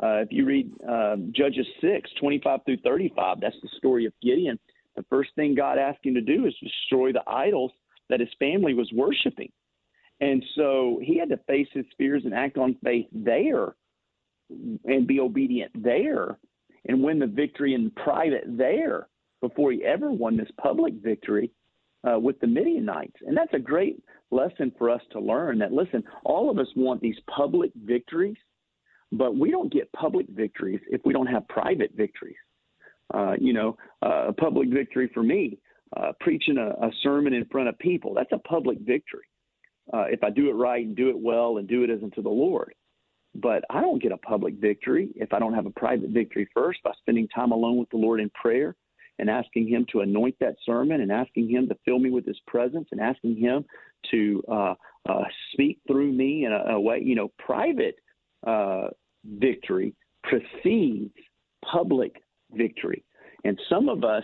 Uh, 0.02 0.22
if 0.22 0.28
you 0.32 0.46
read 0.46 0.70
uh, 0.88 1.16
Judges 1.32 1.66
6, 1.82 2.10
25 2.20 2.60
through 2.66 2.78
35, 2.78 3.40
that's 3.40 3.56
the 3.64 3.70
story 3.78 4.06
of 4.06 4.14
Gideon. 4.22 4.60
The 4.96 5.04
first 5.10 5.30
thing 5.36 5.56
God 5.56 5.78
asked 5.78 6.06
him 6.06 6.14
to 6.16 6.22
do 6.22 6.46
is 6.46 6.54
destroy 6.62 7.14
the 7.14 7.24
idols 7.28 7.72
that 8.10 8.20
his 8.20 8.30
family 8.40 8.74
was 8.74 8.92
worshiping. 8.94 9.52
And 10.20 10.44
so 10.56 11.00
he 11.02 11.18
had 11.18 11.30
to 11.30 11.38
face 11.48 11.68
his 11.74 11.86
fears 11.98 12.24
and 12.26 12.34
act 12.34 12.58
on 12.58 12.76
faith 12.84 13.08
there 13.12 13.76
and 14.50 15.06
be 15.06 15.20
obedient 15.20 15.72
there 15.76 16.40
and 16.88 17.04
win 17.04 17.20
the 17.20 17.28
victory 17.28 17.74
in 17.74 17.92
private 17.92 18.44
there 18.48 19.08
before 19.42 19.72
he 19.72 19.84
ever 19.84 20.12
won 20.12 20.38
this 20.38 20.50
public 20.60 20.94
victory 20.96 21.52
uh, 22.08 22.18
with 22.18 22.40
the 22.40 22.48
Midianites. 22.48 23.18
And 23.26 23.36
that's 23.36 23.54
a 23.54 23.60
great 23.60 24.02
lesson 24.32 24.72
for 24.78 24.90
us 24.90 25.02
to 25.12 25.20
learn 25.20 25.60
that, 25.60 25.72
listen, 25.72 26.04
all 26.24 26.50
of 26.50 26.58
us 26.58 26.68
want 26.76 27.02
these 27.02 27.18
public 27.30 27.72
victories, 27.76 28.38
but 29.12 29.36
we 29.36 29.52
don't 29.52 29.72
get 29.72 29.92
public 29.94 30.28
victories 30.30 30.82
if 30.90 31.02
we 31.06 31.14
don't 31.14 31.28
have 31.28 31.48
private 31.48 31.92
victories. 31.96 32.36
Uh, 33.14 33.36
you 33.40 33.54
know, 33.54 33.78
uh, 34.06 34.28
a 34.30 34.34
public 34.34 34.70
victory 34.70 35.10
for 35.14 35.24
me, 35.24 35.58
uh, 35.96 36.12
preaching 36.20 36.58
a, 36.58 36.86
a, 36.86 36.92
sermon 37.02 37.34
in 37.34 37.46
front 37.46 37.70
of 37.70 37.80
people, 37.80 38.14
that's 38.14 38.34
a 38.34 38.38
public 38.40 38.78
victory. 38.80 39.24
Uh, 39.94 40.06
if 40.10 40.24
I 40.24 40.30
do 40.30 40.50
it 40.50 40.54
right 40.54 40.86
and 40.86 40.96
do 40.96 41.10
it 41.10 41.18
well 41.18 41.58
and 41.58 41.68
do 41.68 41.84
it 41.84 41.90
as 41.90 42.04
unto 42.04 42.22
the 42.22 42.30
Lord. 42.30 42.74
But 43.36 43.64
I 43.70 43.82
don't 43.82 44.02
get 44.02 44.12
a 44.12 44.18
public 44.18 44.56
victory 44.56 45.10
if 45.16 45.32
I 45.32 45.40
don't 45.40 45.54
have 45.54 45.66
a 45.66 45.72
private 45.72 46.10
victory 46.10 46.50
first 46.54 46.82
by 46.84 46.92
spending 47.00 47.28
time 47.28 47.52
alone 47.52 47.78
with 47.78 47.90
the 47.90 47.98
Lord 47.98 48.20
in 48.20 48.30
prayer 48.32 48.76
and 49.20 49.30
asking 49.30 49.68
Him 49.68 49.86
to 49.92 50.02
anoint 50.02 50.36
that 50.40 50.56
sermon 50.66 51.02
and 51.02 51.12
asking 51.12 51.50
Him 51.50 51.68
to 51.70 51.78
fill 51.86 52.00
me 52.00 52.10
with 52.10 52.26
His 52.26 52.40
presence 52.48 52.88
and 52.92 53.00
asking 53.00 53.38
Him 53.38 53.66
to 54.12 54.44
uh, 54.52 54.74
uh, 55.08 55.24
speak 55.54 55.80
through 55.88 56.12
me 56.12 56.46
in 56.46 56.52
a, 56.52 56.74
a 56.74 56.80
way. 56.80 57.02
You 57.04 57.16
know, 57.16 57.32
private 57.40 57.96
uh, 58.46 58.88
victory 59.26 59.94
precedes 60.24 61.14
public 61.64 62.16
victory. 62.54 63.04
And 63.44 63.60
some 63.70 63.90
of 63.90 64.04
us, 64.04 64.24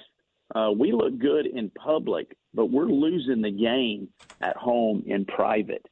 uh, 0.56 0.72
we 0.78 0.92
look 0.92 1.18
good 1.20 1.46
in 1.46 1.70
public, 1.72 2.36
but 2.54 2.68
we're 2.68 2.86
losing 2.86 3.42
the 3.42 3.52
game 3.52 4.10
at 4.42 4.56
home 4.56 5.04
in 5.06 5.26
private. 5.26 5.86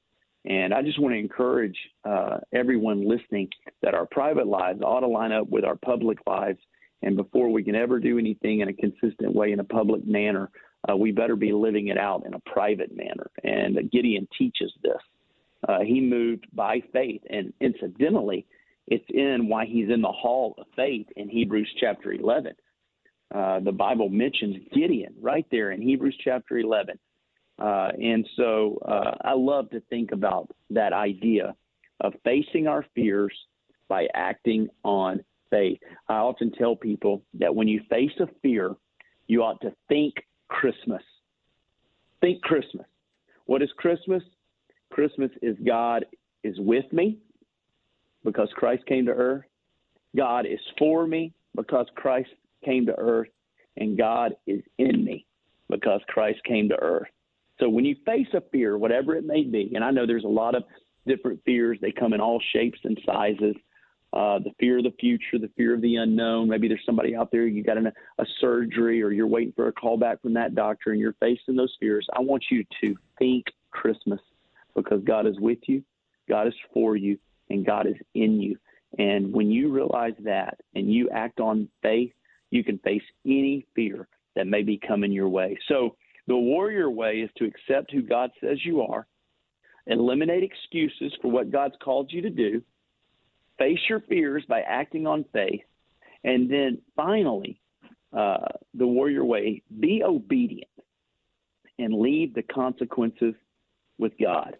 And 0.45 0.73
I 0.73 0.81
just 0.81 0.99
want 0.99 1.13
to 1.13 1.19
encourage 1.19 1.77
uh, 2.03 2.39
everyone 2.51 3.07
listening 3.07 3.49
that 3.81 3.93
our 3.93 4.07
private 4.07 4.47
lives 4.47 4.81
ought 4.81 5.01
to 5.01 5.07
line 5.07 5.31
up 5.31 5.49
with 5.49 5.63
our 5.63 5.75
public 5.75 6.17
lives 6.25 6.59
and 7.01 7.15
before 7.15 7.49
we 7.49 7.63
can 7.63 7.75
ever 7.75 7.99
do 7.99 8.19
anything 8.19 8.59
in 8.59 8.67
a 8.67 8.73
consistent 8.73 9.33
way 9.33 9.51
in 9.51 9.59
a 9.59 9.63
public 9.63 10.05
manner, 10.05 10.49
uh, 10.89 10.95
we 10.95 11.11
better 11.11 11.35
be 11.35 11.51
living 11.51 11.87
it 11.87 11.97
out 11.97 12.25
in 12.25 12.33
a 12.33 12.39
private 12.39 12.95
manner. 12.95 13.29
And 13.43 13.91
Gideon 13.91 14.27
teaches 14.37 14.71
this. 14.83 15.01
Uh, 15.67 15.79
he 15.81 15.99
moved 15.99 16.45
by 16.53 16.81
faith. 16.93 17.21
And 17.29 17.53
incidentally, 17.59 18.45
it's 18.87 19.05
in 19.09 19.47
why 19.47 19.65
he's 19.65 19.89
in 19.89 20.01
the 20.01 20.11
hall 20.11 20.55
of 20.57 20.65
faith 20.75 21.07
in 21.15 21.29
Hebrews 21.29 21.69
chapter 21.79 22.13
11. 22.13 22.53
Uh, 23.33 23.59
the 23.61 23.71
Bible 23.71 24.09
mentions 24.09 24.57
Gideon 24.73 25.13
right 25.21 25.45
there 25.51 25.71
in 25.71 25.81
Hebrews 25.81 26.17
chapter 26.23 26.57
11. 26.57 26.99
Uh, 27.59 27.89
and 28.01 28.27
so 28.35 28.79
uh, 28.87 29.11
I 29.23 29.33
love 29.33 29.69
to 29.69 29.81
think 29.89 30.11
about 30.11 30.49
that 30.71 30.93
idea 30.93 31.55
of 32.01 32.13
facing 32.23 32.67
our 32.67 32.85
fears 32.95 33.33
by 33.87 34.07
acting 34.13 34.69
on 34.83 35.23
faith. 35.49 35.79
I 36.09 36.15
often 36.15 36.51
tell 36.51 36.75
people 36.75 37.21
that 37.35 37.53
when 37.53 37.67
you 37.67 37.81
face 37.89 38.11
a 38.19 38.27
fear, 38.41 38.75
you 39.27 39.43
ought 39.43 39.61
to 39.61 39.73
think 39.87 40.15
Christmas. 40.47 41.03
Think 42.19 42.41
Christmas. 42.41 42.85
What 43.45 43.61
is 43.61 43.69
Christmas? 43.77 44.23
Christmas 44.91 45.31
is 45.41 45.55
God 45.65 46.05
is 46.43 46.55
with 46.59 46.91
me 46.91 47.17
because 48.23 48.49
Christ 48.55 48.85
came 48.87 49.05
to 49.05 49.11
earth. 49.11 49.45
God 50.15 50.45
is 50.45 50.59
for 50.77 51.07
me 51.07 51.33
because 51.55 51.87
Christ 51.95 52.29
came 52.63 52.85
to 52.87 52.97
earth. 52.97 53.29
And 53.77 53.97
God 53.97 54.33
is 54.47 54.61
in 54.77 55.05
me 55.05 55.25
because 55.69 56.01
Christ 56.07 56.39
came 56.43 56.69
to 56.69 56.75
earth. 56.75 57.07
So 57.59 57.69
when 57.69 57.85
you 57.85 57.95
face 58.05 58.27
a 58.33 58.41
fear, 58.51 58.77
whatever 58.77 59.15
it 59.15 59.25
may 59.25 59.43
be, 59.43 59.71
and 59.75 59.83
I 59.83 59.91
know 59.91 60.05
there's 60.05 60.23
a 60.23 60.27
lot 60.27 60.55
of 60.55 60.63
different 61.07 61.41
fears, 61.45 61.77
they 61.81 61.91
come 61.91 62.13
in 62.13 62.19
all 62.19 62.41
shapes 62.53 62.79
and 62.83 62.99
sizes 63.05 63.55
uh, 64.13 64.39
the 64.39 64.51
fear 64.59 64.79
of 64.79 64.83
the 64.83 64.93
future, 64.99 65.39
the 65.39 65.49
fear 65.55 65.73
of 65.73 65.81
the 65.81 65.95
unknown. 65.95 66.49
Maybe 66.49 66.67
there's 66.67 66.83
somebody 66.85 67.15
out 67.15 67.31
there, 67.31 67.47
you 67.47 67.63
got 67.63 67.77
an, 67.77 67.87
a 67.87 68.25
surgery 68.41 69.01
or 69.01 69.11
you're 69.11 69.27
waiting 69.27 69.53
for 69.55 69.67
a 69.67 69.71
call 69.71 69.97
back 69.97 70.21
from 70.21 70.33
that 70.33 70.53
doctor 70.53 70.91
and 70.91 70.99
you're 70.99 71.15
facing 71.21 71.55
those 71.55 71.73
fears. 71.79 72.05
I 72.13 72.19
want 72.19 72.43
you 72.51 72.65
to 72.81 72.95
think 73.17 73.45
Christmas 73.71 74.19
because 74.75 75.01
God 75.05 75.27
is 75.27 75.39
with 75.39 75.59
you, 75.67 75.81
God 76.27 76.47
is 76.47 76.53
for 76.73 76.97
you, 76.97 77.17
and 77.49 77.65
God 77.65 77.87
is 77.87 77.95
in 78.13 78.41
you. 78.41 78.57
And 78.99 79.31
when 79.31 79.49
you 79.49 79.71
realize 79.71 80.13
that 80.25 80.59
and 80.75 80.91
you 80.91 81.09
act 81.11 81.39
on 81.39 81.69
faith, 81.81 82.11
you 82.51 82.63
can 82.63 82.77
face 82.79 83.03
any 83.25 83.65
fear 83.75 84.07
that 84.35 84.47
may 84.47 84.61
be 84.61 84.77
coming 84.77 85.11
your 85.11 85.29
way. 85.29 85.57
So 85.67 85.95
the 86.27 86.37
warrior 86.37 86.89
way 86.89 87.17
is 87.21 87.29
to 87.37 87.45
accept 87.45 87.91
who 87.91 88.01
God 88.01 88.31
says 88.39 88.63
you 88.63 88.81
are, 88.81 89.07
eliminate 89.87 90.43
excuses 90.43 91.13
for 91.21 91.31
what 91.31 91.51
God's 91.51 91.75
called 91.83 92.11
you 92.11 92.21
to 92.21 92.29
do, 92.29 92.61
face 93.57 93.79
your 93.89 94.01
fears 94.01 94.43
by 94.47 94.61
acting 94.61 95.07
on 95.07 95.25
faith, 95.33 95.63
and 96.23 96.49
then 96.49 96.77
finally, 96.95 97.59
uh, 98.13 98.47
the 98.73 98.85
warrior 98.85 99.25
way, 99.25 99.61
be 99.79 100.03
obedient 100.03 100.69
and 101.79 101.93
leave 101.93 102.33
the 102.33 102.43
consequences 102.43 103.33
with 103.97 104.13
God. 104.21 104.57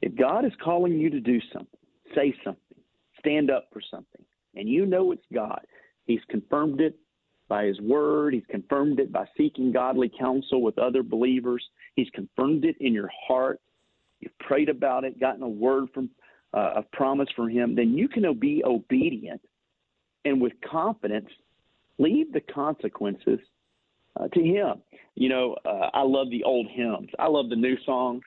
If 0.00 0.14
God 0.14 0.44
is 0.44 0.52
calling 0.62 0.98
you 0.98 1.10
to 1.10 1.20
do 1.20 1.40
something, 1.52 1.78
say 2.14 2.34
something, 2.44 2.78
stand 3.18 3.50
up 3.50 3.68
for 3.72 3.82
something, 3.90 4.24
and 4.54 4.68
you 4.68 4.86
know 4.86 5.12
it's 5.12 5.24
God, 5.32 5.60
He's 6.12 6.24
confirmed 6.28 6.82
it 6.82 6.94
by 7.48 7.64
His 7.64 7.80
Word, 7.80 8.34
He's 8.34 8.42
confirmed 8.50 9.00
it 9.00 9.10
by 9.10 9.24
seeking 9.34 9.72
godly 9.72 10.10
counsel 10.18 10.60
with 10.60 10.78
other 10.78 11.02
believers, 11.02 11.64
He's 11.96 12.10
confirmed 12.12 12.66
it 12.66 12.76
in 12.80 12.92
your 12.92 13.10
heart. 13.26 13.60
You've 14.20 14.38
prayed 14.38 14.68
about 14.68 15.04
it, 15.04 15.18
gotten 15.18 15.42
a 15.42 15.48
word 15.48 15.88
from 15.94 16.10
uh, 16.52 16.72
of 16.76 16.92
promise 16.92 17.30
from 17.34 17.48
Him, 17.48 17.74
then 17.74 17.96
you 17.96 18.08
can 18.08 18.30
be 18.38 18.62
obedient 18.62 19.40
and 20.26 20.38
with 20.38 20.52
confidence 20.70 21.30
leave 21.96 22.30
the 22.30 22.42
consequences 22.42 23.38
uh, 24.20 24.28
to 24.28 24.42
Him. 24.42 24.82
You 25.14 25.30
know, 25.30 25.56
uh, 25.64 25.88
I 25.94 26.02
love 26.02 26.28
the 26.28 26.44
old 26.44 26.66
hymns. 26.70 27.08
I 27.18 27.26
love 27.26 27.48
the 27.48 27.56
new 27.56 27.76
songs, 27.86 28.20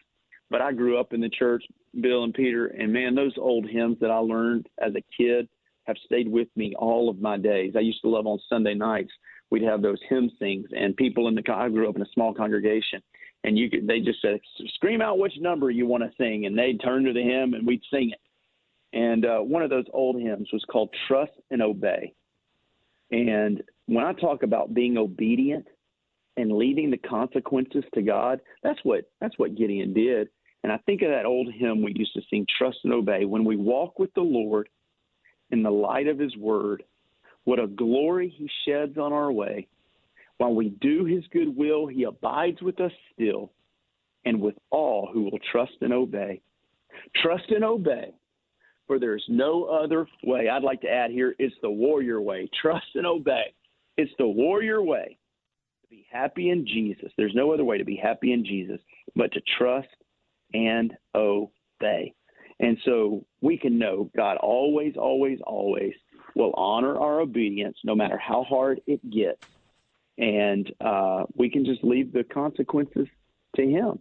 but 0.49 0.59
I 0.59 0.71
grew 0.71 0.99
up 0.99 1.13
in 1.13 1.21
the 1.21 1.29
church, 1.29 1.63
Bill 2.01 2.23
and 2.23 2.33
Peter, 2.33 2.65
and 2.65 2.91
man, 2.91 3.13
those 3.13 3.35
old 3.37 3.69
hymns 3.69 3.97
that 4.01 4.09
I 4.09 4.17
learned 4.17 4.67
as 4.83 4.93
a 4.95 5.03
kid 5.15 5.47
have 5.85 5.97
stayed 6.05 6.27
with 6.27 6.47
me 6.55 6.75
all 6.77 7.09
of 7.09 7.21
my 7.21 7.37
days. 7.37 7.73
I 7.75 7.81
used 7.81 8.01
to 8.01 8.09
love 8.09 8.27
on 8.27 8.39
Sunday 8.49 8.73
nights. 8.73 9.11
We'd 9.51 9.63
have 9.63 9.81
those 9.81 9.99
hymn 10.09 10.31
sings, 10.39 10.67
and 10.75 10.95
people 10.95 11.27
in 11.27 11.35
the 11.35 11.43
I 11.53 11.69
grew 11.69 11.87
up 11.87 11.95
in 11.95 12.01
a 12.01 12.11
small 12.13 12.33
congregation, 12.33 13.01
and 13.43 13.57
you 13.57 13.69
could 13.69 13.87
they 13.87 13.99
just 13.99 14.21
said 14.21 14.39
scream 14.73 15.01
out 15.01 15.19
which 15.19 15.33
number 15.39 15.69
you 15.69 15.85
want 15.85 16.03
to 16.03 16.11
sing, 16.17 16.45
and 16.45 16.57
they'd 16.57 16.81
turn 16.81 17.03
to 17.05 17.13
the 17.13 17.21
hymn 17.21 17.53
and 17.53 17.65
we'd 17.65 17.83
sing 17.91 18.11
it. 18.11 18.19
And 18.97 19.25
uh, 19.25 19.39
one 19.39 19.61
of 19.61 19.69
those 19.69 19.85
old 19.93 20.19
hymns 20.19 20.49
was 20.51 20.65
called 20.71 20.89
"Trust 21.07 21.33
and 21.51 21.61
Obey." 21.61 22.13
And 23.11 23.61
when 23.85 24.03
I 24.03 24.13
talk 24.13 24.41
about 24.41 24.73
being 24.73 24.97
obedient 24.97 25.67
and 26.37 26.51
leaving 26.51 26.89
the 26.89 26.97
consequences 26.97 27.83
to 27.93 28.01
God, 28.01 28.41
that's 28.63 28.79
what 28.83 29.05
that's 29.21 29.37
what 29.37 29.55
Gideon 29.55 29.93
did. 29.93 30.29
And 30.63 30.73
I 30.73 30.77
think 30.87 31.03
of 31.03 31.09
that 31.09 31.27
old 31.27 31.53
hymn 31.53 31.83
we 31.83 31.93
used 31.95 32.13
to 32.15 32.21
sing, 32.31 32.47
"Trust 32.57 32.79
and 32.83 32.93
Obey." 32.93 33.25
When 33.25 33.45
we 33.45 33.57
walk 33.57 33.99
with 33.99 34.11
the 34.15 34.21
Lord 34.21 34.69
in 35.51 35.63
the 35.63 35.71
light 35.71 36.07
of 36.07 36.19
His 36.19 36.35
Word, 36.37 36.83
What 37.43 37.59
a 37.59 37.67
glory 37.67 38.33
he 38.35 38.49
sheds 38.65 38.97
on 38.97 39.13
our 39.13 39.31
way. 39.31 39.67
While 40.37 40.53
we 40.53 40.69
do 40.81 41.05
his 41.05 41.23
good 41.31 41.55
will, 41.55 41.87
he 41.87 42.03
abides 42.03 42.61
with 42.61 42.79
us 42.81 42.91
still 43.13 43.51
and 44.25 44.41
with 44.41 44.55
all 44.69 45.09
who 45.11 45.23
will 45.23 45.39
trust 45.51 45.73
and 45.81 45.93
obey. 45.93 46.41
Trust 47.21 47.49
and 47.49 47.63
obey, 47.63 48.13
for 48.87 48.99
there's 48.99 49.23
no 49.29 49.65
other 49.65 50.07
way. 50.23 50.49
I'd 50.49 50.63
like 50.63 50.81
to 50.81 50.89
add 50.89 51.11
here 51.11 51.35
it's 51.39 51.55
the 51.61 51.69
warrior 51.69 52.21
way. 52.21 52.49
Trust 52.61 52.87
and 52.95 53.05
obey. 53.05 53.53
It's 53.97 54.11
the 54.17 54.27
warrior 54.27 54.81
way 54.81 55.17
to 55.83 55.87
be 55.89 56.05
happy 56.11 56.49
in 56.49 56.65
Jesus. 56.65 57.11
There's 57.17 57.35
no 57.35 57.53
other 57.53 57.63
way 57.63 57.77
to 57.77 57.85
be 57.85 57.95
happy 57.95 58.33
in 58.33 58.45
Jesus 58.45 58.79
but 59.15 59.31
to 59.33 59.41
trust 59.57 59.87
and 60.53 60.93
obey. 61.13 62.13
And 62.59 62.77
so 62.85 63.25
we 63.41 63.57
can 63.57 63.77
know 63.77 64.09
God 64.15 64.37
always, 64.37 64.95
always, 64.97 65.39
always 65.45 65.93
will 66.35 66.53
honor 66.55 66.97
our 66.99 67.21
obedience 67.21 67.77
no 67.83 67.95
matter 67.95 68.17
how 68.17 68.43
hard 68.43 68.81
it 68.87 69.09
gets. 69.09 69.41
And 70.17 70.71
uh, 70.79 71.25
we 71.35 71.49
can 71.49 71.65
just 71.65 71.83
leave 71.83 72.13
the 72.13 72.23
consequences 72.23 73.07
to 73.55 73.61
Him 73.63 73.99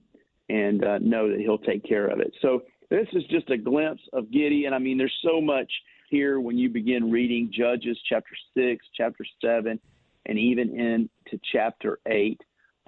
and 0.48 0.84
uh, 0.84 0.98
know 0.98 1.30
that 1.30 1.40
He'll 1.40 1.58
take 1.58 1.84
care 1.84 2.06
of 2.06 2.20
it. 2.20 2.32
So 2.42 2.62
this 2.90 3.08
is 3.12 3.24
just 3.24 3.50
a 3.50 3.56
glimpse 3.56 4.02
of 4.12 4.30
Gideon. 4.30 4.72
I 4.72 4.78
mean, 4.78 4.98
there's 4.98 5.16
so 5.24 5.40
much 5.40 5.70
here 6.10 6.38
when 6.38 6.56
you 6.56 6.68
begin 6.68 7.10
reading 7.10 7.50
Judges 7.52 7.98
chapter 8.08 8.34
6, 8.56 8.84
chapter 8.96 9.24
7, 9.40 9.80
and 10.26 10.38
even 10.38 10.78
into 10.78 11.40
chapter 11.52 11.98
8. 12.06 12.40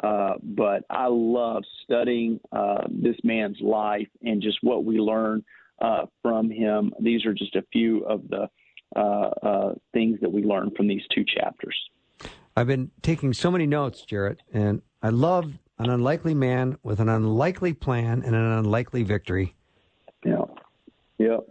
Uh, 0.02 0.34
but 0.42 0.84
I 0.90 1.06
love 1.08 1.64
studying 1.84 2.38
uh, 2.52 2.82
this 2.88 3.16
man's 3.24 3.58
life 3.60 4.08
and 4.22 4.42
just 4.42 4.58
what 4.62 4.84
we 4.84 4.98
learn 4.98 5.44
uh, 5.80 6.06
from 6.22 6.50
him. 6.50 6.92
These 7.00 7.24
are 7.24 7.32
just 7.32 7.56
a 7.56 7.62
few 7.72 8.04
of 8.04 8.28
the 8.28 8.48
uh, 8.94 9.30
uh, 9.42 9.74
things 9.92 10.18
that 10.20 10.30
we 10.30 10.42
learn 10.42 10.70
from 10.76 10.86
these 10.86 11.02
two 11.14 11.24
chapters. 11.24 11.76
I've 12.56 12.66
been 12.66 12.90
taking 13.02 13.32
so 13.32 13.50
many 13.50 13.66
notes, 13.66 14.02
Jarrett, 14.02 14.42
and 14.52 14.82
I 15.02 15.10
love 15.10 15.52
an 15.78 15.90
unlikely 15.90 16.34
man 16.34 16.78
with 16.82 17.00
an 17.00 17.08
unlikely 17.08 17.74
plan 17.74 18.22
and 18.22 18.34
an 18.34 18.52
unlikely 18.52 19.02
victory. 19.02 19.54
Yeah. 20.24 20.44
Yep. 21.18 21.46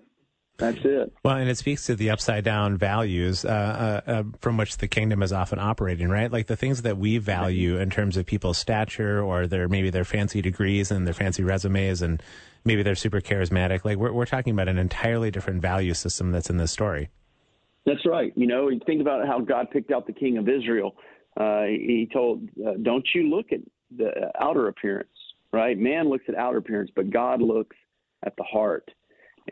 That's 0.57 0.77
it. 0.85 1.13
Well, 1.23 1.35
and 1.35 1.49
it 1.49 1.57
speaks 1.57 1.85
to 1.87 1.95
the 1.95 2.11
upside 2.11 2.45
down 2.45 2.77
values 2.77 3.43
uh, 3.43 4.01
uh, 4.07 4.09
uh, 4.09 4.23
from 4.39 4.55
which 4.55 4.77
the 4.77 4.87
kingdom 4.87 5.21
is 5.21 5.33
often 5.33 5.59
operating, 5.59 6.07
right? 6.07 6.31
Like 6.31 6.47
the 6.47 6.55
things 6.55 6.83
that 6.83 6.97
we 6.97 7.17
value 7.17 7.77
in 7.77 7.89
terms 7.89 8.15
of 8.15 8.25
people's 8.25 8.57
stature 8.57 9.21
or 9.21 9.47
their 9.47 9.67
maybe 9.67 9.89
their 9.89 10.05
fancy 10.05 10.41
degrees 10.41 10.91
and 10.91 11.05
their 11.05 11.13
fancy 11.13 11.43
resumes 11.43 12.01
and 12.01 12.23
maybe 12.63 12.83
they're 12.83 12.95
super 12.95 13.19
charismatic. 13.19 13.83
Like 13.83 13.97
we're 13.97 14.13
we're 14.13 14.25
talking 14.25 14.53
about 14.53 14.69
an 14.69 14.77
entirely 14.77 15.29
different 15.29 15.61
value 15.61 15.93
system 15.93 16.31
that's 16.31 16.49
in 16.49 16.55
this 16.55 16.71
story. 16.71 17.09
That's 17.85 18.05
right. 18.05 18.31
You 18.35 18.47
know, 18.47 18.69
you 18.69 18.79
think 18.85 19.01
about 19.01 19.27
how 19.27 19.41
God 19.41 19.69
picked 19.71 19.91
out 19.91 20.07
the 20.07 20.13
king 20.13 20.37
of 20.37 20.47
Israel. 20.47 20.95
Uh, 21.37 21.63
he 21.63 22.09
told, 22.11 22.47
uh, 22.65 22.73
"Don't 22.81 23.05
you 23.13 23.29
look 23.29 23.51
at 23.51 23.59
the 23.95 24.31
outer 24.39 24.69
appearance, 24.69 25.09
right? 25.51 25.77
Man 25.77 26.07
looks 26.09 26.23
at 26.29 26.35
outer 26.35 26.59
appearance, 26.59 26.91
but 26.95 27.09
God 27.09 27.41
looks 27.41 27.75
at 28.25 28.37
the 28.37 28.43
heart." 28.43 28.89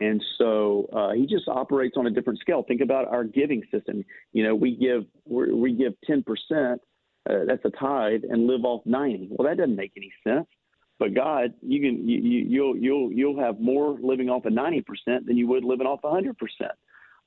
And 0.00 0.22
so 0.38 0.88
uh, 0.92 1.12
he 1.12 1.26
just 1.26 1.46
operates 1.46 1.96
on 1.96 2.06
a 2.06 2.10
different 2.10 2.40
scale. 2.40 2.64
Think 2.66 2.80
about 2.80 3.06
our 3.08 3.24
giving 3.24 3.62
system. 3.70 4.04
You 4.32 4.44
know, 4.44 4.54
we 4.54 4.74
give 4.76 5.04
we 5.26 5.72
give 5.72 5.92
ten 6.04 6.22
percent. 6.22 6.80
Uh, 7.28 7.44
that's 7.46 7.64
a 7.64 7.70
tithe, 7.70 8.22
and 8.28 8.46
live 8.46 8.64
off 8.64 8.82
ninety. 8.84 9.28
Well, 9.30 9.48
that 9.48 9.56
doesn't 9.56 9.76
make 9.76 9.92
any 9.96 10.12
sense. 10.26 10.46
But 10.98 11.14
God, 11.14 11.54
you 11.62 11.80
can 11.80 12.08
you, 12.08 12.18
you'll 12.18 12.76
you'll 12.76 13.12
you'll 13.12 13.40
have 13.40 13.60
more 13.60 13.98
living 14.00 14.28
off 14.30 14.44
of 14.44 14.52
ninety 14.52 14.80
percent 14.80 15.26
than 15.26 15.36
you 15.36 15.46
would 15.48 15.64
living 15.64 15.86
off 15.86 16.00
hundred 16.02 16.36
percent. 16.38 16.72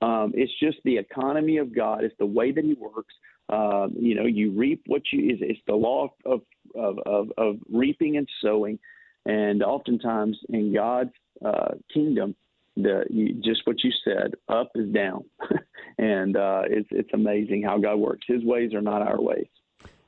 Um, 0.01 0.31
it's 0.35 0.51
just 0.59 0.77
the 0.83 0.97
economy 0.97 1.57
of 1.57 1.75
God. 1.75 2.03
It's 2.03 2.15
the 2.19 2.25
way 2.25 2.51
that 2.51 2.63
He 2.63 2.75
works. 2.75 3.13
Uh, 3.49 3.87
you 3.97 4.13
know, 4.13 4.25
you 4.25 4.51
reap 4.51 4.83
what 4.87 5.01
you. 5.11 5.29
It's, 5.31 5.41
it's 5.41 5.59
the 5.67 5.75
law 5.75 6.09
of, 6.25 6.41
of 6.75 6.99
of 7.05 7.31
of 7.37 7.55
reaping 7.71 8.17
and 8.17 8.27
sowing, 8.41 8.77
and 9.25 9.63
oftentimes 9.63 10.37
in 10.49 10.73
God's 10.73 11.13
uh, 11.43 11.75
kingdom, 11.93 12.35
the 12.83 13.05
you, 13.09 13.33
just 13.33 13.61
what 13.65 13.83
you 13.83 13.91
said, 14.03 14.35
up 14.47 14.71
is 14.75 14.89
down, 14.91 15.25
and 15.97 16.35
uh, 16.35 16.63
it's 16.65 16.87
it's 16.91 17.09
amazing 17.13 17.63
how 17.63 17.77
God 17.77 17.97
works. 17.97 18.25
His 18.27 18.43
ways 18.43 18.73
are 18.73 18.81
not 18.81 19.01
our 19.01 19.21
ways. 19.21 19.47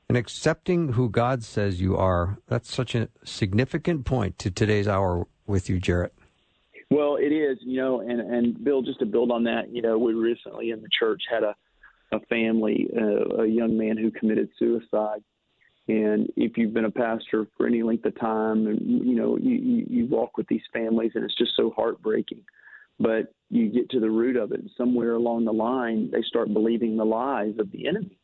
And 0.08 0.16
accepting 0.16 0.94
who 0.94 1.08
God 1.08 1.44
says 1.44 1.80
you 1.80 1.96
are, 1.96 2.38
that's 2.48 2.74
such 2.74 2.96
a 2.96 3.08
significant 3.24 4.04
point 4.04 4.38
to 4.40 4.50
today's 4.50 4.88
hour 4.88 5.26
with 5.46 5.70
you, 5.70 5.78
Jarrett. 5.78 6.12
Well, 6.90 7.14
it 7.14 7.32
is, 7.32 7.58
you 7.60 7.76
know, 7.76 8.00
and 8.00 8.20
and 8.20 8.64
Bill, 8.64 8.82
just 8.82 8.98
to 9.00 9.06
build 9.06 9.30
on 9.30 9.44
that, 9.44 9.72
you 9.72 9.82
know, 9.82 9.98
we 9.98 10.14
recently 10.14 10.70
in 10.70 10.82
the 10.82 10.88
church 10.98 11.22
had 11.30 11.44
a 11.44 11.54
a 12.12 12.20
family, 12.26 12.88
uh, 12.96 13.42
a 13.42 13.46
young 13.46 13.76
man 13.78 13.96
who 13.96 14.10
committed 14.10 14.48
suicide. 14.58 15.22
And 15.90 16.28
if 16.36 16.56
you've 16.56 16.74
been 16.74 16.84
a 16.84 16.90
pastor 16.90 17.46
for 17.56 17.66
any 17.66 17.82
length 17.82 18.04
of 18.04 18.18
time, 18.20 18.66
and 18.66 18.80
you 18.80 19.14
know, 19.14 19.36
you, 19.36 19.56
you, 19.56 19.86
you 19.88 20.06
walk 20.06 20.36
with 20.36 20.46
these 20.48 20.62
families, 20.72 21.12
and 21.14 21.24
it's 21.24 21.36
just 21.36 21.56
so 21.56 21.72
heartbreaking 21.76 22.42
but 23.00 23.32
you 23.48 23.68
get 23.70 23.88
to 23.90 23.98
the 23.98 24.10
root 24.10 24.36
of 24.36 24.52
it. 24.52 24.60
And 24.60 24.70
somewhere 24.76 25.14
along 25.14 25.46
the 25.46 25.52
line, 25.52 26.10
they 26.12 26.22
start 26.22 26.52
believing 26.52 26.96
the 26.96 27.04
lies 27.04 27.54
of 27.58 27.72
the 27.72 27.88
enemy. 27.88 28.16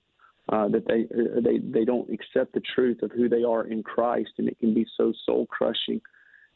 Uh, 0.48 0.68
that 0.68 0.86
they 0.86 1.06
they 1.40 1.58
they 1.58 1.84
don't 1.84 2.08
accept 2.08 2.52
the 2.52 2.62
truth 2.72 3.02
of 3.02 3.10
who 3.10 3.28
they 3.28 3.42
are 3.42 3.66
in 3.66 3.82
Christ, 3.82 4.30
and 4.38 4.46
it 4.46 4.56
can 4.60 4.72
be 4.72 4.86
so 4.96 5.12
soul 5.24 5.44
crushing, 5.46 6.00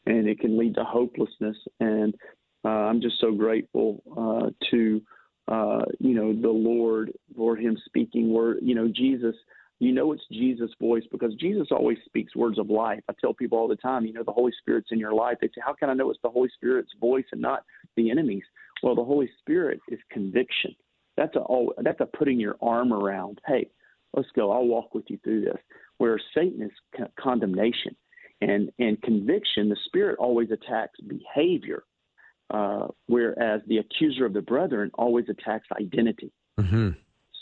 and 0.05 0.29
it 0.29 0.39
can 0.39 0.57
lead 0.57 0.75
to 0.75 0.83
hopelessness. 0.85 1.57
And 1.81 2.15
uh, 2.63 2.69
I'm 2.69 3.01
just 3.01 3.19
so 3.19 3.33
grateful 3.33 4.01
uh, 4.17 4.51
to 4.69 5.01
uh, 5.49 5.81
you 5.99 6.15
know 6.15 6.31
the 6.31 6.47
Lord 6.47 7.11
for 7.35 7.57
Him 7.57 7.77
speaking 7.83 8.31
word. 8.31 8.59
You 8.61 8.75
know 8.75 8.87
Jesus 8.87 9.35
you 9.81 9.91
know 9.91 10.11
it's 10.11 10.21
Jesus' 10.31 10.69
voice 10.79 11.03
because 11.11 11.33
Jesus 11.33 11.69
always 11.71 11.97
speaks 12.05 12.35
words 12.35 12.59
of 12.59 12.69
life. 12.69 13.01
I 13.09 13.13
tell 13.19 13.33
people 13.33 13.57
all 13.57 13.67
the 13.67 13.75
time, 13.75 14.05
you 14.05 14.13
know, 14.13 14.21
the 14.23 14.31
Holy 14.31 14.51
Spirit's 14.61 14.89
in 14.91 14.99
your 14.99 15.13
life. 15.13 15.37
They 15.41 15.47
say, 15.47 15.61
How 15.65 15.73
can 15.73 15.89
I 15.89 15.95
know 15.95 16.11
it's 16.11 16.19
the 16.21 16.29
Holy 16.29 16.49
Spirit's 16.53 16.91
voice 17.01 17.25
and 17.31 17.41
not 17.41 17.63
the 17.97 18.11
enemy's? 18.11 18.43
Well, 18.83 18.93
the 18.93 19.03
Holy 19.03 19.27
Spirit 19.39 19.79
is 19.87 19.97
conviction. 20.11 20.75
That's 21.17 21.35
a 21.35 21.65
that's 21.79 21.99
a 21.99 22.05
putting 22.05 22.39
your 22.39 22.57
arm 22.61 22.93
around. 22.93 23.41
Hey, 23.47 23.71
let's 24.15 24.29
go. 24.35 24.51
I'll 24.51 24.67
walk 24.67 24.93
with 24.93 25.05
you 25.07 25.17
through 25.23 25.45
this. 25.45 25.57
Where 25.97 26.21
Satan 26.35 26.61
is 26.61 27.05
condemnation 27.19 27.95
and 28.39 28.71
and 28.77 29.01
conviction, 29.01 29.67
the 29.67 29.77
Spirit 29.85 30.19
always 30.19 30.51
attacks 30.51 30.99
behavior, 30.99 31.85
uh, 32.53 32.85
whereas 33.07 33.61
the 33.65 33.79
accuser 33.79 34.27
of 34.27 34.33
the 34.33 34.41
brethren 34.43 34.91
always 34.93 35.25
attacks 35.27 35.67
identity. 35.75 36.31
Mm-hmm. 36.59 36.89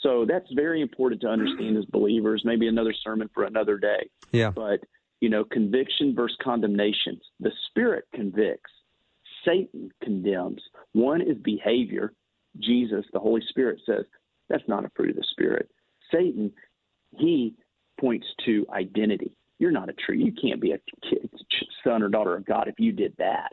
So 0.01 0.25
that's 0.27 0.47
very 0.53 0.81
important 0.81 1.21
to 1.21 1.27
understand 1.27 1.77
as 1.77 1.85
believers. 1.85 2.43
Maybe 2.45 2.67
another 2.67 2.93
sermon 3.03 3.29
for 3.33 3.43
another 3.43 3.77
day. 3.77 4.09
Yeah. 4.31 4.51
But 4.51 4.81
you 5.21 5.29
know, 5.29 5.43
conviction 5.43 6.15
versus 6.15 6.37
condemnation. 6.41 7.19
The 7.39 7.51
Spirit 7.69 8.05
convicts. 8.15 8.71
Satan 9.45 9.91
condemns. 10.03 10.61
One 10.93 11.21
is 11.21 11.37
behavior. 11.43 12.13
Jesus, 12.59 13.05
the 13.13 13.19
Holy 13.19 13.41
Spirit, 13.49 13.79
says 13.85 14.05
that's 14.49 14.67
not 14.67 14.85
a 14.85 14.91
fruit 14.95 15.11
of 15.11 15.15
the 15.17 15.25
Spirit. 15.31 15.69
Satan, 16.11 16.51
he 17.17 17.55
points 17.99 18.27
to 18.45 18.65
identity. 18.73 19.31
You're 19.59 19.71
not 19.71 19.89
a 19.89 19.93
true. 19.93 20.15
You 20.15 20.31
can't 20.31 20.61
be 20.61 20.71
a 20.71 20.79
kid, 21.09 21.29
son 21.83 22.01
or 22.01 22.07
daughter 22.07 22.35
of 22.35 22.45
God 22.45 22.67
if 22.67 22.75
you 22.79 22.91
did 22.93 23.13
that. 23.17 23.51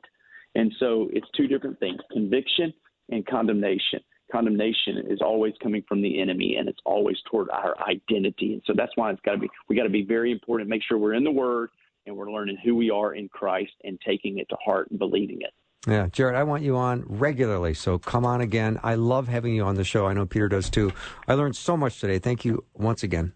And 0.55 0.73
so 0.79 1.09
it's 1.13 1.27
two 1.37 1.49
different 1.49 1.81
things: 1.81 1.99
conviction 2.13 2.73
and 3.11 3.27
condemnation 3.27 4.01
condemnation 4.31 5.05
is 5.09 5.21
always 5.21 5.55
coming 5.63 5.83
from 5.89 6.03
the 6.03 6.21
enemy 6.21 6.57
and 6.59 6.69
it's 6.69 6.81
always 6.85 7.17
toward 7.31 7.49
our 7.51 7.77
identity. 7.89 8.55
And 8.55 8.63
so 8.67 8.73
that's 8.77 8.93
why 8.97 9.11
it's 9.11 9.21
got 9.23 9.33
to 9.33 9.39
be, 9.39 9.49
we 9.69 9.77
got 9.77 9.85
to 9.85 9.91
be 9.91 10.05
very 10.05 10.33
important, 10.33 10.69
make 10.69 10.83
sure 10.83 10.99
we're 10.99 11.15
in 11.15 11.25
the 11.25 11.31
Word 11.31 11.71
and 12.07 12.17
we're 12.17 12.31
learning 12.31 12.59
who 12.65 12.75
we 12.75 12.91
are 12.91 13.15
in 13.15 13.29
Christ 13.29 13.73
and 13.85 13.99
taking 14.07 14.39
it 14.39 14.49
to 14.49 14.57
heart 14.65 14.91
and 14.91 14.99
believing 14.99 15.41
it. 15.41 15.53
Yeah, 15.87 16.09
Jarrett, 16.11 16.35
I 16.35 16.43
want 16.43 16.65
you 16.65 16.77
on 16.77 17.05
regularly, 17.07 17.73
so 17.73 17.97
come 17.97 18.25
on 18.25 18.41
again. 18.41 18.81
I 18.83 18.97
love 18.97 19.29
having 19.29 19.55
you 19.55 19.63
on 19.63 19.77
the 19.77 19.85
show. 19.85 20.07
I 20.07 20.15
know 20.15 20.27
Peter 20.27 20.49
does 20.49 20.69
too. 20.69 20.93
I 21.29 21.35
learned 21.35 21.55
so 21.55 21.77
much 21.77 22.01
today. 22.01 22.19
Thank 22.19 22.45
you 22.45 22.65
once 22.75 23.05
again. 23.05 23.33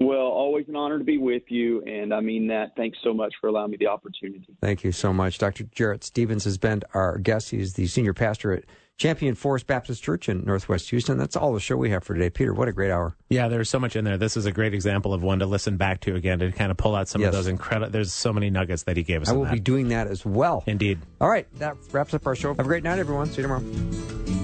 Well, 0.00 0.26
always 0.26 0.66
an 0.66 0.74
honor 0.74 0.98
to 0.98 1.04
be 1.04 1.18
with 1.18 1.44
you, 1.48 1.82
and 1.82 2.12
I 2.12 2.18
mean 2.18 2.48
that. 2.48 2.74
Thanks 2.76 2.98
so 3.04 3.14
much 3.14 3.32
for 3.40 3.46
allowing 3.46 3.70
me 3.70 3.76
the 3.76 3.86
opportunity. 3.86 4.56
Thank 4.60 4.82
you 4.82 4.90
so 4.90 5.12
much. 5.12 5.38
Dr. 5.38 5.64
Jarrett 5.64 6.02
Stephens 6.02 6.42
has 6.44 6.58
been 6.58 6.82
our 6.94 7.18
guest. 7.18 7.50
He's 7.50 7.74
the 7.74 7.86
senior 7.86 8.12
pastor 8.12 8.52
at 8.52 8.64
Champion 8.98 9.34
Forest 9.34 9.66
Baptist 9.66 10.02
Church 10.02 10.28
in 10.28 10.44
Northwest 10.44 10.90
Houston. 10.90 11.18
That's 11.18 11.36
all 11.36 11.52
the 11.52 11.60
show 11.60 11.76
we 11.76 11.90
have 11.90 12.04
for 12.04 12.14
today. 12.14 12.30
Peter, 12.30 12.54
what 12.54 12.68
a 12.68 12.72
great 12.72 12.90
hour. 12.90 13.16
Yeah, 13.28 13.48
there's 13.48 13.68
so 13.68 13.80
much 13.80 13.96
in 13.96 14.04
there. 14.04 14.16
This 14.16 14.36
is 14.36 14.46
a 14.46 14.52
great 14.52 14.72
example 14.72 15.12
of 15.12 15.22
one 15.22 15.40
to 15.40 15.46
listen 15.46 15.76
back 15.76 16.00
to 16.02 16.14
again 16.14 16.38
to 16.38 16.52
kind 16.52 16.70
of 16.70 16.76
pull 16.76 16.94
out 16.94 17.08
some 17.08 17.20
yes. 17.20 17.28
of 17.28 17.34
those 17.34 17.46
incredible. 17.48 17.90
There's 17.90 18.12
so 18.12 18.32
many 18.32 18.50
nuggets 18.50 18.84
that 18.84 18.96
he 18.96 19.02
gave 19.02 19.22
us. 19.22 19.28
I 19.28 19.32
will 19.32 19.44
that. 19.44 19.52
be 19.52 19.60
doing 19.60 19.88
that 19.88 20.06
as 20.06 20.24
well. 20.24 20.62
Indeed. 20.66 21.00
All 21.20 21.28
right, 21.28 21.46
that 21.58 21.76
wraps 21.90 22.14
up 22.14 22.26
our 22.26 22.36
show. 22.36 22.48
Have 22.50 22.60
a 22.60 22.64
great 22.64 22.84
night, 22.84 22.98
everyone. 22.98 23.26
See 23.26 23.42
you 23.42 23.48
tomorrow. 23.48 24.43